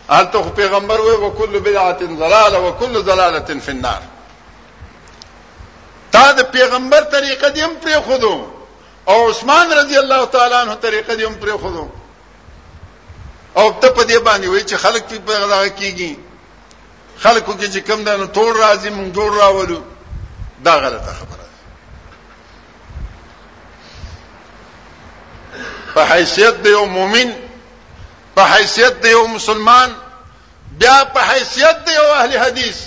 آل 0.09 0.25
ته 0.33 0.43
پیغمبر 0.57 1.01
وې 1.01 1.17
وکل 1.25 1.59
بدعت 1.59 2.03
ضلاله 2.05 2.59
وکل 2.59 3.03
ضلاله 3.03 3.59
فی 3.61 3.71
النار 3.71 4.01
تا 6.13 6.33
د 6.33 6.43
پیغمبر 6.53 7.03
طریقه 7.05 7.51
دې 7.51 7.59
هم 7.61 7.75
پرې 7.75 8.01
خودو 8.07 8.47
او 9.05 9.31
عثمان 9.31 9.73
رضی 9.73 9.99
الله 9.99 10.27
تعالی 10.27 10.55
عنہ 10.55 10.75
طریقه 10.75 11.17
دې 11.17 11.23
هم 11.29 11.35
پرې 11.35 11.61
خودو 11.63 11.89
او 13.57 13.73
ته 13.81 13.89
په 13.91 14.03
دې 14.05 14.19
باندې 14.19 14.47
وای 14.49 14.65
چې 14.65 14.75
خلک 14.75 15.05
په 15.27 15.33
غلا 15.33 15.69
کېږي 15.69 16.17
خلکو 17.23 17.53
کې 17.53 17.67
چې 17.73 17.79
کم 17.87 18.05
ده 18.05 18.17
نو 18.17 18.27
ټول 18.27 18.53
راځي 18.61 18.89
مونږ 18.91 19.15
جوړ 19.15 19.39
راولو 19.41 19.81
دا 20.65 20.79
غلطه 20.79 21.13
خبره 21.19 21.39
ده 21.39 21.59
په 25.95 26.07
حیثیت 26.15 26.63
د 26.63 26.67
یو 26.67 26.85
مؤمن 26.87 27.33
په 28.35 28.43
حیثیت 28.55 29.01
دی 29.03 29.13
او 29.13 29.27
مسلمان 29.29 29.95
بیا 30.79 31.03
په 31.15 31.21
حیثیت 31.33 31.85
دی 31.87 31.97
او 31.97 32.07
اهل 32.19 32.37
حدیث 32.39 32.79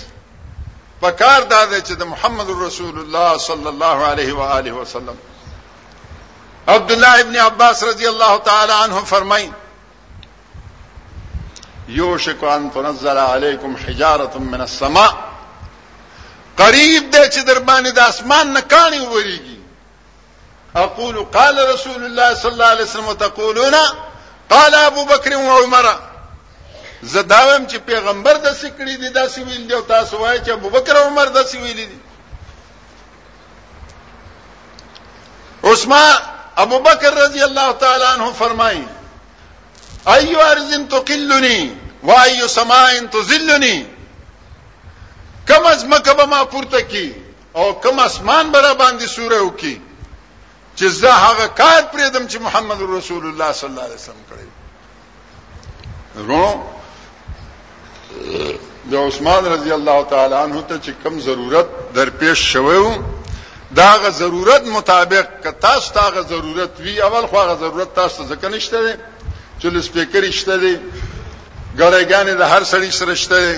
په 1.01 1.09
کار 1.21 1.41
چې 1.87 1.93
د 1.99 2.03
محمد 2.05 2.49
رسول 2.61 2.99
الله 2.99 3.37
صلی 3.47 3.67
الله 3.73 3.97
علیه 4.11 4.33
و 4.35 4.41
آله 4.41 4.71
وسلم 4.77 5.17
عبد 6.67 6.91
الله 6.91 7.19
ابن 7.19 7.35
عباس 7.45 7.83
رضی 7.83 8.07
الله 8.07 8.37
تعالی 8.45 8.71
اللہ 8.73 9.03
تعالیٰ 11.93 12.57
ان 12.57 12.69
تنزل 12.69 13.17
علیکم 13.17 13.75
حجارتم 13.87 14.43
من 14.51 14.61
السماء 14.61 15.09
قریب 16.63 17.03
چې 17.03 17.13
دے 17.43 17.43
چربانی 17.45 17.91
دا 17.91 18.03
آسمان 18.07 18.53
نہ 18.53 18.59
وریږي 18.65 19.61
اقول 20.75 21.23
قال 21.33 21.59
رسول 21.73 22.03
الله 22.03 22.33
صلی 22.35 22.51
الله 22.51 22.65
علیہ 22.65 22.83
وسلم 22.83 23.07
و 23.07 23.15
قال 24.49 24.73
ابو 24.75 25.05
بکر 25.05 25.35
و 25.35 25.39
عمر 25.63 25.85
زداوم 27.13 27.65
چې 27.67 27.77
پیغمبر 27.85 28.33
د 28.45 28.47
سکړي 28.61 28.95
دي 29.01 29.09
دا 29.17 29.27
سویل 29.29 29.67
دی 29.69 29.73
او 29.73 29.81
تاسو 29.81 30.17
وایئ 30.17 30.39
چې 30.45 30.51
ابو 30.51 30.69
بکر 30.69 30.95
او 30.97 31.07
عمر 31.07 31.27
د 31.37 31.45
سویل 31.49 31.77
دي 31.77 31.97
عثمان 35.71 36.13
ابو 36.63 36.79
بکر 36.79 37.13
رضی 37.23 37.41
الله 37.43 37.71
تعالی 37.83 38.05
عنہ 38.05 38.29
فرمایي 38.37 38.85
ايو 40.15 40.41
ارض 40.41 40.73
تقلني 40.89 41.77
وايو 42.03 42.47
سماء 42.47 42.99
تذلني 43.05 43.77
کم 45.47 45.65
از 45.65 45.85
مکه 45.85 46.13
به 46.13 46.25
ما 46.25 46.43
پورته 46.45 46.81
کی 46.81 47.13
او 47.53 47.73
کم 47.79 47.99
اسمان 47.99 48.51
برا 48.51 48.73
باندې 48.73 49.05
سوره 49.07 49.39
وکي 49.41 49.81
چې 50.75 50.85
زه 51.01 51.11
هغه 51.25 51.47
کار 51.61 51.81
پرېدم 51.93 52.23
چې 52.31 52.37
محمد 52.45 52.79
رسول 52.81 53.23
الله 53.31 53.49
صلی 53.59 53.69
الله 53.69 53.83
علیه 53.87 53.95
وسلم 54.01 54.23
کړی 54.31 54.47
ورو 56.15 56.47
د 58.91 58.93
عثمان 59.07 59.43
رضی 59.51 59.71
الله 59.77 59.97
تعالی 60.13 60.35
عنہ 60.41 60.57
ته 60.71 60.75
چې 60.85 60.91
کم 61.03 61.13
ضرورت 61.27 61.65
در 61.95 62.09
پیش 62.23 62.37
شوو 62.53 62.85
داغه 63.81 64.09
ضرورت 64.17 64.63
مطابق 64.73 65.25
که 65.43 65.51
تاسو 65.67 65.93
تاغه 65.99 66.21
ضرورت 66.33 66.71
وی 66.79 66.93
اول 67.07 67.23
خو 67.27 67.35
هغه 67.37 67.55
ضرورت 67.63 67.89
تاسو 67.95 68.27
ځکه 68.33 68.45
نشته 68.55 68.79
دی 68.85 68.93
چې 69.59 69.65
لسپیکر 69.75 70.23
شته 70.39 70.55
دی 70.57 70.79
ګړېګانې 71.77 72.35
د 72.41 72.43
هر 72.55 72.63
سړي 72.63 72.91
سره 72.99 73.13
شته 73.23 73.37
دی 73.45 73.55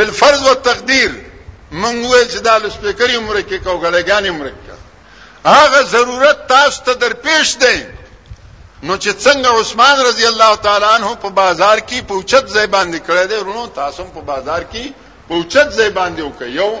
بل 0.00 0.08
فرض 0.22 0.40
او 0.46 0.54
تقدیر 0.70 1.10
مونږ 1.10 1.98
وې 2.10 2.34
چې 2.34 2.38
د 2.48 2.50
لسپیکر 2.66 3.08
عمر 3.16 3.40
کې 3.40 3.64
کو 3.64 3.80
ګړېګانې 3.80 4.28
عمر 4.28 4.48
کې 4.48 4.65
هغه 5.46 5.82
ضرورت 5.84 6.46
تاسو 6.46 6.82
ته 6.84 6.94
در 6.94 7.12
پیش 7.24 7.48
دی 7.62 7.82
نو 8.82 8.96
چې 8.98 9.10
څنګه 9.24 9.46
عثمان 9.60 9.96
رضی 10.06 10.26
الله 10.26 10.56
تعالی 10.56 10.84
عنہ 10.96 11.14
په 11.22 11.28
بازار 11.30 11.78
کې 11.80 12.00
پوچت 12.08 12.46
ځای 12.54 12.66
باندې 12.76 12.98
کړی 13.06 13.26
دی 13.28 13.34
ورونو 13.40 13.66
تاسو 13.66 14.04
په 14.04 14.20
بازار 14.20 14.62
کې 14.72 14.84
پوچت 15.28 15.68
ځای 15.78 15.90
باندې 15.98 16.20
وکيو 16.22 16.72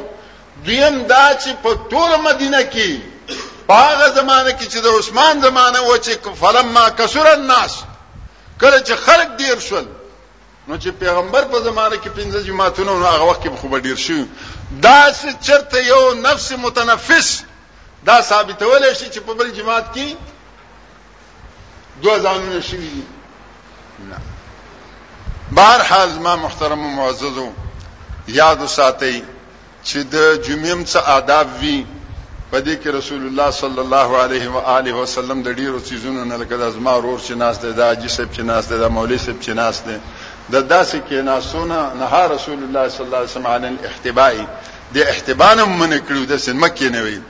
دویم 0.64 1.02
دا 1.02 1.26
چې 1.42 1.50
په 1.62 1.70
ټول 1.90 2.20
مدینه 2.28 2.60
کې 2.74 3.00
هغه 3.70 4.08
زمانه 4.18 4.50
کې 4.58 4.66
چې 4.72 4.78
د 4.84 4.86
عثمان 4.98 5.42
زمانه 5.42 5.80
و 5.82 5.96
چې 5.98 6.30
فلما 6.42 6.90
کسر 6.90 7.26
الناس 7.32 7.72
کله 8.60 8.78
چې 8.78 8.92
خلق 9.06 9.28
ډیر 9.36 9.58
شول 9.68 9.86
نو 10.68 10.76
چې 10.78 10.88
پیغمبر 11.00 11.42
په 11.44 11.58
زمانه 11.64 11.96
کې 11.96 12.10
پنځه 12.18 12.40
جماعتونه 12.48 12.90
هغه 12.92 13.24
وخت 13.30 13.40
کې 13.42 13.50
خو 13.60 13.78
ډیر 13.78 13.96
شو 14.06 14.24
دا 14.82 15.12
چې 15.18 15.46
چرته 15.46 15.78
یو 15.82 16.14
نفس 16.14 16.52
متنفس 16.52 17.28
دا 18.06 18.20
ثابتول 18.20 18.94
شي 18.96 19.06
چې 19.10 19.18
په 19.20 19.34
بل 19.34 19.52
جماعت 19.52 19.86
کې 19.94 20.08
دوه 22.02 22.18
ځانونه 22.22 22.60
شي 22.60 22.78
نه 24.10 24.18
بهر 25.58 25.82
حال 25.90 26.10
ما 26.28 26.36
محترم 26.36 26.82
او 26.84 26.88
معززو 26.98 27.48
یاد 28.38 28.62
وساتئ 28.62 29.20
چې 29.84 29.96
د 30.12 30.16
جمعم 30.48 30.80
څخه 30.84 31.08
آداب 31.18 31.48
وی 31.60 31.86
په 32.50 32.60
دې 32.66 32.76
کې 32.82 32.90
رسول 32.98 33.22
الله 33.26 33.50
صلی 33.58 33.80
الله 33.84 34.08
علیه 34.24 34.48
و 34.56 34.60
آله 34.76 34.92
وسلم 35.00 35.42
د 35.42 35.48
ډیرو 35.62 35.80
چیزونو 35.88 36.24
نه 36.24 36.36
لکه 36.36 36.56
د 36.56 36.62
ازما 36.72 36.96
رور 36.96 37.18
چې 37.26 37.30
ناس 37.44 37.58
ده 37.64 37.70
د 37.80 37.96
اجي 37.96 38.08
صاحب 38.08 38.32
چې 38.34 38.40
ناس 38.40 38.66
ده 38.68 38.76
د 38.84 38.92
مولوی 38.98 39.18
صاحب 39.24 39.40
چې 39.42 39.48
ناس 39.62 39.80
ده 39.88 40.00
د 40.52 40.68
داسې 40.68 40.96
کې 41.08 41.12
ناسونه 41.12 41.78
نه 42.00 42.22
رسول 42.34 42.58
الله 42.64 42.88
صلی 42.88 43.04
الله 43.04 43.18
علیه 43.18 43.32
وسلم 43.32 43.46
عن 43.54 43.64
الاحتباء 43.64 44.46
د 44.94 44.98
احتبان 45.14 45.62
من 45.64 45.98
کړو 45.98 46.30
د 46.34 46.44
سن 46.44 46.56
مکه 46.64 46.88
نه 46.96 47.02
وی 47.08 47.20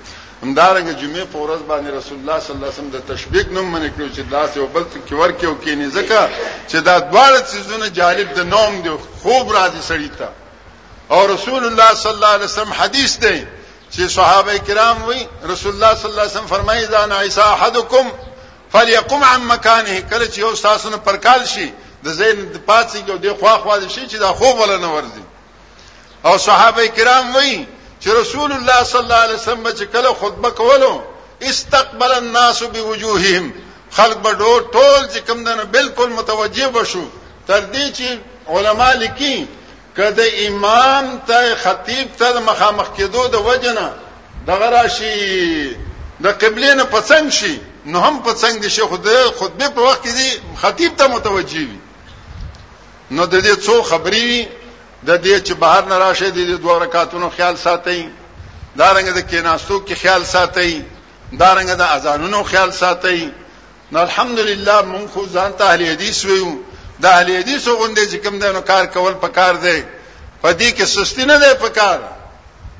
همدارنګه 0.44 0.92
جمعه 1.00 1.24
په 1.32 1.38
ورځ 1.38 1.60
باندې 1.70 1.88
رسول 1.98 2.18
الله 2.20 2.40
صلی 2.40 2.52
الله 2.54 2.66
علیه 2.70 2.74
وسلم 2.78 2.90
د 2.94 3.00
تشبیک 3.14 3.46
نوم 3.56 3.66
منې 3.74 3.90
کړو 3.98 4.08
چې 4.16 4.22
داسې 4.36 4.56
او 4.58 4.66
بل 4.74 4.84
څه 4.92 4.98
کې 5.08 5.12
ورکه 5.20 5.46
او 5.48 5.54
کې 5.64 5.70
نه 5.80 5.88
زکه 5.96 6.22
چې 6.70 6.76
دا 6.86 6.96
دواړه 7.10 7.40
څیزونه 7.50 7.86
جالب 7.98 8.34
د 8.38 8.40
نوم 8.52 8.72
دی 8.82 8.90
خوب 9.22 9.46
راځي 9.58 9.82
سړی 9.90 10.10
ته 10.18 10.28
او 11.10 11.20
رسول 11.34 11.62
الله 11.66 11.94
صلی 11.94 12.12
الله 12.16 12.28
علیه 12.36 12.44
وسلم 12.50 12.72
حدیث 12.80 13.16
دی 13.22 13.38
چې 13.94 14.02
صحابه 14.18 14.58
کرام 14.68 15.04
وی 15.08 15.20
رسول 15.52 15.72
الله 15.74 15.94
صلی 15.98 16.10
الله 16.10 16.22
علیه 16.26 16.32
وسلم 16.36 16.46
فرمایي 16.54 16.86
ځان 16.94 17.12
عیسی 17.12 17.40
احدکم 17.40 18.06
فليقم 18.72 19.24
عن 19.24 19.40
مكانه 19.54 20.00
کله 20.10 20.26
چې 20.32 20.38
یو 20.38 20.52
تاسو 20.66 20.90
نه 20.90 20.96
پرکال 20.96 21.46
شي 21.54 21.68
د 22.04 22.08
زین 22.18 22.36
د 22.54 22.56
پاتې 22.68 22.96
یو 23.08 23.16
د 23.24 23.38
خوا 23.40 23.54
خوا 23.62 23.76
شي 23.88 24.04
چې 24.10 24.14
دا 24.24 24.32
خوب 24.32 24.58
ولا 24.60 24.76
نه 24.76 24.90
ورځي 24.98 25.24
او 26.24 26.38
صحابه 26.48 26.86
کرام 26.88 27.34
وی 27.36 27.66
چې 28.00 28.08
رسول 28.20 28.52
الله 28.52 28.84
صلی 28.84 29.00
الله 29.00 29.14
علیه 29.26 29.36
وسلم 29.40 29.70
چې 29.72 29.84
کله 29.92 30.08
خطبه 30.20 30.50
کولو 30.50 31.02
استقبل 31.42 32.12
الناس 32.12 32.62
بوجوههم 32.62 33.52
خلق 33.90 34.16
به 34.16 34.32
ټول 34.72 35.00
چې 35.14 35.18
کوم 35.26 35.44
دنه 35.44 35.64
بالکل 35.64 36.08
متوجه 36.08 36.68
بشو 36.68 37.04
تر 37.46 37.60
دې 37.72 37.98
چې 37.98 38.08
علما 38.48 38.92
لیکي 38.92 39.46
کله 39.96 40.48
امام 40.48 41.20
ته 41.28 41.54
خطیب 41.62 42.16
ته 42.18 42.40
مخامخ 42.40 42.86
کېدو 42.98 43.28
د 43.32 43.36
وجنه 43.48 43.92
دغه 44.46 44.70
راشي 44.70 45.16
د 46.20 46.26
قبله 46.42 46.74
نه 46.74 46.84
پسنګ 46.84 47.30
شي 47.30 47.58
نو 47.86 48.00
هم 48.00 48.22
پسنګ 48.26 48.58
دي 48.62 48.70
شیخ 48.70 48.90
د 48.90 49.08
خطبه 49.38 49.68
په 49.68 49.80
وخت 49.82 50.02
کې 50.04 50.60
خطیب 50.62 50.96
ته 50.96 51.06
متوجه 51.08 51.58
وي 51.58 51.78
نو 53.10 53.26
د 53.26 53.42
دې 53.42 53.54
څو 53.66 53.82
خبرې 53.82 54.46
د 55.08 55.10
دې 55.24 55.36
چې 55.46 55.54
بهر 55.62 55.82
نه 55.90 55.96
راشه 55.98 56.28
د 56.30 56.38
دوه 56.64 56.74
رکعاتونو 56.84 57.28
خیال 57.36 57.56
ساتي 57.66 58.02
دا 58.78 58.88
رنګ 58.96 59.08
د 59.18 59.20
کیناستو 59.30 59.76
کې 59.86 59.94
خیال 60.02 60.22
ساتي 60.34 60.72
دا 61.40 61.50
رنګ 61.58 61.68
د 61.80 61.84
اذانونو 61.96 62.38
خیال 62.50 62.70
ساتي 62.82 63.22
نو 63.92 63.98
الحمدلله 64.06 64.76
مونږ 64.92 65.06
خو 65.14 65.22
ځان 65.36 65.50
ته 65.58 65.62
اهل 65.70 65.82
حدیث 65.92 66.18
ویو 66.28 66.50
د 67.02 67.04
اهل 67.06 67.38
حدیث 67.40 67.62
غوندې 67.78 68.04
چې 68.10 68.16
کوم 68.24 68.34
دنو 68.42 68.60
کار 68.70 68.84
کول 68.94 69.14
پکار 69.24 69.54
دی 69.66 69.78
په 70.42 70.50
دې 70.58 70.70
کې 70.76 70.84
سستی 70.94 71.24
نه 71.32 71.36
دی 71.42 71.52
پکار 71.64 71.98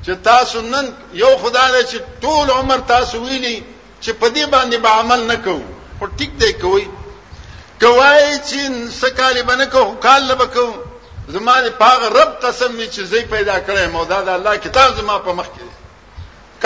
چې 0.05 0.11
تاسو 0.29 0.57
نن 0.73 0.85
یو 1.23 1.31
خدای 1.43 1.83
چې 1.87 1.97
ټول 2.23 2.47
عمر 2.57 2.79
تاسو 2.93 3.15
ویلي 3.25 3.57
چې 4.01 4.09
په 4.21 4.27
دې 4.33 4.43
باندې 4.53 4.77
به 4.77 4.91
با 4.91 4.91
عمل 5.01 5.21
نه 5.31 5.35
کوو 5.35 5.65
خو 5.99 6.05
ټیک 6.19 6.31
دی 6.41 6.51
کوي 6.63 6.85
کوای 7.81 8.27
چې 8.49 8.59
سکالې 9.01 9.43
باندې 9.49 9.65
کوو 9.75 9.95
کال 10.07 10.35
به 10.41 10.45
کوو 10.57 10.73
زما 11.27 11.53
دې 11.61 11.71
پاغه 11.79 12.09
رب 12.09 12.35
قسم 12.43 12.71
می 12.75 12.87
چې 12.87 12.99
زی 13.11 13.21
پیدا 13.29 13.57
کړم 13.67 13.95
او 13.95 14.03
دا 14.11 14.21
د 14.27 14.29
الله 14.37 14.57
کتاب 14.65 14.95
زما 14.99 15.17
په 15.25 15.33
مخ 15.39 15.45
کې 15.45 15.67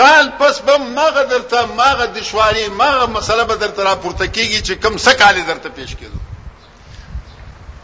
کال 0.00 0.28
پس 0.42 0.60
به 0.68 0.76
ماغه 0.82 1.22
درته 1.24 1.62
ماغه 1.66 2.06
دشواری 2.18 2.68
ماغه 2.82 3.06
مسله 3.14 3.44
به 3.44 3.54
درته 3.62 3.82
راپورته 3.84 4.26
کیږي 4.32 4.60
چې 4.66 4.72
کم 4.72 4.96
سکالې 4.96 5.48
درته 5.48 5.68
پیش 5.68 5.90
کړو 5.90 6.18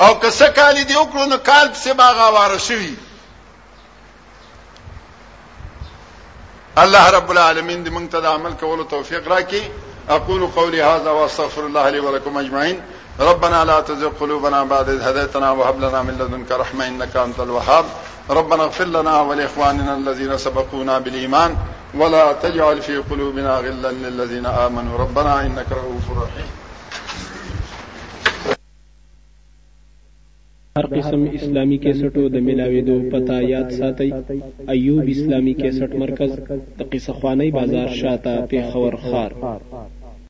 او 0.02 0.20
که 0.20 0.30
سکالې 0.30 0.84
دی 0.88 0.94
وکړو 1.00 1.28
نو 1.32 1.36
کال 1.50 1.68
څه 1.84 1.88
باغه 2.02 2.28
واره 2.36 2.58
شوی 2.68 2.94
الله 6.84 7.10
رب 7.16 7.30
العالمین 7.34 7.82
دې 7.84 7.88
موږ 7.88 8.12
ته 8.12 8.20
د 8.20 8.26
عمل 8.38 8.52
کولو 8.62 8.84
توفیق 8.94 9.28
راکړي 9.38 9.62
اقول 10.18 10.46
قولي 10.56 10.80
هذا 10.82 11.10
واستغفر 11.10 11.60
الله 11.66 11.90
لي 11.96 12.00
ولكم 12.06 12.36
اجمعين 12.36 12.80
ربنا 13.20 13.64
لا 13.64 13.80
تزغ 13.80 14.08
قلوبنا 14.20 14.64
بعد 14.64 14.88
إذ 14.88 15.00
هديتنا 15.02 15.50
وهب 15.50 15.78
لنا 15.84 16.02
من 16.02 16.14
لدنك 16.14 16.52
رحمة 16.52 16.88
إنك 16.88 17.16
أنت 17.16 17.40
الوهاب 17.40 17.84
ربنا 18.30 18.62
اغفر 18.64 18.84
لنا 18.84 19.20
ولإخواننا 19.20 19.96
الذين 19.96 20.36
سبقونا 20.38 20.98
بالإيمان 20.98 21.50
ولا 21.94 22.32
تجعل 22.32 22.82
في 22.82 22.96
قلوبنا 22.98 23.56
غلا 23.58 23.90
للذين 23.92 24.46
آمنوا 24.46 24.98
ربنا 24.98 25.42
إنك 25.46 25.66
رؤوف 25.72 26.06
رحيم 26.22 26.48
ہر 30.78 30.86
قسم 30.86 31.22
اسلامی 31.34 31.76
کیسٹ 31.84 32.16
و 32.16 32.28
دلاوی 32.34 32.80
دو 32.88 32.98
پتہ 33.12 33.40
یاد 33.42 33.70
سات 33.78 34.00
ایوب 34.74 35.04
اسلامی 35.16 35.52
کیسٹ 35.60 35.94
مرکز 36.04 36.38
تقی 36.78 36.98
سخوانی 37.08 37.50
بازار 37.60 37.94
شاتا 38.02 38.36
پی 38.50 38.62
خور 38.72 39.02
خار 39.10 39.96